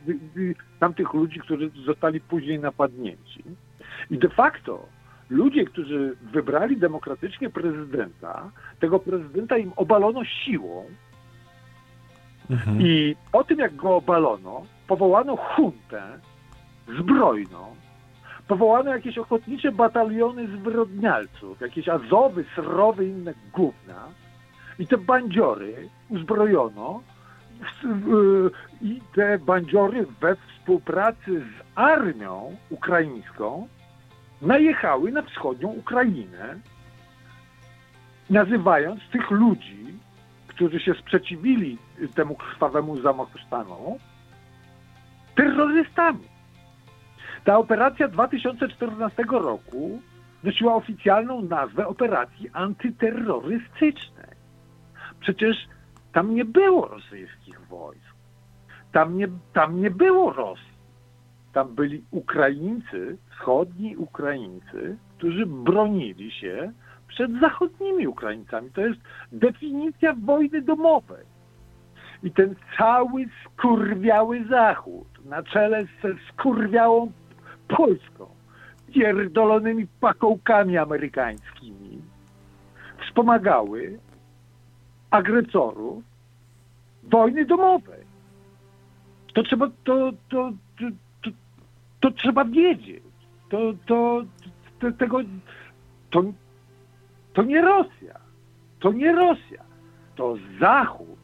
[0.80, 3.44] tamtych ludzi, którzy zostali później napadnięci.
[4.10, 4.86] I de facto
[5.30, 8.50] ludzie, którzy wybrali demokratycznie prezydenta,
[8.80, 10.84] tego prezydenta im obalono siłą.
[12.78, 16.02] I po tym, jak go obalono, powołano huntę
[16.98, 17.76] zbrojną,
[18.48, 24.08] powołano jakieś ochotnicze bataliony zwyrodnialców, jakieś azowy, srowy inne gówna.
[24.78, 27.02] I te bandziory uzbrojono
[28.82, 33.68] i te bandziory we współpracy z armią ukraińską
[34.42, 36.60] najechały na wschodnią Ukrainę,
[38.30, 39.86] nazywając tych ludzi,
[40.46, 41.78] którzy się sprzeciwili
[42.14, 43.98] temu krwawemu zamachu stanu,
[45.34, 46.28] terrorystami.
[47.44, 50.00] Ta operacja 2014 roku
[50.44, 54.30] nosiła oficjalną nazwę operacji antyterrorystycznej.
[55.20, 55.56] Przecież
[56.12, 58.10] tam nie było rosyjskich wojsk.
[58.92, 60.69] Tam nie, tam nie było Rosji.
[61.52, 66.72] Tam byli Ukraińcy, wschodni Ukraińcy, którzy bronili się
[67.08, 68.70] przed zachodnimi Ukraińcami.
[68.70, 69.00] To jest
[69.32, 71.24] definicja wojny domowej.
[72.22, 77.12] I ten cały skurwiały Zachód na czele ze skurwiałą
[77.68, 78.26] Polską,
[78.94, 82.02] pierdolonymi pakołkami amerykańskimi,
[83.06, 83.98] wspomagały
[85.10, 86.04] agresorów
[87.02, 88.00] wojny domowej.
[89.34, 90.52] To trzeba, to, to,
[92.00, 93.02] to trzeba wiedzieć.
[93.48, 94.22] To, to,
[94.98, 95.18] tego,
[96.10, 96.22] to,
[97.32, 98.20] to nie Rosja.
[98.80, 99.64] To nie Rosja.
[100.16, 101.18] To Zachód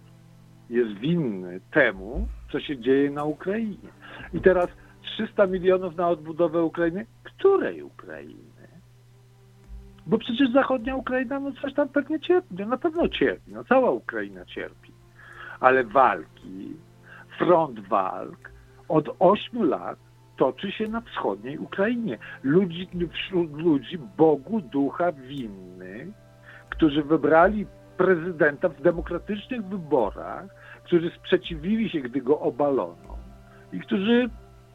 [0.70, 3.88] jest winny temu, co się dzieje na Ukrainie.
[4.34, 4.68] I teraz
[5.02, 7.06] 300 milionów na odbudowę Ukrainy.
[7.22, 8.46] Której Ukrainy?
[10.06, 12.54] Bo przecież zachodnia Ukraina, no coś tam pewnie cierpi.
[12.66, 13.52] Na pewno cierpi.
[13.52, 14.92] No cała Ukraina cierpi.
[15.60, 16.76] Ale walki,
[17.38, 18.50] front walk
[18.88, 19.98] od 8 lat
[20.36, 22.18] toczy się na wschodniej Ukrainie.
[22.42, 26.08] Ludzi, wśród ludzi Bogu ducha winnych,
[26.68, 30.44] którzy wybrali prezydenta w demokratycznych wyborach,
[30.84, 33.18] którzy sprzeciwili się, gdy go obalono
[33.72, 34.30] i którzy,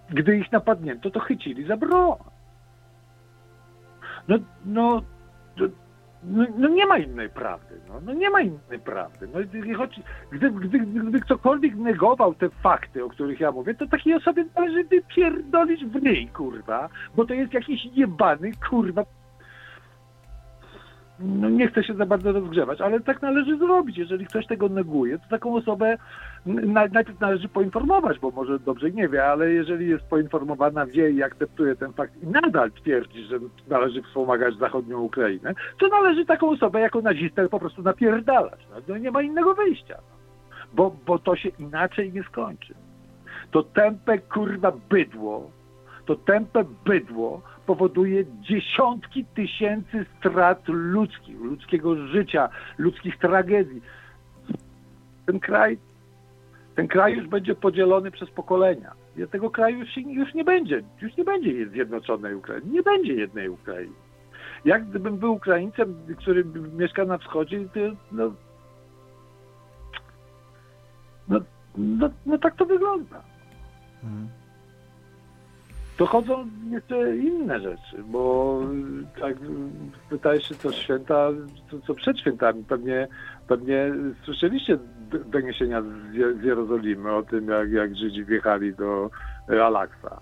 [0.09, 2.17] gdy ich napadnięto, to chycili za broń.
[4.27, 5.01] No, no,
[6.23, 9.27] no, no nie ma innej prawdy, no, no nie ma innej prawdy.
[9.27, 9.39] No,
[9.77, 9.99] choć,
[10.31, 14.83] gdy, gdy, gdyby ktokolwiek negował te fakty, o których ja mówię, to takiej osobie należy
[14.83, 19.03] wypierdolić w niej, kurwa, bo to jest jakiś jebany, kurwa,
[21.23, 23.97] no nie chcę się za bardzo rozgrzewać, ale tak należy zrobić.
[23.97, 25.97] Jeżeli ktoś tego neguje, to taką osobę
[26.45, 31.23] na, najpierw należy poinformować, bo może dobrze nie wie, ale jeżeli jest poinformowana, wie i
[31.23, 36.79] akceptuje ten fakt i nadal twierdzi, że należy wspomagać zachodnią Ukrainę, to należy taką osobę
[36.79, 38.59] jako nazistę po prostu napierdalać.
[38.71, 39.97] No, no nie ma innego wyjścia.
[40.73, 42.73] Bo, bo to się inaczej nie skończy.
[43.51, 45.51] To tępe kurwa bydło,
[46.05, 53.81] to tępe bydło powoduje dziesiątki tysięcy strat ludzkich, ludzkiego życia, ludzkich tragedii.
[55.25, 55.77] Ten kraj,
[56.75, 58.91] ten kraj już będzie podzielony przez pokolenia.
[59.17, 63.13] I tego kraju już, się, już nie będzie, już nie będzie zjednoczonej Ukrainy, nie będzie
[63.13, 63.93] jednej Ukrainy.
[64.65, 67.79] Jak gdybym był Ukraińcem, który mieszka na wschodzie, to
[68.11, 68.33] no,
[71.27, 71.39] no,
[71.77, 73.21] no, no tak to wygląda.
[74.01, 74.40] Hmm
[76.01, 78.59] dochodzą jeszcze inne rzeczy, bo
[79.19, 79.35] tak
[80.09, 81.29] wydaje się to święta,
[81.71, 82.63] co, co przed świętami.
[82.63, 83.07] Pewnie,
[83.47, 83.91] pewnie
[84.25, 84.77] słyszeliście
[85.25, 85.85] doniesienia z,
[86.43, 89.09] Jerozolimy o tym, jak, jak Żydzi wjechali do
[89.65, 90.21] Alaksa.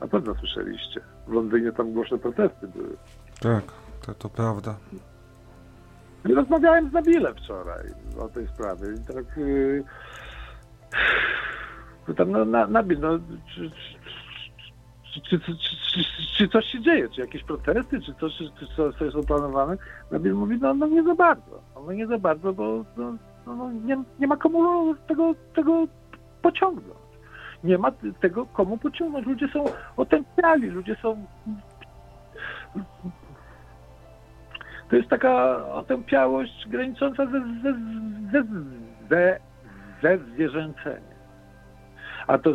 [0.00, 1.00] Na pewno słyszeliście.
[1.26, 2.96] W Londynie tam głośne protesty były.
[3.40, 3.64] Tak,
[4.06, 4.74] to, to prawda.
[6.24, 7.84] Rozmawiałem z Nabilem wczoraj
[8.18, 8.86] o tej sprawie.
[8.94, 9.36] I tak...
[9.36, 9.84] Yy,
[12.16, 13.18] tam no, na, Nabil, no,
[13.54, 13.96] czy, czy,
[15.20, 15.56] czy, czy,
[16.36, 18.66] czy, coś się dzieje, czy jakieś protesty, czy coś, czy
[18.98, 19.76] coś są planowane.
[20.10, 23.16] Nabil mówi, no, no nie za bardzo, no nie za bardzo, bo no,
[23.46, 25.86] no, no, nie, nie ma komu tego, tego
[26.42, 27.06] pociągnąć.
[27.64, 27.90] Nie ma
[28.20, 29.26] tego komu pociągnąć.
[29.26, 29.64] Ludzie są
[29.96, 31.26] otępiali, ludzie są...
[34.90, 37.72] To jest taka otępiałość granicząca ze, ze,
[38.32, 38.44] ze,
[39.08, 39.38] ze,
[40.02, 41.15] ze zwierzęceniem.
[42.26, 42.54] A to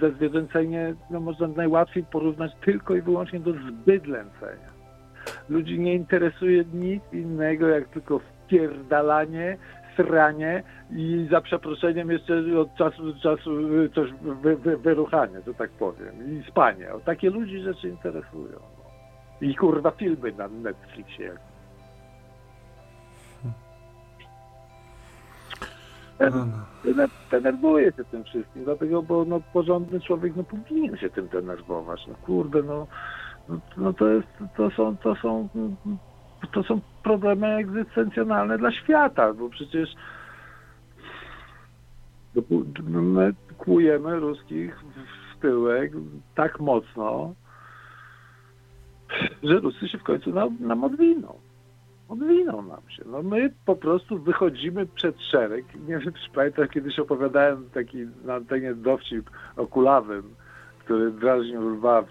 [0.00, 4.78] ze zwierzęcenie no, można najłatwiej porównać tylko i wyłącznie do zbydlęcenia.
[5.48, 9.56] Ludzi nie interesuje nic innego, jak tylko wpierdalanie,
[9.96, 13.50] sranie i za przeproszeniem jeszcze od czasu do czasu
[13.94, 14.10] coś
[14.42, 16.94] wy, wy, wyruchanie, że tak powiem, i spanie.
[16.94, 18.58] O takie ludzi rzeczy interesują.
[19.40, 21.24] I kurwa filmy na Netflixie.
[21.24, 21.40] Jak
[26.20, 27.06] No, no.
[27.30, 32.06] Denerwuję się tym wszystkim, dlatego, bo no, porządny człowiek no, powinien się tym denerwować.
[32.06, 32.86] No kurde, no,
[33.48, 35.48] no, no to, jest, to, są, to, są,
[36.52, 39.88] to są problemy egzystencjonalne dla świata, bo przecież
[42.82, 44.78] my kłujemy ruskich
[45.34, 45.92] w tyłek
[46.34, 47.34] tak mocno,
[49.42, 51.47] że Rusy się w końcu nam, nam odwiną
[52.08, 53.02] odwinął nam się.
[53.06, 55.64] No my po prostu wychodzimy przed szereg.
[55.74, 60.22] Nie wiem, czy pamiętasz, kiedyś opowiadałem taki na antenie dowcip o kulawym,
[60.78, 62.04] który drażnił lwa,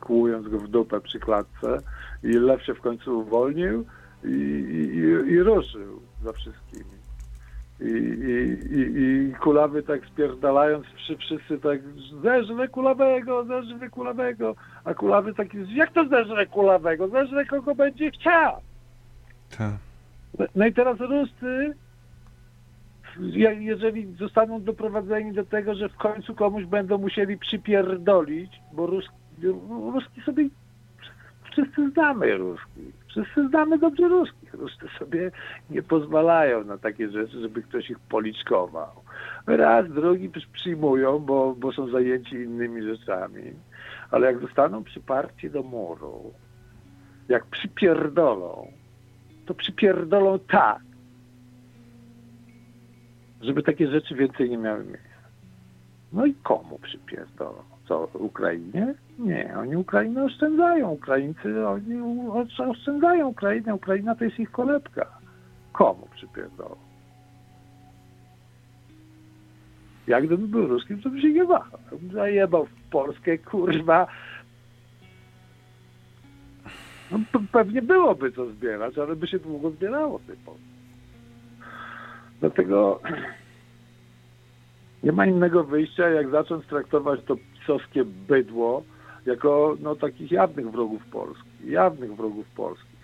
[0.00, 1.78] kłując go w dupę przy klatce
[2.22, 3.84] i lew się w końcu uwolnił
[4.24, 6.96] i, i, i, i ruszył za wszystkimi.
[7.80, 8.98] I, i, i,
[9.30, 10.86] i kulawy tak spierdalając,
[11.18, 11.80] wszyscy tak
[12.22, 14.54] zeżrę kulawego, zeżrę kulawego,
[14.84, 17.08] a kulawy taki, jak to zeżrę kulawego?
[17.08, 18.60] Zeżrę kogo będzie chciał.
[19.58, 19.74] Tak.
[20.54, 21.74] No i teraz Ruscy,
[23.60, 29.14] jeżeli zostaną doprowadzeni do tego, że w końcu komuś będą musieli przypierdolić, bo Ruski,
[29.92, 30.48] Ruski sobie,
[31.52, 34.54] wszyscy znamy Ruskich, wszyscy znamy dobrze Ruskich.
[34.54, 35.30] Ruscy sobie
[35.70, 38.90] nie pozwalają na takie rzeczy, żeby ktoś ich policzkował.
[39.46, 43.42] Raz, drugi przyjmują, bo, bo są zajęci innymi rzeczami,
[44.10, 46.32] ale jak zostaną przyparci do muru,
[47.28, 48.72] jak przypierdolą,
[49.46, 50.80] to przypierdolą tak,
[53.40, 55.16] żeby takie rzeczy więcej nie miały miejsca.
[56.12, 57.62] No i komu przypierdolą?
[57.88, 58.94] Co, Ukrainie?
[59.18, 60.90] Nie, oni Ukrainę oszczędzają.
[60.90, 62.02] Ukraińcy, oni
[62.58, 63.74] oszczędzają Ukrainę.
[63.74, 65.06] Ukraina to jest ich kolebka.
[65.72, 66.76] Komu przypierdolą?
[70.06, 71.80] Jak gdybym był ruskim, to bym się nie wahał.
[72.12, 74.06] Zajebał w Polskę, kurwa,
[77.10, 77.18] no,
[77.52, 80.36] pewnie byłoby co zbierać, ale by się długo zbierało tej.
[82.40, 83.00] Dlatego
[85.04, 88.82] nie ma innego wyjścia, jak zacząć traktować to pisowskie bydło
[89.26, 91.48] jako no, takich jawnych wrogów Polski.
[91.64, 92.96] Jawnych wrogów Polski.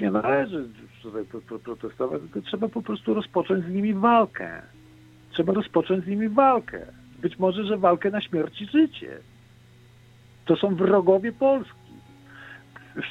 [0.00, 0.68] Nie należy
[1.02, 1.24] tutaj
[1.64, 4.62] protestować, tylko trzeba po prostu rozpocząć z nimi walkę.
[5.30, 6.86] Trzeba rozpocząć z nimi walkę.
[7.22, 9.18] Być może, że walkę na śmierć i życie.
[10.44, 11.81] To są wrogowie Polski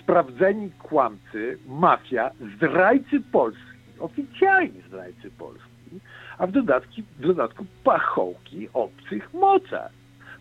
[0.02, 3.62] sprawdzeni kłamcy, mafia, zdrajcy Polski,
[4.00, 6.00] oficjalni zdrajcy Polski,
[6.38, 9.98] a w dodatku, w dodatku pachołki obcych mocarstw,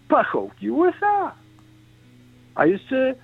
[0.08, 1.34] pachołki USA.
[2.54, 3.14] A jeszcze,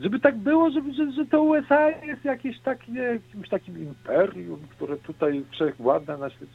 [0.00, 4.96] żeby tak było, żeby, że, że to USA jest jakieś takie, jakimś takim imperium, które
[4.96, 6.52] tutaj wszechwładne na świecie.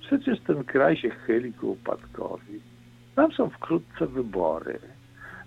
[0.00, 2.60] Przecież ten kraj się chyli ku upadkowi.
[3.14, 4.78] Tam są wkrótce wybory.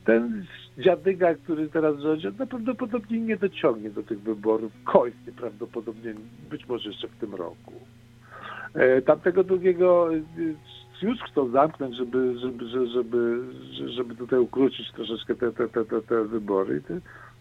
[0.06, 0.46] Ten
[0.82, 4.72] dziadyga, który teraz rządzi, on prawdopodobnie nie dociągnie do tych wyborów.
[4.84, 6.14] Kończy prawdopodobnie,
[6.50, 7.74] być może jeszcze w tym roku.
[8.74, 10.22] E, tamtego drugiego e,
[11.02, 13.44] już chcą zamknąć, żeby, żeby, żeby, żeby,
[13.88, 16.82] żeby tutaj ukrócić troszeczkę te, te, te, te, te wybory.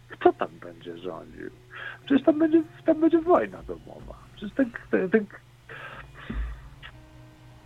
[0.09, 1.51] Kto tam będzie rządził?
[2.05, 4.15] Przecież tam będzie, tam będzie wojna domowa.
[4.37, 5.27] Przecież ten, ten, ten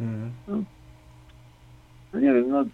[0.01, 0.33] Mhm.
[0.49, 0.63] no,
[2.13, 2.65] no nie wiem, no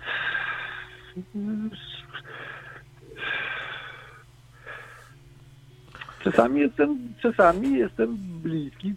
[6.24, 8.94] czasami jestem, czasami jestem bliski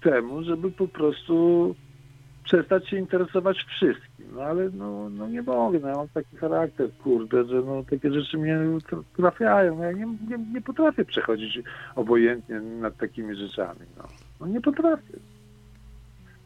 [0.00, 1.74] temu, żeby po prostu
[2.44, 4.26] przestać się interesować wszystkim.
[4.34, 8.12] No ale no, no nie mogę, no, ja mam taki charakter, kurde, że no, takie
[8.12, 8.58] rzeczy mnie
[9.16, 9.76] trafiają.
[9.76, 11.58] No, ja nie, nie, nie potrafię przechodzić
[11.96, 13.80] obojętnie nad takimi rzeczami.
[13.96, 14.04] No,
[14.40, 15.18] no nie potrafię.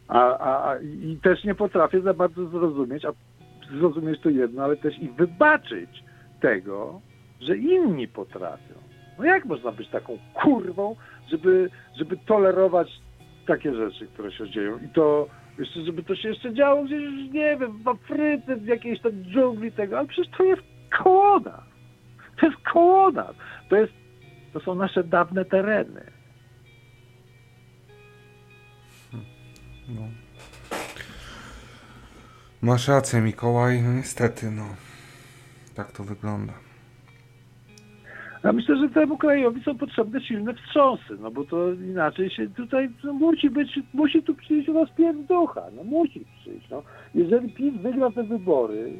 [0.08, 3.12] A, a, a, I też nie potrafię za bardzo zrozumieć, a
[3.78, 6.04] zrozumieć to jedno, ale też i wybaczyć
[6.40, 7.00] tego,
[7.40, 8.81] że inni potrafią.
[9.22, 10.96] No jak można być taką kurwą,
[11.30, 12.88] żeby, żeby tolerować
[13.46, 15.26] takie rzeczy, które się dzieją i to
[15.58, 19.72] jeszcze, żeby to się jeszcze działo gdzieś, nie wiem, w Afryce, w jakiejś tam dżungli
[19.72, 20.62] tego, ale przecież to jest
[21.02, 21.40] koło.
[21.40, 23.12] To jest koło.
[23.68, 23.92] To, jest,
[24.52, 26.04] to są nasze dawne tereny.
[29.88, 30.02] No.
[32.62, 33.82] Masz rację, Mikołaj.
[33.82, 34.66] No niestety, no.
[35.74, 36.71] Tak to wygląda.
[38.44, 42.90] Ja myślę, że temu krajowi są potrzebne silne wstrząsy, no bo to inaczej się tutaj
[43.04, 46.82] no, musi być, musi tu przyjść rozpierducha, no musi przyjść, no.
[47.14, 48.92] Jeżeli PiS wygra te wybory,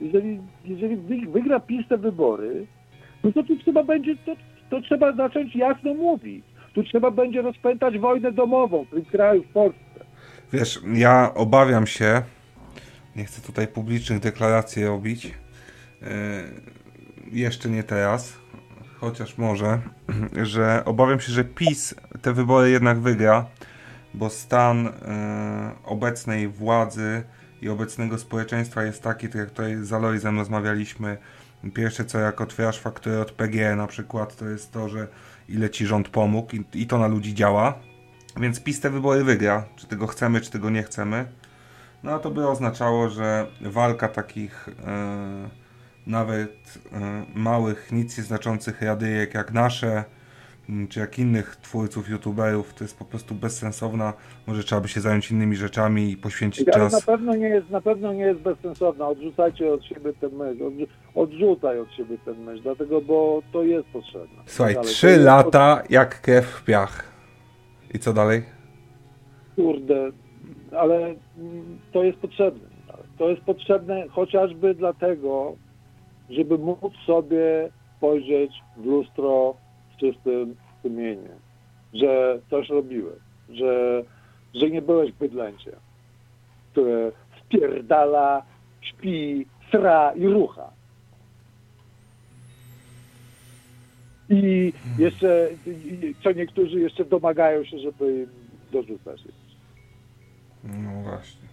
[0.00, 0.96] jeżeli, jeżeli
[1.26, 2.66] wygra PiS te wybory,
[3.24, 4.32] no to tu trzeba będzie, to,
[4.70, 6.44] to trzeba zacząć jasno mówić.
[6.74, 10.04] Tu trzeba będzie rozpętać wojnę domową w tym kraju, w Polsce.
[10.52, 12.22] Wiesz, ja obawiam się,
[13.16, 16.08] nie chcę tutaj publicznych deklaracji robić, yy,
[17.32, 18.38] jeszcze nie teraz,
[19.06, 19.80] chociaż może,
[20.42, 23.46] że obawiam się, że PiS te wybory jednak wygra,
[24.14, 24.90] bo stan yy,
[25.84, 27.22] obecnej władzy
[27.62, 31.16] i obecnego społeczeństwa jest taki, tak jak tutaj z Aloizem rozmawialiśmy,
[31.74, 35.08] pierwsze co jak otwierasz fakturę od PGE na przykład, to jest to, że
[35.48, 37.74] ile ci rząd pomógł i, i to na ludzi działa,
[38.36, 41.26] więc PiS te wybory wygra, czy tego chcemy, czy tego nie chcemy.
[42.02, 45.65] No a to by oznaczało, że walka takich e,
[46.06, 50.04] nawet e, małych, nic nieznaczących radyjek jak nasze,
[50.68, 54.12] m, czy jak innych twórców, youtuberów, to jest po prostu bezsensowna.
[54.46, 57.04] Może trzeba by się zająć innymi rzeczami i poświęcić Ale na czas.
[57.06, 59.08] pewno nie jest, na pewno nie jest bezsensowna.
[59.08, 60.64] Odrzucajcie od siebie ten myśl.
[60.64, 64.42] Odrzu- Odrzucaj od siebie ten myśl, dlatego, bo to jest potrzebne.
[64.46, 67.04] Słuchaj, trzy lata jak krew w piach.
[67.94, 68.42] I co dalej?
[69.56, 70.10] Kurde,
[70.78, 70.96] ale
[71.38, 72.68] mm, to jest potrzebne.
[73.18, 75.56] To jest potrzebne chociażby dlatego,
[76.30, 79.54] żeby móc sobie spojrzeć w lustro
[79.94, 81.38] z czystym sumieniem,
[81.94, 84.02] że coś robiłeś, że,
[84.54, 85.76] że nie byłeś bydlęciem,
[86.72, 88.42] które wpierdala,
[88.80, 90.70] śpi, sra i rucha.
[94.28, 95.48] I jeszcze,
[96.24, 98.28] co niektórzy jeszcze domagają się, żeby im
[98.72, 99.20] dorzucać.
[100.64, 101.46] No właśnie.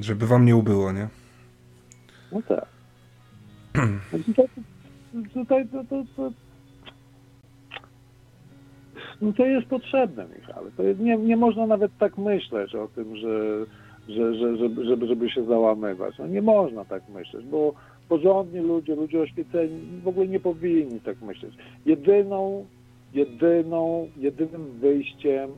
[0.00, 1.08] Żeby wam nie ubyło, nie?
[2.32, 2.79] No tak.
[5.34, 6.32] Tutaj, to, to, to,
[9.20, 10.64] no to jest potrzebne, Michał.
[10.76, 13.66] To jest, nie, nie można nawet tak myśleć o tym, że,
[14.08, 16.18] że, że, żeby, żeby, żeby się załamywać.
[16.18, 17.74] No nie można tak myśleć, bo
[18.08, 21.54] porządni ludzie, ludzie oświeceni w ogóle nie powinni tak myśleć.
[21.86, 22.66] Jedyną,
[23.14, 25.50] jedyną, jedynym wyjściem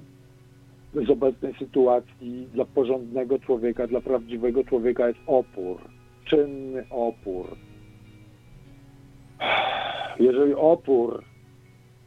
[0.94, 5.76] z obecnej sytuacji dla porządnego człowieka, dla prawdziwego człowieka jest opór.
[6.24, 7.46] Czynny opór.
[10.18, 11.24] Jeżeli opór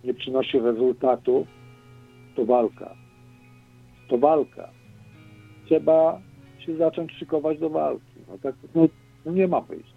[0.03, 1.48] nie przynosi rezultatu,
[2.36, 2.95] to walka.
[4.10, 4.70] To walka.
[5.66, 6.22] Trzeba
[6.60, 8.16] się zacząć szykować do walki.
[8.28, 8.88] No tak, no,
[9.26, 9.95] no nie ma wyjścia.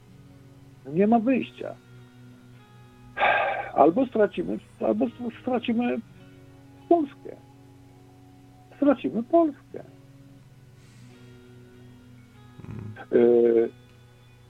[0.85, 1.74] No nie ma wyjścia.
[3.74, 5.06] Albo stracimy, albo
[5.43, 5.98] stracimy
[6.89, 7.36] Polskę.
[8.77, 9.85] Stracimy Polskę.
[13.12, 13.70] Yy,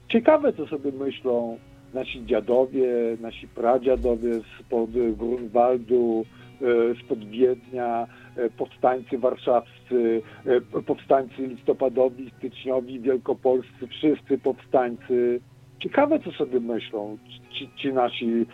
[0.09, 1.57] Ciekawe, co sobie myślą
[1.93, 6.25] nasi dziadowie, nasi pradziadowie spod Grunwaldu,
[6.61, 15.39] e, spod Wiednia, e, powstańcy warszawscy, e, powstańcy listopadowi, styczniowi, wielkopolscy, wszyscy powstańcy.
[15.79, 17.17] Ciekawe, co sobie myślą
[17.51, 18.45] ci, ci nasi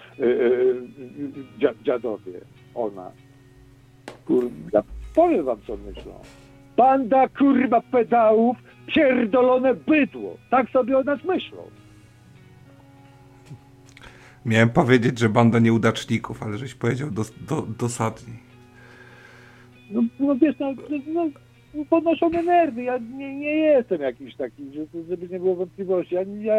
[1.86, 2.40] dziadowie
[2.76, 3.14] o nas.
[4.26, 4.84] Kurwa,
[5.16, 6.14] powiem wam, co myślą.
[6.78, 8.58] Banda kurwa pedałów,
[8.88, 10.38] pierdolone bydło.
[10.50, 11.58] Tak sobie o nas myślą.
[14.46, 18.38] Miałem powiedzieć, że banda nieudaczników, ale żeś powiedział dos, do, dosadniej.
[19.92, 20.74] No, no wiesz, no,
[21.08, 21.30] no,
[21.74, 22.84] no podnoszone nerwy.
[22.84, 24.64] Ja nie, nie jestem jakiś taki,
[25.10, 26.16] żeby nie było wątpliwości.
[26.16, 26.56] Ja, ja,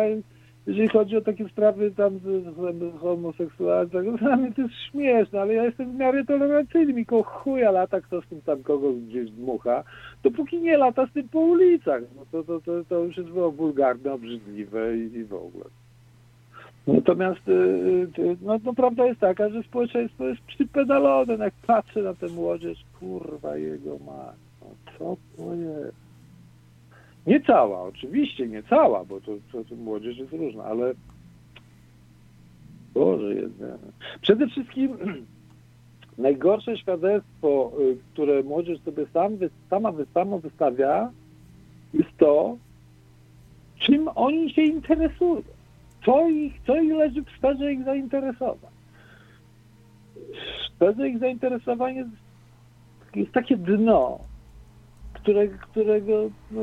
[0.66, 5.54] jeżeli chodzi o takie sprawy tam z, z homoseksualnym, dla mnie to jest śmieszne, ale
[5.54, 6.92] ja jestem w miarę tolerancyjny.
[6.92, 9.84] Mi koło chuja lata, kto z tym tam kogoś gdzieś dmucha,
[10.22, 12.02] dopóki nie lata z tym po ulicach.
[12.16, 15.64] No to, to, to, to już jest było wulgarne, obrzydliwe i, i w ogóle.
[16.86, 17.52] Natomiast y,
[18.18, 21.36] y, no, no, prawda jest taka, że społeczeństwo jest przypedalone.
[21.36, 24.32] Jak patrzę na tę młodzież, kurwa jego ma.
[24.60, 24.66] No,
[24.98, 25.96] co to jest?
[27.26, 30.94] Nie cała, oczywiście nie cała, bo to, to, to młodzież jest różna, ale
[32.94, 33.78] Boże jedyne.
[34.20, 34.96] Przede wszystkim
[36.18, 39.32] najgorsze świadectwo, y, które młodzież sobie sam,
[39.70, 41.10] sama, sama wystawia,
[41.94, 42.56] jest to,
[43.78, 45.42] czym oni się interesują
[46.06, 48.72] co ich, co ich leży w sferze ich zainteresowań.
[50.14, 52.10] W sferze ich zainteresowań jest,
[53.14, 54.18] jest takie dno,
[55.14, 56.62] które, którego no,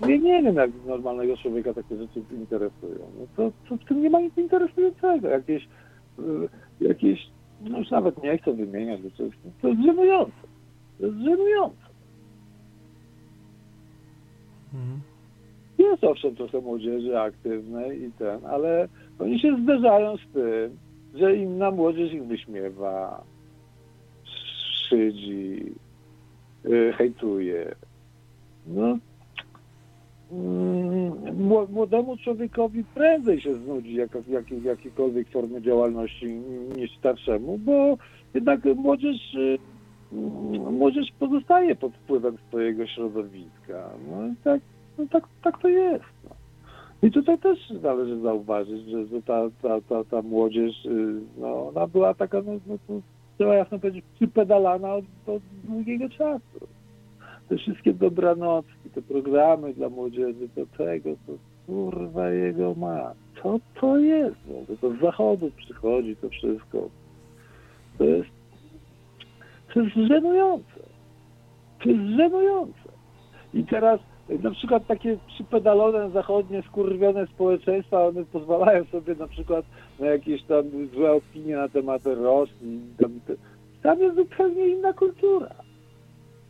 [0.00, 2.98] ja nie wiem, jak normalnego człowieka takie rzeczy interesują.
[3.18, 5.28] No to, to w tym nie ma nic interesującego.
[5.28, 5.68] Jakieś,
[6.18, 6.48] y,
[6.80, 7.26] jakieś
[7.60, 10.32] no już nawet nie chcę wymieniać, to jest, to jest żenujące.
[11.00, 11.84] To jest żenujące.
[14.74, 15.13] Mhm.
[15.90, 18.88] Jest owszem trochę młodzieży aktywnej i ten, ale
[19.18, 20.78] oni się zderzają z tym,
[21.14, 23.24] że inna młodzież ich wyśmiewa,
[24.88, 25.72] szydzi,
[26.64, 27.74] yy, hejtuje.
[28.66, 28.98] No,
[30.32, 36.26] mm, młodemu człowiekowi prędzej się znudzi jak, jak, jakiejkolwiek formy działalności
[36.76, 37.96] niż starszemu, bo
[38.34, 39.58] jednak młodzież, y,
[40.70, 43.90] młodzież pozostaje pod wpływem swojego środowiska.
[44.10, 44.60] No i tak
[44.98, 46.04] no tak, tak to jest.
[46.24, 46.30] No.
[47.02, 51.86] I tutaj też należy zauważyć, że, że ta, ta, ta, ta młodzież, y, no, ona
[51.86, 53.00] była taka, no, no to
[53.36, 56.66] trzeba jasno powiedzieć, przypedalana od, od długiego czasu.
[57.48, 61.32] Te wszystkie dobranocki, te programy dla młodzieży, to tego, to
[61.66, 63.12] kurwa jego ma.
[63.42, 64.36] Co to jest?
[64.48, 66.88] No, to z zachodu przychodzi to wszystko.
[67.98, 68.30] To jest,
[69.74, 70.80] to jest żenujące.
[71.82, 72.88] To jest żenujące.
[73.54, 79.64] I teraz na przykład takie przypedalone zachodnie, skurwione społeczeństwa, one pozwalają sobie na przykład
[80.00, 80.64] na jakieś tam
[80.94, 82.80] złe opinie na temat Rosji.
[82.98, 83.20] Tam,
[83.82, 85.54] tam jest zupełnie inna kultura.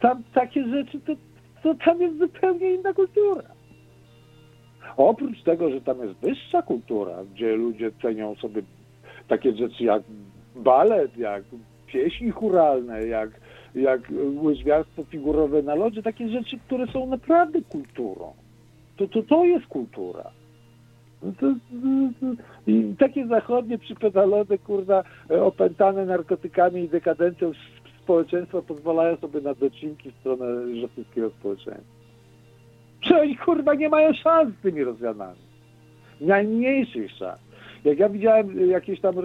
[0.01, 1.13] Tam takie rzeczy, to,
[1.63, 3.43] to tam jest zupełnie inna kultura.
[4.97, 8.63] Oprócz tego, że tam jest wyższa kultura, gdzie ludzie cenią sobie
[9.29, 10.03] takie rzeczy jak
[10.57, 11.43] balet, jak
[11.87, 13.31] pieśni churalne, jak
[13.75, 14.01] jak
[14.43, 18.33] łyżwiarstwo figurowe na lodzie, takie rzeczy, które są naprawdę kulturą.
[18.97, 20.31] To, to, to jest kultura.
[21.23, 21.55] No to,
[22.67, 25.05] I takie zachodnie przypedalone, kurwa,
[25.43, 27.53] opętane narkotykami i dekadencją
[28.03, 30.47] społeczeństwa pozwalają sobie na docinki w stronę
[30.83, 31.95] rosyjskiego społeczeństwa.
[33.01, 35.41] Czy oni, kurwa, nie mają szans z tymi Rosjanami.
[36.21, 37.41] Najmniejszych szans.
[37.85, 39.19] Jak ja widziałem jakieś tam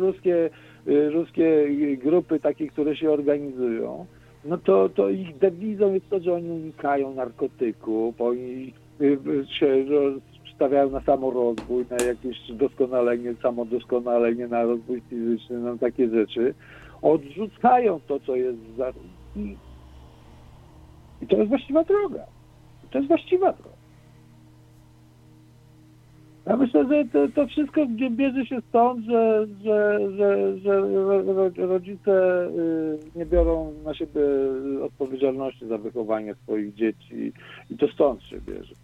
[0.00, 0.50] ruskie
[0.86, 1.66] ruskie
[1.96, 4.06] grupy takie, które się organizują,
[4.44, 9.18] no to, to ich dewizą jest to, że oni unikają narkotyków, oni y,
[9.58, 9.84] się
[10.54, 16.54] stawiają na samorozwój, na jakieś doskonalenie, samodoskonalenie, na rozwój fizyczny, na takie rzeczy.
[17.02, 18.92] Odrzucają to, co jest za...
[21.22, 22.24] I to jest właściwa droga.
[22.90, 23.73] To jest właściwa droga.
[26.46, 33.18] Ja myślę, że to, to wszystko bierze się stąd, że, że, że, że rodzice y,
[33.18, 34.20] nie biorą na siebie
[34.82, 37.32] odpowiedzialności za wychowanie swoich dzieci
[37.70, 38.74] i to stąd się bierze.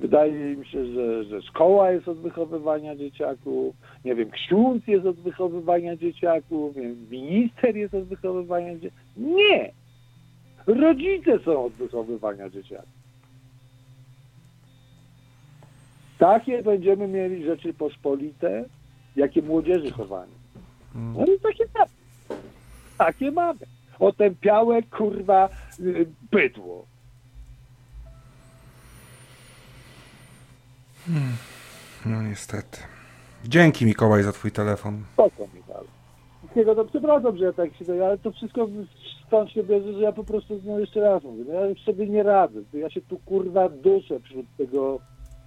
[0.00, 3.74] Wydaje mi się, że, że szkoła jest od wychowywania dzieciaków,
[4.04, 8.98] nie wiem, ksiądz jest od wychowywania dzieciaków, wiem, minister jest od wychowywania dzieciaków.
[9.16, 9.72] Nie!
[10.66, 12.93] Rodzice są od wychowywania dzieciaków.
[16.24, 18.64] Takie będziemy mieli rzeczy pospolite,
[19.16, 20.32] jakie młodzieży chowanie.
[20.94, 21.90] No i takie mamy.
[22.98, 23.58] Takie mamy.
[23.98, 25.48] Otępiałe, kurwa,
[25.80, 26.86] y, bydło.
[32.06, 32.78] No niestety.
[33.44, 35.02] Dzięki Mikołaj za twój telefon.
[35.12, 35.84] Spoko, Michał.
[36.38, 38.68] Wszystkiego to przepraszam, że ja tak się ale to wszystko
[39.26, 42.22] stąd się bierze, że ja po prostu, no jeszcze raz mówię, no ja sobie nie
[42.22, 42.60] radzę.
[42.72, 45.00] Ja się tu kurwa duszę wśród tego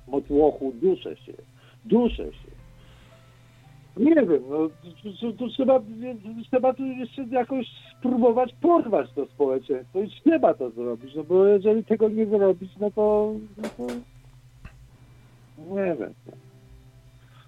[0.08, 1.34] motłochu, duszę się.
[1.86, 2.58] Duszę się.
[3.98, 4.70] Nie wiem, no
[5.22, 5.80] tu, tu trzeba,
[6.50, 7.68] trzeba tu jeszcze jakoś
[8.00, 12.92] spróbować porwać to społeczeństwo i trzeba to zrobić, no bo jeżeli tego nie zrobić, no
[12.92, 13.94] to, no to
[15.76, 16.14] nie wiem.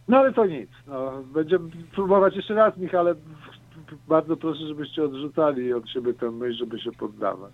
[0.08, 0.70] No ale to nic.
[0.88, 3.16] No, będziemy próbować jeszcze raz, Michale.
[4.08, 7.52] Bardzo proszę, żebyście odrzucali od siebie tę myśl, żeby się poddawać.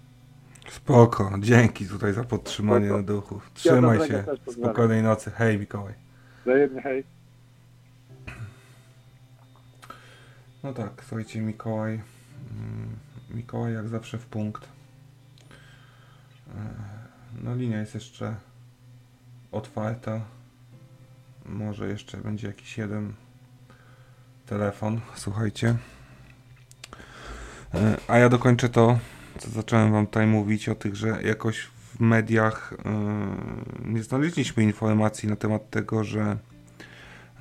[0.69, 2.97] Spoko, dzięki tutaj za podtrzymanie Spoko.
[3.01, 3.41] na duchu.
[3.53, 4.51] Trzymaj dobrego się.
[4.51, 5.31] Spokojnej nocy.
[5.31, 5.93] Hej Mikołaj.
[6.45, 7.03] Wzajemnie, hej.
[10.63, 11.93] No tak, słuchajcie, Mikołaj.
[12.51, 12.95] mm,
[13.29, 14.67] Mikołaj jak zawsze w punkt.
[16.47, 16.59] E,
[17.43, 18.35] No linia jest jeszcze
[19.51, 20.21] otwarta.
[21.45, 23.13] Może jeszcze będzie jakiś jeden
[24.45, 25.01] telefon.
[25.15, 25.75] Słuchajcie.
[27.73, 28.99] E, A ja dokończę to,
[29.37, 35.29] co zacząłem wam tutaj mówić o tych, że jakoś w mediach e, nie znaleźliśmy informacji
[35.29, 36.37] na temat tego, że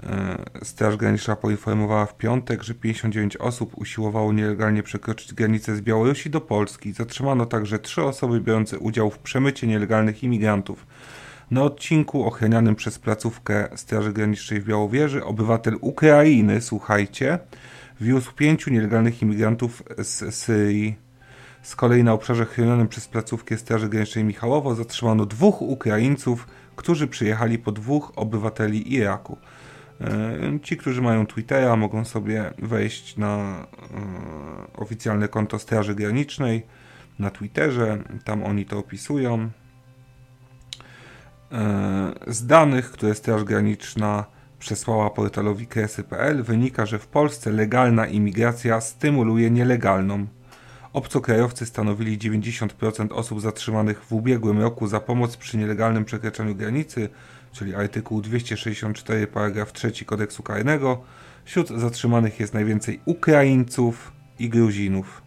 [0.02, 6.30] E, Straż Graniczna poinformowała w piątek, że 59 osób usiłowało nielegalnie przekroczyć granicę z Białorusi
[6.30, 6.92] do Polski.
[6.92, 10.86] Zatrzymano także trzy osoby biorące udział w przemycie nielegalnych imigrantów.
[11.50, 17.38] Na odcinku ochranianym przez placówkę Straży Granicznej w Białowieży obywatel Ukrainy, słuchajcie,
[18.00, 21.03] wiózł pięciu nielegalnych imigrantów z Syrii.
[21.64, 26.46] Z kolei na obszarze chronionym przez placówkę Straży Granicznej Michałowo zatrzymano dwóch Ukraińców,
[26.76, 29.38] którzy przyjechali po dwóch obywateli Iraku.
[30.00, 36.66] E, Ci, którzy mają Twittera, mogą sobie wejść na e, oficjalne konto Straży Granicznej
[37.18, 37.98] na Twitterze.
[38.24, 39.50] Tam oni to opisują.
[41.52, 44.24] E, Z danych, które Straż Graniczna
[44.58, 50.26] przesłała portalowi kresy.pl wynika, że w Polsce legalna imigracja stymuluje nielegalną.
[50.94, 57.08] Obcokrajowcy stanowili 90% osób zatrzymanych w ubiegłym roku za pomoc przy nielegalnym przekraczaniu granicy,
[57.52, 61.02] czyli artykuł 264 paragraf 3 kodeksu karnego.
[61.44, 65.22] Wśród zatrzymanych jest najwięcej Ukraińców i Gruzinów.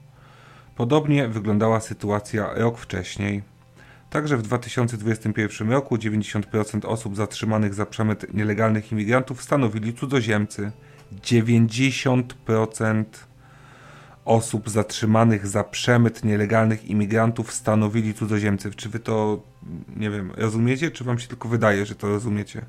[0.75, 3.43] Podobnie wyglądała sytuacja rok wcześniej.
[4.09, 10.71] Także w 2021 roku 90% osób zatrzymanych za przemyt nielegalnych imigrantów stanowili cudzoziemcy.
[11.23, 13.03] 90%
[14.27, 18.71] osób zatrzymanych za przemyt nielegalnych imigrantów stanowili cudzoziemcy.
[18.71, 19.43] Czy wy to,
[19.95, 22.65] nie wiem, rozumiecie, czy wam się tylko wydaje, że to rozumiecie?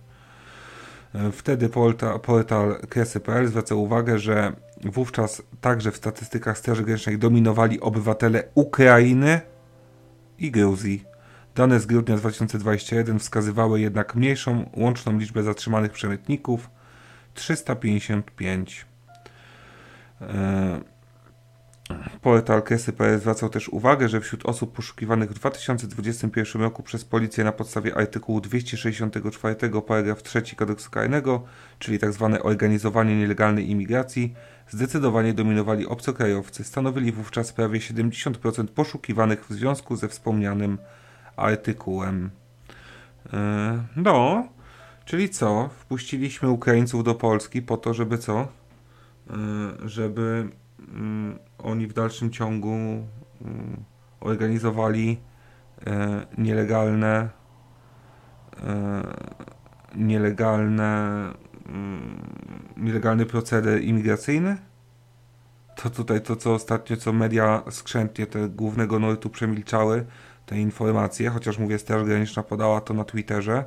[1.15, 4.53] E, Wtedy portal, portal kresy.pl zwraca uwagę, że
[4.85, 9.41] wówczas także w statystykach Straży Granicznej dominowali obywatele Ukrainy
[10.39, 11.05] i Gruzji.
[11.55, 16.71] Dane z grudnia 2021 wskazywały jednak mniejszą łączną liczbę zatrzymanych przemytników
[17.35, 18.87] 355.
[22.23, 27.53] Portal Kresy.pl zwracał też uwagę, że wśród osób poszukiwanych w 2021 roku przez policję na
[27.53, 29.57] podstawie artykułu 264
[29.87, 31.43] paragraf 3 kodeksu karnego,
[31.79, 32.39] czyli tzw.
[32.43, 34.35] organizowanie nielegalnej imigracji,
[34.69, 36.65] zdecydowanie dominowali obcokrajowcy.
[36.65, 40.79] Stanowili wówczas prawie 70% poszukiwanych w związku ze wspomnianym
[41.37, 42.31] artykułem.
[43.33, 43.39] Yy,
[43.97, 44.49] No,
[45.05, 45.71] czyli co?
[45.79, 48.49] Wpuściliśmy Ukraińców do Polski po to, żeby co?
[49.31, 50.49] Yy, Żeby
[51.59, 53.07] oni w dalszym ciągu mm,
[54.21, 55.19] organizowali
[55.87, 57.29] e, nielegalne
[59.95, 61.33] nielegalne
[62.77, 64.57] nielegalny proceder imigracyjny?
[65.77, 70.07] To tutaj to, co ostatnio, co media skrzętnie te głównego nurtu przemilczały,
[70.47, 73.65] te informacje, chociaż mówię, Straż Graniczna podała to na Twitterze.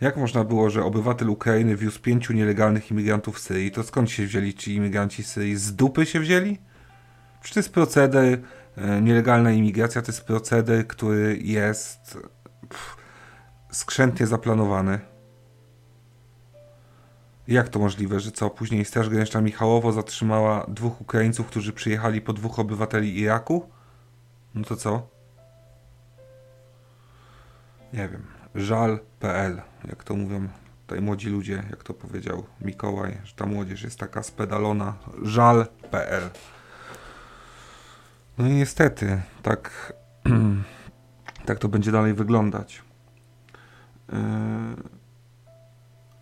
[0.00, 3.70] Jak można było, że obywatel Ukrainy wiózł pięciu nielegalnych imigrantów z Syrii?
[3.70, 5.56] To skąd się wzięli ci imigranci z Syrii?
[5.56, 6.58] Z dupy się wzięli?
[7.42, 8.40] Czy to jest proceder,
[8.76, 12.18] e, nielegalna imigracja to jest proceder, który jest
[12.68, 12.96] pff,
[13.70, 15.00] skrzętnie zaplanowany.
[17.48, 18.50] Jak to możliwe, że co?
[18.50, 23.68] Później Straż Graniczna Michałowo zatrzymała dwóch Ukraińców, którzy przyjechali po dwóch obywateli Iraku?
[24.54, 25.08] No to co?
[27.92, 28.39] Nie wiem.
[28.54, 30.48] Żal.pl, jak to mówią
[30.86, 34.94] tutaj młodzi ludzie, jak to powiedział Mikołaj, że ta młodzież jest taka spedalona.
[35.22, 36.30] Żal.pl.
[38.38, 39.92] No i niestety, tak,
[41.46, 42.82] tak to będzie dalej wyglądać.
[44.12, 44.18] Yy,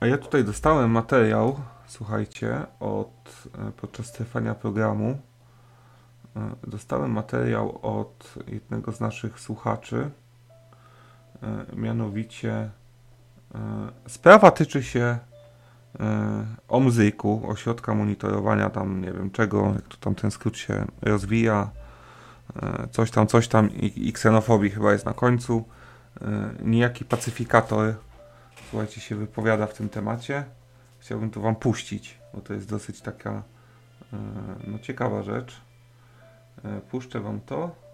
[0.00, 5.18] A ja tutaj dostałem materiał, słuchajcie, od e, podczas trwania programu.
[6.36, 10.10] e, Dostałem materiał od jednego z naszych słuchaczy,
[11.77, 12.70] mianowicie e,
[14.09, 15.19] sprawa tyczy się
[16.69, 21.70] OMZYK-u, ośrodka monitorowania tam nie wiem czego, jak to tam ten skrót się rozwija,
[22.90, 25.65] coś tam, coś tam i, i ksenofobii chyba jest na końcu.
[26.62, 27.94] Niejaki pacyfikator,
[28.70, 30.44] słuchajcie, się wypowiada w tym temacie.
[30.98, 33.43] Chciałbym to wam puścić, bo to jest dosyć taka
[34.66, 35.60] no, ciekawa rzecz.
[36.90, 37.89] Puszczę wam to.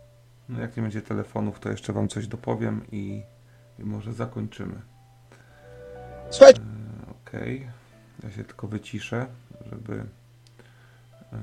[0.49, 3.23] No jak nie będzie telefonów, to jeszcze Wam coś dopowiem i,
[3.79, 4.81] i może zakończymy.
[6.31, 6.61] Słuchajcie.
[6.61, 7.59] E, Okej.
[7.59, 7.73] Okay.
[8.23, 9.27] Ja się tylko wyciszę,
[9.71, 10.05] żeby
[11.33, 11.39] e,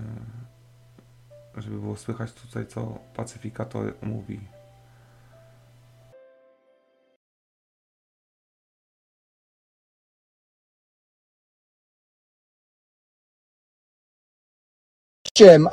[1.58, 4.40] żeby było słychać tutaj, co pacyfikator mówi.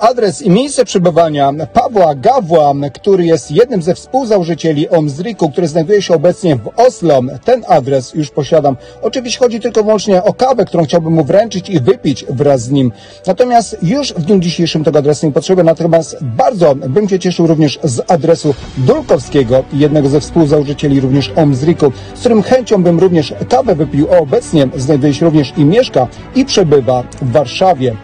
[0.01, 6.15] Adres i miejsce przebywania Pawła Gawła, który jest jednym ze współzałożycieli OMZRIK-u, który znajduje się
[6.15, 7.21] obecnie w Oslo.
[7.45, 8.77] Ten adres już posiadam.
[9.03, 12.93] Oczywiście chodzi tylko wyłącznie o kawę, którą chciałbym mu wręczyć i wypić wraz z nim.
[13.27, 17.79] Natomiast już w dniu dzisiejszym tego adresu nie potrzebuję, natomiast bardzo bym się cieszył również
[17.85, 24.09] z adresu Dulkowskiego, jednego ze współzałożycieli również OMZRIK-u, z którym chęcią bym również kawę wypił,
[24.15, 27.97] a obecnie znajduje się również i mieszka i przebywa w Warszawie.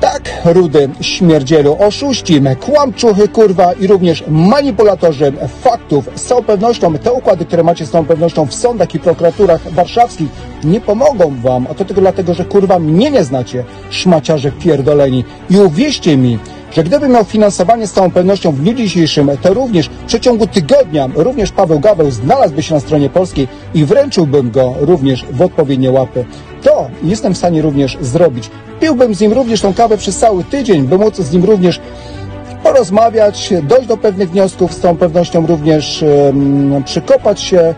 [0.00, 6.08] Tak, rudy śmierdzielu, oszuści, kłamczuchy, kurwa i również manipulatorzy faktów.
[6.14, 10.28] Z całą pewnością te układy, które macie z całą pewnością w sądach i prokuraturach warszawskich
[10.64, 15.24] nie pomogą wam, a to tylko dlatego, że kurwa mnie nie znacie, szmaciarze pierdoleni.
[15.50, 16.38] I uwierzcie mi,
[16.72, 21.08] że gdybym miał finansowanie z całą pewnością w dniu dzisiejszym, to również w przeciągu tygodnia
[21.14, 26.24] również Paweł Gaweł znalazłby się na stronie polskiej i wręczyłbym go również w odpowiednie łapy.
[26.62, 28.50] To jestem w stanie również zrobić.
[28.80, 31.80] Piłbym z nim również tą kawę przez cały tydzień, by móc z nim również
[32.62, 37.74] porozmawiać, dojść do pewnych wniosków, z tą pewnością również um, przykopać się,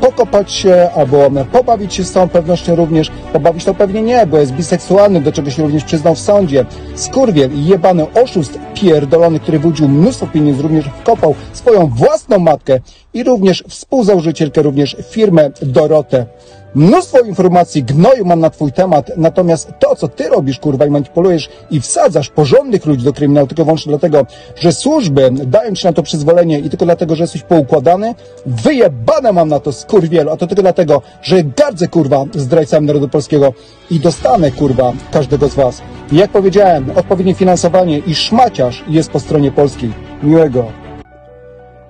[0.00, 3.10] pokopać się, albo pobawić się z całą pewnością również.
[3.32, 6.64] Pobawić to pewnie nie, bo jest biseksualny, do czego się również przyznał w sądzie.
[6.94, 12.78] Skurwiel, jebany oszust pierdolony, który wyłudził mnóstwo pieniędzy, również wkopał swoją własną matkę
[13.14, 16.26] i również współzałożycielkę również firmę Dorotę.
[16.74, 21.48] Mnóstwo informacji gnoju mam na twój temat, natomiast to, co ty robisz, kurwa, i manipulujesz
[21.70, 24.26] i wsadzasz porządnych ludzi do kryminału tylko wyłącznie dlatego,
[24.56, 28.14] że służby dają ci na to przyzwolenie i tylko dlatego, że jesteś poukładany,
[28.46, 33.52] wyjebane mam na to skurwielu, a to tylko dlatego, że gardzę, kurwa, zdrajcami narodu polskiego
[33.90, 35.82] i dostanę, kurwa, każdego z was.
[36.12, 39.92] Jak powiedziałem, odpowiednie finansowanie i szmaciarz jest po stronie polskiej.
[40.22, 40.64] Miłego.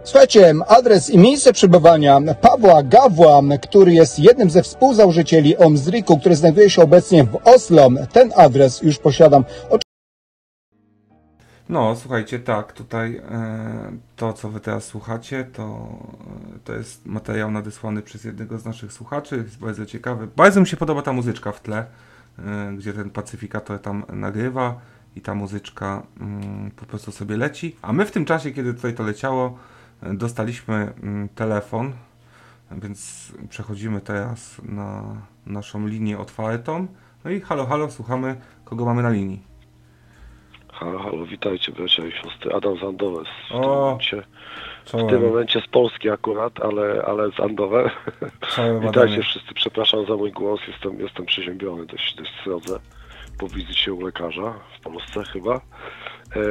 [0.05, 6.71] Słuchajcie, adres i miejsce przebywania Pawła Gawła, który jest jednym ze współzałożycieli OMZRIK-u, który znajduje
[6.71, 7.89] się obecnie w Oslo.
[8.13, 9.45] Ten adres już posiadam.
[11.73, 15.89] No, słuchajcie, tak, tutaj e, to, co wy teraz słuchacie, to,
[16.57, 20.29] e, to jest materiał nadesłany przez jednego z naszych słuchaczy, jest bardzo ciekawy.
[20.37, 21.87] Bardzo mi się podoba ta muzyczka w tle,
[22.39, 24.81] e, gdzie ten pacyfikator tam nagrywa
[25.17, 27.77] i ta muzyczka mm, po prostu sobie leci.
[27.83, 29.59] A my w tym czasie, kiedy tutaj to leciało,
[30.03, 31.93] dostaliśmy mm, telefon,
[32.73, 35.03] więc przechodzimy teraz na
[35.47, 36.87] naszą linię otwartą.
[37.25, 39.52] No i halo, halo, słuchamy, kogo mamy na linii.
[40.83, 42.53] Halo, halo, witajcie bracia i siostry.
[42.53, 44.23] Adam Zandowe w tym, O, momencie,
[44.87, 47.91] w tym momencie z Polski akurat, ale, ale z.
[48.41, 52.79] Czołem, Witajcie wszyscy, przepraszam za mój głos, jestem, jestem przeziębiony dość, dość srodze
[53.39, 55.55] po wizycie u lekarza w Polsce chyba.
[56.37, 56.43] Eee,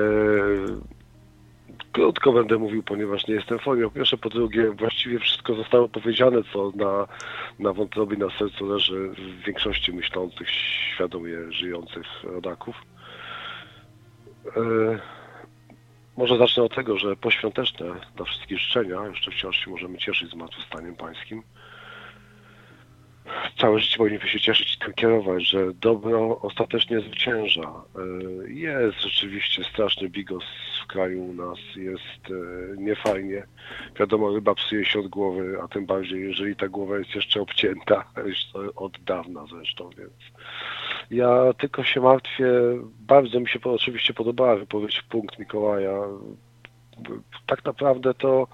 [1.92, 3.84] krótko będę mówił, ponieważ nie jestem w formie.
[3.84, 7.08] Po pierwsze, po drugie, właściwie wszystko zostało powiedziane, co na,
[7.60, 12.76] na wątrobie, na sercu leży w większości myślących, świadomie żyjących rodaków.
[14.46, 15.00] E,
[16.18, 17.86] może zacznę od tego, że poświąteczne
[18.16, 21.44] dla wszystkich życzenia, jeszcze wciąż się możemy cieszyć zmartwychwstaniem pańskim.
[23.58, 27.62] Całe życie powinniśmy się cieszyć i tym kierować, że dobro ostatecznie zwycięża.
[27.62, 30.44] E, Jest rzeczywiście straszny bigos
[30.84, 33.44] w kraju u nas, jest e, niefajnie.
[34.00, 38.04] Wiadomo, ryba psuje się od głowy, a tym bardziej, jeżeli ta głowa jest jeszcze obcięta,
[38.28, 38.38] już
[38.76, 40.14] od dawna zresztą, więc
[41.12, 42.52] ja tylko się martwię,
[43.00, 45.94] bardzo mi się oczywiście podobała wypowiedź punkt Mikołaja.
[47.46, 48.48] Tak naprawdę to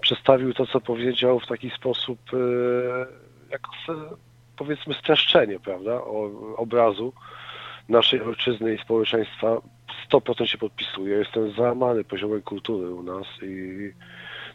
[0.00, 2.36] przedstawił to, co powiedział w taki sposób, e,
[3.50, 4.16] jako se-
[4.56, 7.12] powiedzmy streszczenie, prawda, o, obrazu
[7.88, 9.60] naszej ojczyzny i społeczeństwa.
[10.08, 11.16] 100% się podpisuję.
[11.18, 13.92] Jestem załamany poziomem kultury u nas i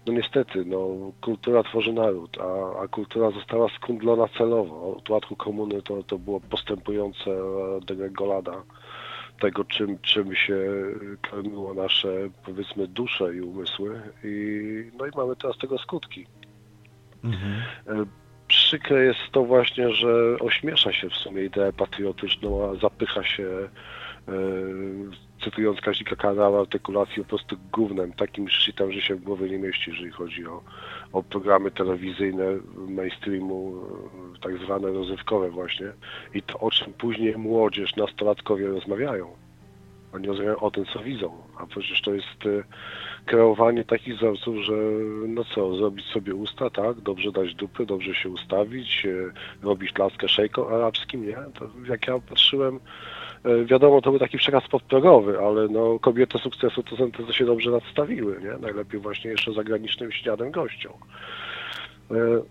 [0.06, 0.88] no niestety, no,
[1.22, 4.96] kultura tworzy naród, a, a kultura została skundlona celowo.
[4.98, 7.32] Od łatku komuny to, to było postępujące
[7.86, 8.64] degregolada
[9.40, 10.60] tego, czym, czym się
[11.22, 14.02] karmiło nasze, powiedzmy, dusze i umysły.
[14.24, 16.26] I, no i mamy teraz tego skutki.
[17.88, 18.06] E,
[18.48, 24.32] Przykre jest to właśnie, że ośmiesza się w sumie ideę patriotyczną, a zapycha się, e,
[25.44, 29.92] cytując Kazika Kanała, artykulacji po prostu gównem, takim shitem, że się w głowie nie mieści,
[29.92, 30.62] jeżeli chodzi o,
[31.14, 32.44] o programy telewizyjne
[32.76, 33.74] mainstreamu,
[34.36, 35.92] e, tak zwane rozrywkowe właśnie.
[36.34, 39.28] I to, o czym później młodzież, nastolatkowie rozmawiają.
[40.14, 42.64] Oni rozmawiają o tym, co widzą, a przecież to jest e,
[43.26, 44.74] kreowanie takich wzorców, że
[45.28, 50.28] no co, zrobić sobie usta, tak, dobrze dać dupy, dobrze się ustawić, e, robić laskę
[50.28, 51.36] szejką arabskim, nie?
[51.60, 52.80] To jak ja patrzyłem,
[53.66, 58.42] wiadomo, to był taki przekaz podprogowy, ale no kobiety sukcesu to co się dobrze nadstawiły,
[58.42, 58.58] nie?
[58.62, 60.94] Najlepiej właśnie jeszcze zagranicznym śniadem gościom.
[62.12, 62.42] E,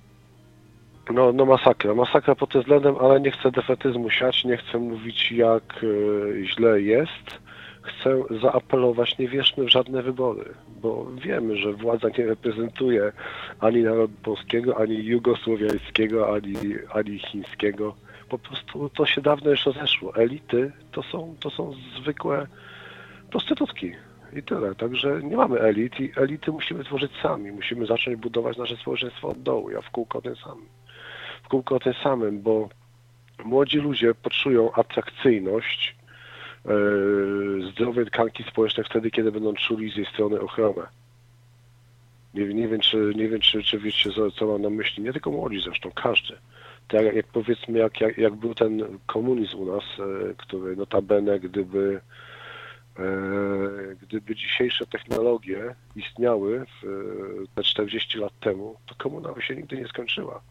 [1.11, 5.33] No, no masakra, masakra pod tym względem, ale nie chcę defetyzmu siać, nie chcę mówić
[5.33, 7.41] jak e, źle jest.
[7.83, 10.45] Chcę zaapelować, nie wierzmy w żadne wybory,
[10.83, 13.13] bo wiemy, że władza nie reprezentuje
[13.61, 16.57] ani narodu polskiego, ani jugosłowiańskiego, ani,
[16.95, 17.95] ani chińskiego.
[18.33, 20.17] Po prostu to się dawno już rozeszło.
[20.17, 22.47] Elity to są, to są zwykłe
[23.31, 23.93] prostytutki.
[24.33, 24.75] I tyle.
[24.75, 27.53] Także nie mamy elit i elity musimy tworzyć sami.
[27.53, 29.71] Musimy zacząć budować nasze społeczeństwo od dołu.
[29.71, 30.67] Ja w kółko tym samym.
[31.43, 32.69] W kółko tym samym, bo
[33.45, 35.97] młodzi ludzie poczują atrakcyjność
[36.65, 40.87] yy, zdrowej tkanki społecznej wtedy, kiedy będą czuli z jej strony ochronę.
[42.35, 45.03] Nie, nie wiem, czy, nie wiem czy, czy wiecie, co, co mam na myśli.
[45.03, 46.37] Nie tylko młodzi zresztą, każdy.
[46.89, 52.01] Tak jak, powiedzmy, jak, jak, jak był ten komunizm u nas, e, który notabene, gdyby
[52.99, 56.87] E, Gdyby dzisiejsze technologie istniały w,
[57.55, 60.43] te 40 lat temu, to komuna by się nigdy nie skończyła.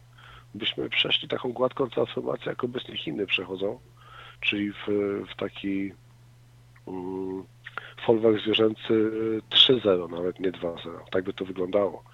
[0.54, 3.80] Byśmy przeszli taką gładką transformację, jak obecnie Chiny przechodzą,
[4.40, 4.86] czyli w,
[5.32, 5.92] w taki
[6.86, 7.44] um,
[8.06, 9.10] folwark zwierzęcy
[9.50, 10.90] 3.0, nawet nie 2.0.
[11.10, 12.04] Tak by to wyglądało.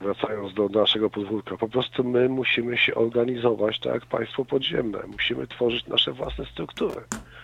[0.00, 4.98] Wracając do naszego podwórka, po prostu my musimy się organizować tak jak państwo podziemne.
[5.06, 7.00] Musimy tworzyć nasze własne struktury,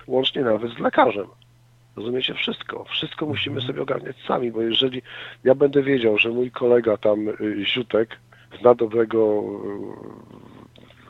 [0.06, 1.26] łącznie nawet z lekarzem.
[1.96, 2.34] Rozumiecie?
[2.34, 2.84] Wszystko.
[2.84, 5.02] Wszystko musimy sobie ogarniać sami, bo jeżeli
[5.44, 8.16] ja będę wiedział, że mój kolega tam y, Ziutek
[8.60, 9.44] zna dobrego,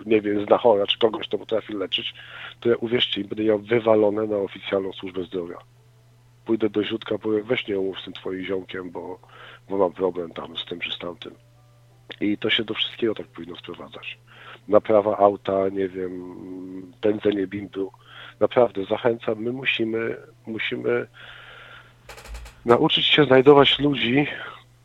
[0.07, 2.15] y, nie wiem, zna chora, czy kogoś, kto potrafi leczyć,
[2.61, 5.59] to ja uwierzcie będę miał wywalone na oficjalną służbę zdrowia.
[6.45, 9.19] Pójdę do Ziutka, powiem, weź nie umów z tym twoim ziomkiem, bo,
[9.73, 11.35] bo mam problem tam z tym czy z tamtym.
[12.21, 14.19] I to się do wszystkiego tak powinno sprowadzać.
[14.69, 16.13] Naprawa auta, nie wiem,
[17.01, 17.93] pędzenie bimbu,
[18.41, 20.17] naprawdę zachęcam, my musimy,
[20.47, 21.07] musimy
[22.65, 24.27] nauczyć się znajdować ludzi,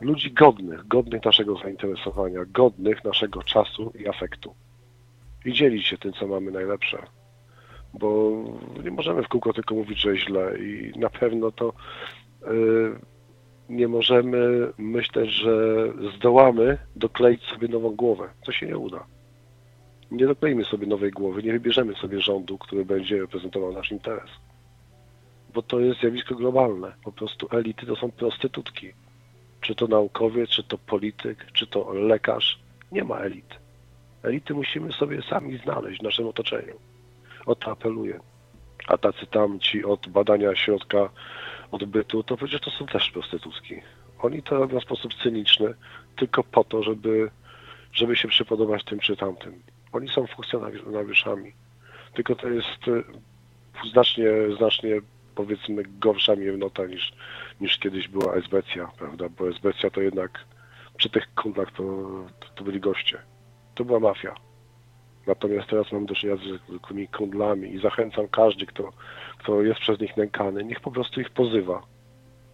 [0.02, 4.56] ludzi godnych, godnych naszego zainteresowania, godnych naszego czasu i afektu.
[5.46, 7.04] I dzielić się tym, co mamy najlepsze.
[7.94, 8.32] Bo
[8.84, 11.74] nie możemy w kółko tylko mówić, że źle i na pewno to
[12.42, 13.00] yy,
[13.70, 18.30] nie możemy myśleć, że zdołamy dokleić sobie nową głowę.
[18.46, 19.06] To się nie uda
[20.12, 24.30] nie dokleimy sobie nowej głowy, nie wybierzemy sobie rządu, który będzie reprezentował nasz interes.
[25.54, 26.94] Bo to jest zjawisko globalne.
[27.04, 28.94] Po prostu elity to są prostytutki.
[29.62, 32.60] Czy to naukowiec, czy to polityk, czy to lekarz.
[32.92, 33.56] Nie ma elit.
[34.24, 36.74] Elity musimy sobie sami znaleźć w naszym otoczeniu.
[37.46, 38.20] O to apeluję.
[38.88, 41.10] A tacy tam ci od badania środka
[41.72, 43.82] odbytu, to przecież to są też prostytutki.
[44.20, 45.74] Oni to robią w sposób cyniczny,
[46.16, 47.32] tylko po to, żeby,
[47.94, 49.62] żeby się przypodobać tym czy tamtym.
[49.92, 51.52] Oni są funkcjonariuszami.
[52.14, 54.28] Tylko to jest e, znacznie,
[54.58, 55.02] znacznie
[55.36, 57.14] powiedzmy gorsza miernota niż,
[57.62, 59.30] niż kiedyś była Esbecja, prawda?
[59.30, 60.46] Bo Esbecja to jednak
[60.98, 61.84] przy tych kundlach to,
[62.40, 63.18] to, to byli goście.
[63.76, 64.47] To była mafia.
[65.28, 68.92] Natomiast teraz mam do czynienia z zwykłymi kundlami i zachęcam każdy, kto,
[69.38, 71.82] kto jest przez nich nękany, niech po prostu ich pozywa.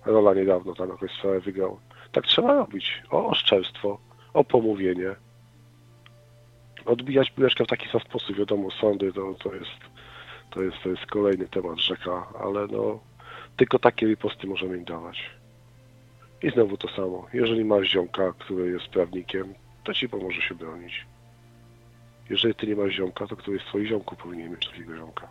[0.06, 1.80] Rola niedawno tam jakąś sprawę wygrał.
[2.12, 3.04] Tak trzeba robić.
[3.12, 3.98] O oszczerstwo,
[4.34, 5.16] o pomówienie,
[6.86, 9.80] odbijać piłeczkę w taki sam sposób, wiadomo, sądy to, to, jest,
[10.50, 13.00] to, jest, to jest kolejny temat rzeka, ale no
[13.58, 15.30] tylko takie riposty możemy im dawać.
[16.44, 17.28] I znowu to samo.
[17.34, 21.06] Jeżeli masz ziomka, który jest prawnikiem, to ci pomoże się bronić.
[22.30, 25.28] Jeżeli ty nie masz ziomka, to któryś z twoich ziomków powinien mieć takiego ziomka.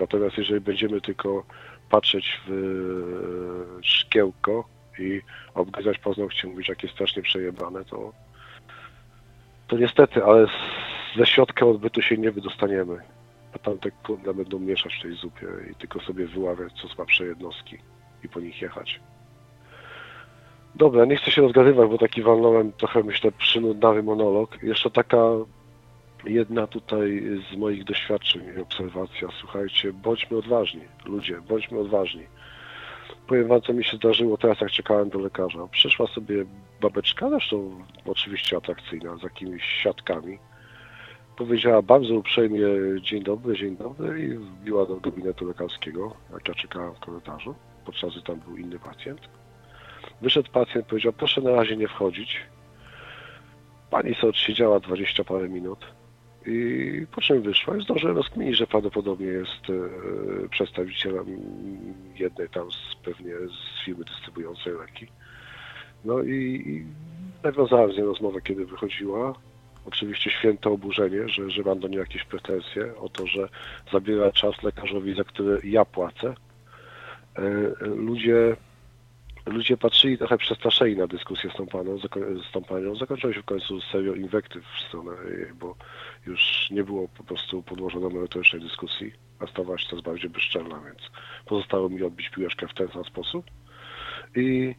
[0.00, 1.44] Natomiast jeżeli będziemy tylko
[1.90, 5.20] patrzeć w e, szkiełko i
[5.54, 8.12] obgryzać paznokcie, mówić jakie strasznie przejebane, to
[9.68, 10.46] to niestety, ale
[11.16, 12.98] ze środka odbytu się nie wydostaniemy.
[13.54, 17.78] A tamte kurde będą mieszać w tej zupie i tylko sobie wyławiać co słabsze jednostki
[18.24, 19.00] i po nich jechać.
[20.74, 24.62] Dobra, nie chcę się rozgadywać, bo taki walnąłem trochę, myślę, przynudnawy monolog.
[24.62, 25.18] Jeszcze taka
[26.24, 32.26] jedna tutaj z moich doświadczeń i obserwacja, słuchajcie, bądźmy odważni, ludzie, bądźmy odważni.
[33.26, 35.66] Powiem wam, co mi się zdarzyło teraz, jak czekałem do lekarza.
[35.66, 36.44] Przyszła sobie
[36.80, 40.38] babeczka, zresztą oczywiście atrakcyjna, z jakimiś siatkami.
[41.36, 42.60] Powiedziała bardzo uprzejmie
[43.02, 47.54] dzień dobry, dzień dobry i wbiła do gabinetu lekarskiego, jak ja czekałem w korytarzu,
[47.84, 49.20] podczas gdy tam był inny pacjent.
[50.22, 52.40] Wyszedł pacjent, powiedział, proszę na razie nie wchodzić.
[53.90, 55.86] Pani sobie odsiedziała 20 parę minut
[56.46, 61.26] i po czym wyszła i zdążyłem rozkminić, że prawdopodobnie jest e, przedstawicielem
[62.18, 65.06] jednej tam z, pewnie z firmy dystrybuującej leki.
[66.04, 66.84] No i, i
[67.44, 69.34] nawiązałem z nią rozmowę, kiedy wychodziła.
[69.86, 73.48] Oczywiście święte oburzenie, że, że mam do niej jakieś pretensje o to, że
[73.92, 76.34] zabiera czas lekarzowi, za który ja płacę.
[77.38, 78.56] E, e, ludzie
[79.46, 81.98] ludzie patrzyli trochę przestraszeni na dyskusję z tą, paną,
[82.48, 82.96] z tą panią.
[82.96, 85.76] Zakończyło się w końcu serią inwektyw w stronę jej, bo
[86.26, 90.98] już nie było po prostu podłożono merytorycznej dyskusji, a stawała się coraz bardziej bezczelna, więc
[91.46, 93.46] pozostało mi odbić piłeczkę w ten sam sposób.
[94.36, 94.74] I,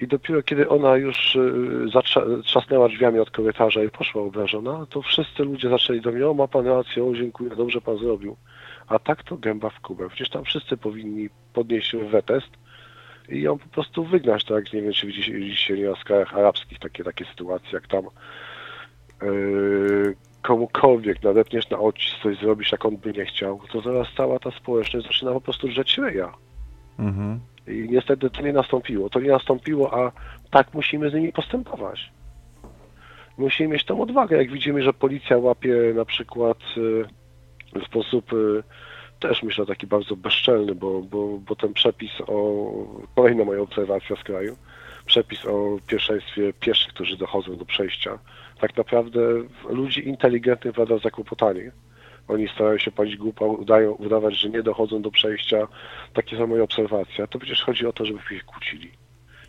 [0.00, 5.44] i dopiero kiedy ona już y, zatrzasnęła drzwiami od korytarza i poszła obrażona, to wszyscy
[5.44, 8.36] ludzie zaczęli do mnie, o ma pan rację, o dziękuję, dobrze pan zrobił.
[8.86, 10.08] A tak to gęba w kubę.
[10.08, 12.50] Przecież tam wszyscy powinni podnieść wetest
[13.28, 14.72] i ją po prostu wygnać, tak?
[14.72, 18.04] Nie wiem, czy widzicie nie w krajach arabskich takie, takie sytuacje, jak tam
[19.22, 24.38] yy, komukolwiek nadepniesz na odcisk, coś zrobisz, jak on by nie chciał, to zaraz cała
[24.38, 26.34] ta społeczność zaczyna po prostu drzeć ryja.
[26.98, 27.40] Mhm.
[27.66, 29.10] I niestety to nie nastąpiło.
[29.10, 30.12] To nie nastąpiło, a
[30.50, 32.12] tak musimy z nimi postępować.
[33.38, 38.62] Musimy mieć tą odwagę, jak widzimy, że policja łapie na przykład yy, w sposób yy,
[39.28, 42.70] też myślę taki bardzo bezczelny, bo, bo, bo ten przepis o,
[43.16, 44.56] kolejna moja obserwacja z kraju,
[45.06, 48.18] przepis o pierwszeństwie pieszych, którzy dochodzą do przejścia,
[48.60, 49.20] tak naprawdę
[49.68, 51.72] ludzi inteligentnych wada zakłopotanie.
[52.28, 55.68] Oni starają się palić głupa, udają, udawać, że nie dochodzą do przejścia.
[56.14, 57.26] Takie są moje obserwacje.
[57.28, 58.90] To przecież chodzi o to, żebyśmy się kłócili.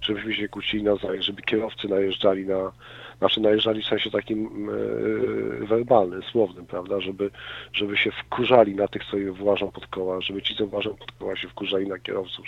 [0.02, 2.72] Żebyśmy się kłócili nawzajem, żeby kierowcy najeżdżali na,
[3.20, 7.32] znaczy najeżdżali w sensie takim e, werbalnym, słownym, prawda, żeby,
[7.74, 11.12] żeby się wkurzali na tych, co im włażą pod koła, żeby ci, co włażą pod
[11.12, 12.46] koła się wkurzali na kierowców,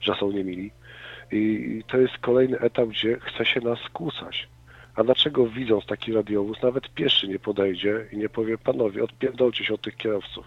[0.00, 0.70] że są niemili.
[1.32, 4.48] I to jest kolejny etap, gdzie chce się nas skłócać.
[4.96, 9.74] A dlaczego widząc taki radiowóz, nawet pieszy nie podejdzie i nie powie, panowie, odpierdolcie się
[9.74, 10.46] od tych kierowców.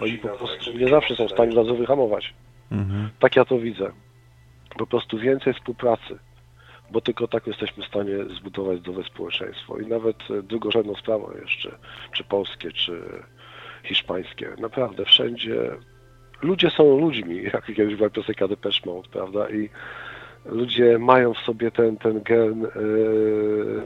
[0.00, 2.34] Oni po prostu nie zawsze są w stanie nas wyhamować.
[2.72, 3.08] Mhm.
[3.18, 3.92] Tak ja to widzę.
[4.78, 6.18] Po prostu więcej współpracy,
[6.90, 9.78] bo tylko tak jesteśmy w stanie zbudować zdrowe społeczeństwo.
[9.78, 11.78] I nawet e, drugorzędną sprawą jeszcze,
[12.12, 13.02] czy polskie, czy
[13.84, 14.48] hiszpańskie.
[14.58, 15.70] Naprawdę wszędzie
[16.42, 19.50] ludzie są ludźmi, jak kiedyś była piosenka Depeche Mode, prawda?
[19.50, 19.70] I
[20.44, 23.82] ludzie mają w sobie ten, ten gen yy,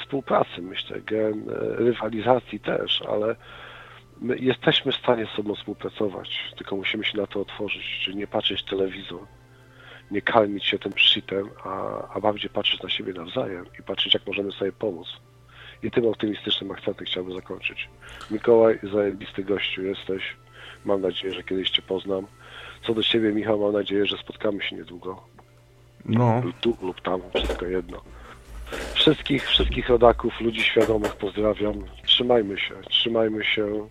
[0.00, 1.44] współpracy, myślę, gen
[1.78, 3.36] rywalizacji też, ale
[4.20, 8.26] my jesteśmy w stanie z sobą współpracować, tylko musimy się na to otworzyć, czyli nie
[8.26, 9.20] patrzeć telewizor,
[10.12, 14.26] nie kalmić się tym shitem, a, a bardziej patrzeć na siebie nawzajem i patrzeć, jak
[14.26, 15.08] możemy sobie pomóc.
[15.82, 17.88] I tym optymistycznym akcentem chciałbym zakończyć.
[18.30, 20.36] Mikołaj, zajebisty gościu jesteś.
[20.84, 22.26] Mam nadzieję, że kiedyś Cię poznam.
[22.86, 25.22] Co do Ciebie, Michał, mam nadzieję, że spotkamy się niedługo.
[26.04, 26.42] No.
[26.60, 28.02] Tu lub tam, wszystko jedno.
[28.94, 31.74] Wszystkich, wszystkich rodaków, ludzi świadomych pozdrawiam.
[32.04, 33.88] Trzymajmy się, trzymajmy się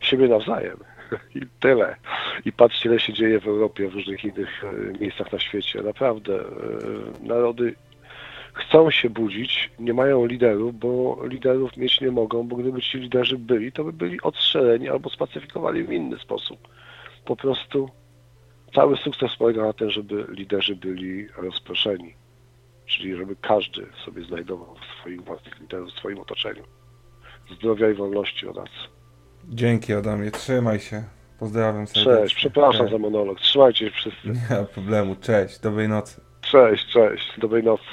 [0.00, 0.76] siebie nawzajem.
[1.34, 1.96] I tyle.
[2.44, 5.82] I patrzcie, ile się dzieje w Europie, w różnych innych e, miejscach na świecie.
[5.82, 6.44] Naprawdę e,
[7.26, 7.74] narody
[8.54, 13.38] chcą się budzić, nie mają liderów, bo liderów mieć nie mogą, bo gdyby ci liderzy
[13.38, 16.68] byli, to by byli odstrzeleni albo spacyfikowali w inny sposób.
[17.24, 17.90] Po prostu
[18.74, 22.14] cały sukces polega na tym, żeby liderzy byli rozproszeni.
[22.86, 26.62] Czyli żeby każdy sobie znajdował swoich własnych liderów w swoim otoczeniu.
[27.54, 28.68] Zdrowia i wolności od nas.
[29.48, 31.04] Dzięki Adamie, trzymaj się.
[31.38, 32.22] Pozdrawiam serdecznie.
[32.22, 32.92] Cześć, przepraszam cześć.
[32.92, 33.40] za monolog.
[33.40, 34.28] Trzymajcie się wszyscy.
[34.28, 36.20] Nie ma problemu, cześć, dobrej nocy.
[36.40, 37.84] Cześć, cześć, dobrej nocy.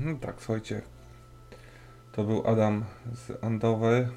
[0.00, 0.82] No tak, słuchajcie.
[2.12, 4.08] To był Adam z Andover.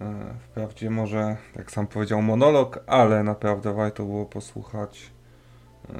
[0.00, 5.10] E, wprawdzie może, jak sam powiedział, monolog, ale naprawdę warto było posłuchać,
[5.90, 5.94] e,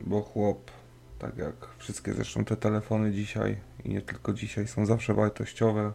[0.00, 0.70] bo chłop,
[1.18, 5.92] tak jak wszystkie zresztą te telefony dzisiaj i nie tylko dzisiaj, są zawsze wartościowe.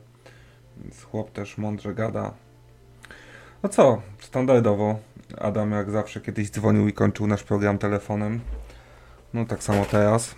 [0.80, 2.34] Więc chłop też mądrze gada.
[3.64, 5.00] No co, standardowo
[5.38, 8.40] Adam jak zawsze kiedyś dzwonił i kończył nasz program telefonem.
[9.34, 10.36] No tak samo teraz.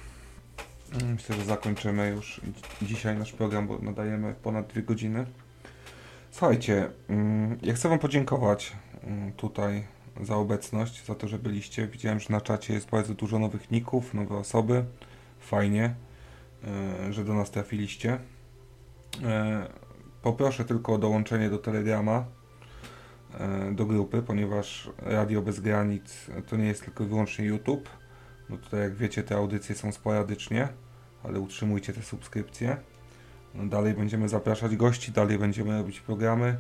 [1.06, 2.42] Myślę, że zakończymy już
[2.82, 5.26] dzisiaj nasz program, bo nadajemy ponad dwie godziny.
[6.32, 8.72] Słuchajcie, mm, ja chcę Wam podziękować
[9.04, 9.84] mm, tutaj
[10.22, 11.88] za obecność, za to, że byliście.
[11.88, 14.86] Widziałem, że na czacie jest bardzo dużo nowych ników, nowe osoby.
[15.40, 15.96] Fajnie,
[17.08, 18.20] e, że do nas trafiliście.
[20.22, 22.26] Poproszę tylko o dołączenie do Telegrama,
[23.40, 27.90] e, do grupy, ponieważ Radio Bez Granic to nie jest tylko i wyłącznie YouTube.
[28.50, 30.68] No tutaj jak wiecie te audycje są sporadycznie,
[31.24, 32.78] ale utrzymujcie te subskrypcje.
[33.56, 36.58] No dalej będziemy zapraszać gości, dalej będziemy robić programy.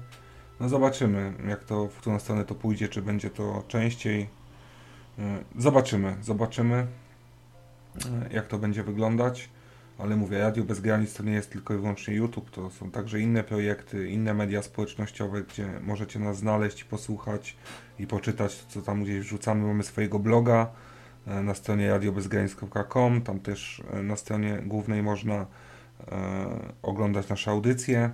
[0.60, 4.30] No zobaczymy, jak to, w którą stronę to pójdzie, czy będzie to częściej.
[5.20, 6.88] E, zobaczymy, zobaczymy,
[8.06, 9.50] e, jak to będzie wyglądać.
[10.02, 13.19] Ale mówię, Radio Bez Granic to nie jest tylko i wyłącznie YouTube, to są także
[13.19, 17.56] inne projekty, inne media społecznościowe, gdzie możecie nas znaleźć, posłuchać
[17.99, 19.68] i poczytać, co tam gdzieś wrzucamy.
[19.68, 20.72] Mamy swojego bloga
[21.28, 25.45] e, na stronie radiobezgranic.com, tam też na stronie głównej można
[26.82, 28.11] oglądać nasze audycje.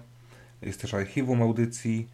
[0.61, 2.07] Jest też archiwum audycji.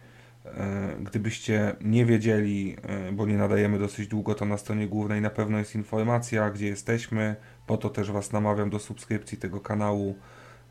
[0.44, 5.30] E, gdybyście nie wiedzieli, e, bo nie nadajemy dosyć długo, to na stronie głównej na
[5.30, 7.36] pewno jest informacja, gdzie jesteśmy.
[7.66, 10.16] Po to też Was namawiam do subskrypcji tego kanału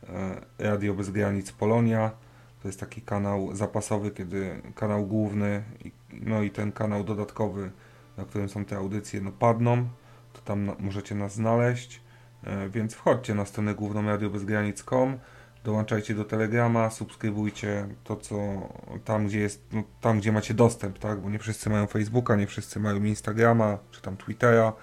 [0.09, 2.11] e, Radio Bez Granic Polonia.
[2.61, 5.63] To jest taki kanał zapasowy, kiedy kanał główny,
[6.13, 7.71] no i ten kanał dodatkowy,
[8.17, 9.87] na którym są te audycje, no padną,
[10.33, 12.01] to tam możecie nas znaleźć.
[12.69, 15.17] Więc wchodźcie na stronę główną radiobezgranic.com
[15.63, 18.35] dołączajcie do Telegrama, subskrybujcie to, co
[19.05, 21.21] tam, gdzie jest, no, tam, gdzie macie dostęp, tak?
[21.21, 24.73] Bo nie wszyscy mają Facebooka, nie wszyscy mają Instagrama, czy tam Twittera,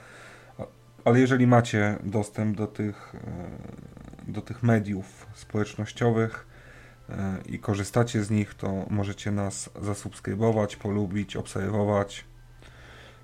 [1.04, 3.14] ale jeżeli macie dostęp do tych,
[4.28, 6.46] e, do tych mediów społecznościowych
[7.08, 12.24] e, i korzystacie z nich, to możecie nas zasubskrybować, polubić, obserwować.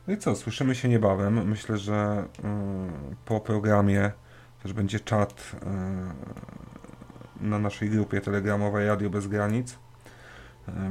[0.08, 1.48] No i co, słyszymy się niebawem.
[1.48, 2.24] Myślę, że e,
[3.24, 4.12] po programie
[4.62, 5.56] też będzie czat
[7.40, 9.78] na naszej grupie telegramowej Radio Bez Granic,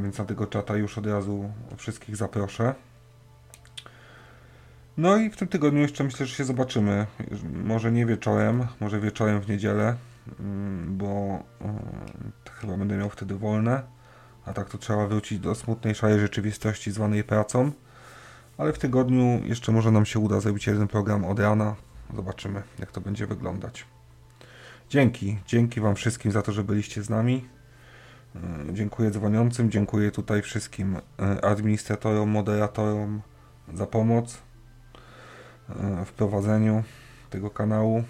[0.04, 2.76] więc na tego czata już od razu wszystkich zaproszę.
[4.98, 7.08] No i w tym tygodniu jeszcze myślę, że się zobaczymy.
[7.64, 9.96] Może nie wieczorem, może wieczorem w niedzielę,
[10.40, 11.08] mm, bo
[11.62, 11.80] e,
[12.52, 13.84] chyba będę miał wtedy wolne.
[14.46, 17.72] A tak to trzeba wrócić do smutnej, szarej rzeczywistości zwanej pracą.
[18.58, 21.76] Ale w tygodniu jeszcze może nam się uda zrobić jeden program od rana.
[22.16, 23.86] Zobaczymy, jak to będzie wyglądać.
[24.90, 27.48] Dzięki, dzięki Wam wszystkim za to, że byliście z nami.
[28.36, 28.40] E,
[28.74, 33.22] dziękuję dzwoniącym, dziękuję tutaj wszystkim e, administratorom, moderatorom
[33.74, 34.46] za pomoc
[36.06, 36.84] w prowadzeniu
[37.30, 38.04] tego kanału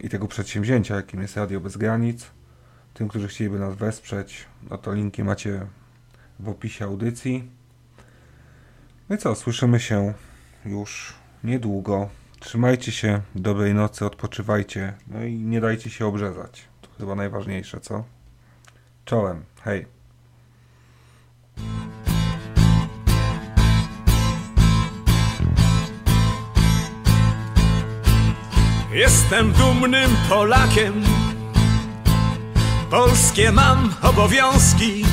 [0.00, 2.26] i tego przedsięwzięcia, jakim jest Radio Bez Granic.
[2.94, 5.66] Tym, którzy chcieliby nas wesprzeć, no to linki macie
[6.40, 7.50] w opisie audycji.
[9.08, 10.14] No i co, słyszymy się
[10.64, 11.14] już
[11.44, 12.08] niedługo.
[12.40, 16.68] Trzymajcie się, dobrej nocy, odpoczywajcie, no i nie dajcie się obrzezać.
[16.80, 18.04] To chyba najważniejsze, co?
[19.04, 19.93] Czołem, hej.
[28.94, 31.02] Jestem dumnym Polakiem.
[32.90, 35.04] Polskie mam obowiązki.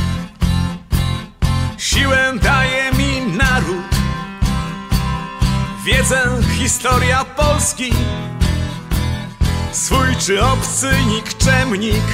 [1.77, 3.95] Siłę daje mi naród.
[5.85, 6.21] Wiedzę,
[6.57, 7.93] historia Polski.
[9.71, 12.05] Swój czy obcy nikczemnik.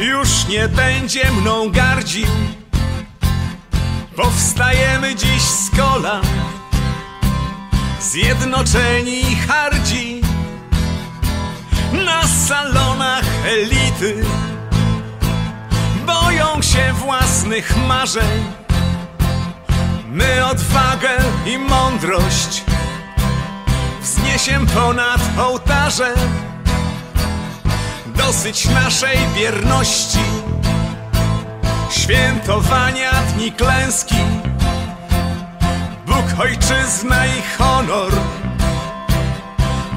[0.00, 2.26] Już nie będzie mną gardził.
[4.16, 6.53] Powstajemy dziś z kolan
[8.10, 10.20] Zjednoczeni hardzi.
[11.92, 14.24] Na salonach elity
[16.06, 18.44] Boją się własnych marzeń.
[20.08, 21.08] My odwagę
[21.46, 22.64] i mądrość
[24.02, 26.14] Wzniesiem ponad ołtarze.
[28.06, 30.24] Dosyć naszej bierności
[31.90, 34.16] Świętowania dni klęski
[36.38, 38.12] ojczyzna i honor.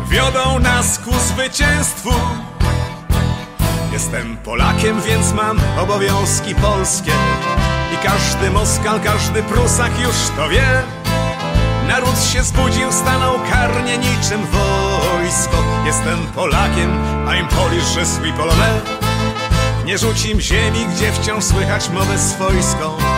[0.09, 2.09] Wiodą nas ku zwycięstwu.
[3.91, 7.11] Jestem Polakiem, więc mam obowiązki polskie.
[7.93, 10.83] I każdy Moskal, każdy Prusak już to wie.
[11.87, 15.63] Naród się zbudził, stanął karnie niczym wojsko.
[15.85, 16.91] Jestem Polakiem,
[17.25, 18.81] I'm Polish, je suis Polonais
[19.85, 23.16] Nie rzucim ziemi, gdzie wciąż słychać mowę swojską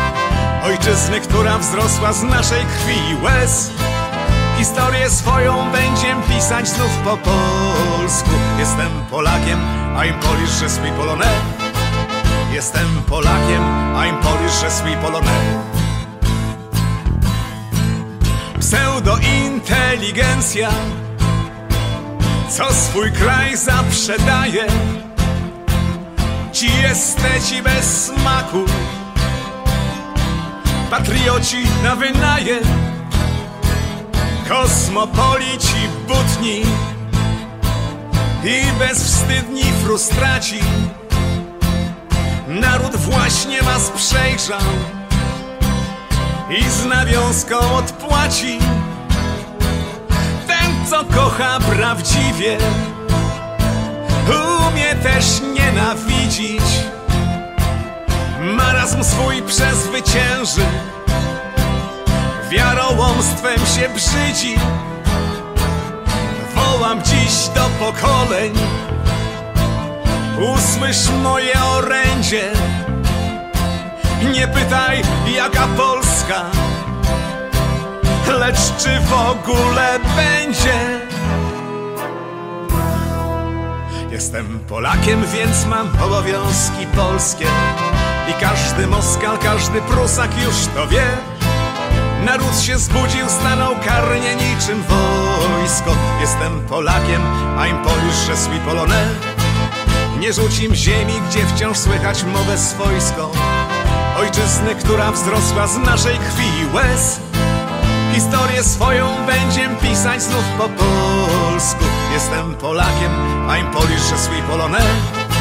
[0.64, 3.72] Ojczyzny, która wzrosła z naszej krwi i łez.
[4.58, 8.30] Historię swoją będziem pisać znów po polsku.
[8.60, 9.60] Jestem Polakiem,
[9.96, 11.42] I'm Polish, je suis Polonais
[12.54, 13.64] Jestem Polakiem,
[13.96, 15.58] I'm Polish, je suis Polonais
[18.60, 20.70] Pseudointeligencja
[22.50, 24.66] Co swój kraj zaprzedaje.
[26.52, 28.66] Ci esteci bez smaku
[30.90, 32.60] Patrioci na wynaje
[34.48, 36.62] Kosmopolici butni
[38.44, 40.60] i bezwstydni frustraci.
[42.48, 44.62] Naród właśnie was przejrzał
[46.50, 48.60] i z nawiązką odpłaci.
[50.48, 52.58] Ten, co kocha prawdziwie,
[54.68, 56.99] umie też nienawidzić.
[58.42, 60.66] Marazm swój przezwycięży,
[62.50, 64.56] wiarołomstwem się brzydzi.
[66.56, 68.54] Wołam dziś do pokoleń,
[70.54, 72.52] usłysz moje orędzie.
[74.34, 75.02] Nie pytaj,
[75.36, 76.46] jaka Polska,
[78.40, 81.00] lecz czy w ogóle będzie.
[84.12, 87.46] Jestem Polakiem, więc mam obowiązki polskie.
[88.30, 91.04] I każdy Moskal, każdy Prusak już to wie.
[92.26, 95.96] Naród się zbudził, stanął karnie niczym wojsko.
[96.22, 97.22] Jestem Polakiem,
[97.58, 99.10] I'm Polish, je suis Polonais.
[100.20, 103.32] Nie rzucim ziemi, gdzie wciąż słychać mowę swojską.
[104.20, 107.20] Ojczyzny, która wzrosła z naszej krwi i łez.
[108.14, 111.86] Historię swoją będziem pisać znów po polsku.
[112.14, 113.12] Jestem Polakiem,
[113.48, 115.39] I'm Polish, je suis Polonais.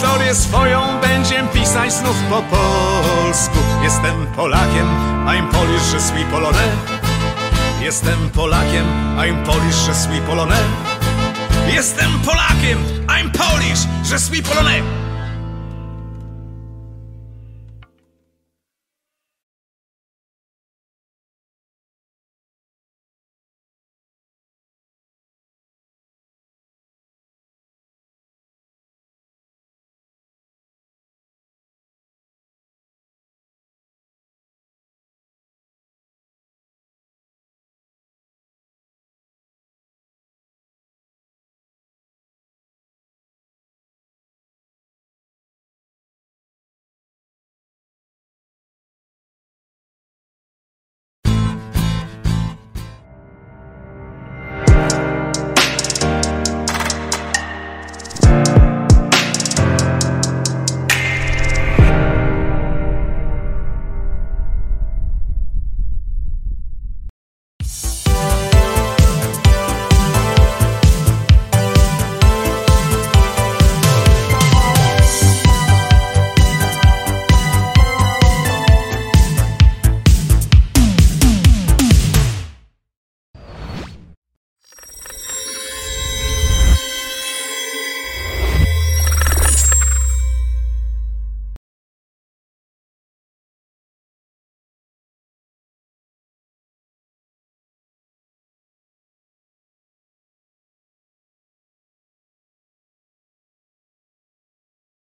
[0.00, 3.58] Historię swoją będziem pisać znów po polsku.
[3.82, 4.86] Jestem Polakiem,
[5.26, 6.70] I'm Polish, je suis Polonais.
[7.80, 8.84] Jestem Polakiem,
[9.16, 10.64] I'm Polish, je suis Polonais.
[11.74, 12.78] Jestem Polakiem,
[13.08, 14.99] I'm Polish, je suis Polonais.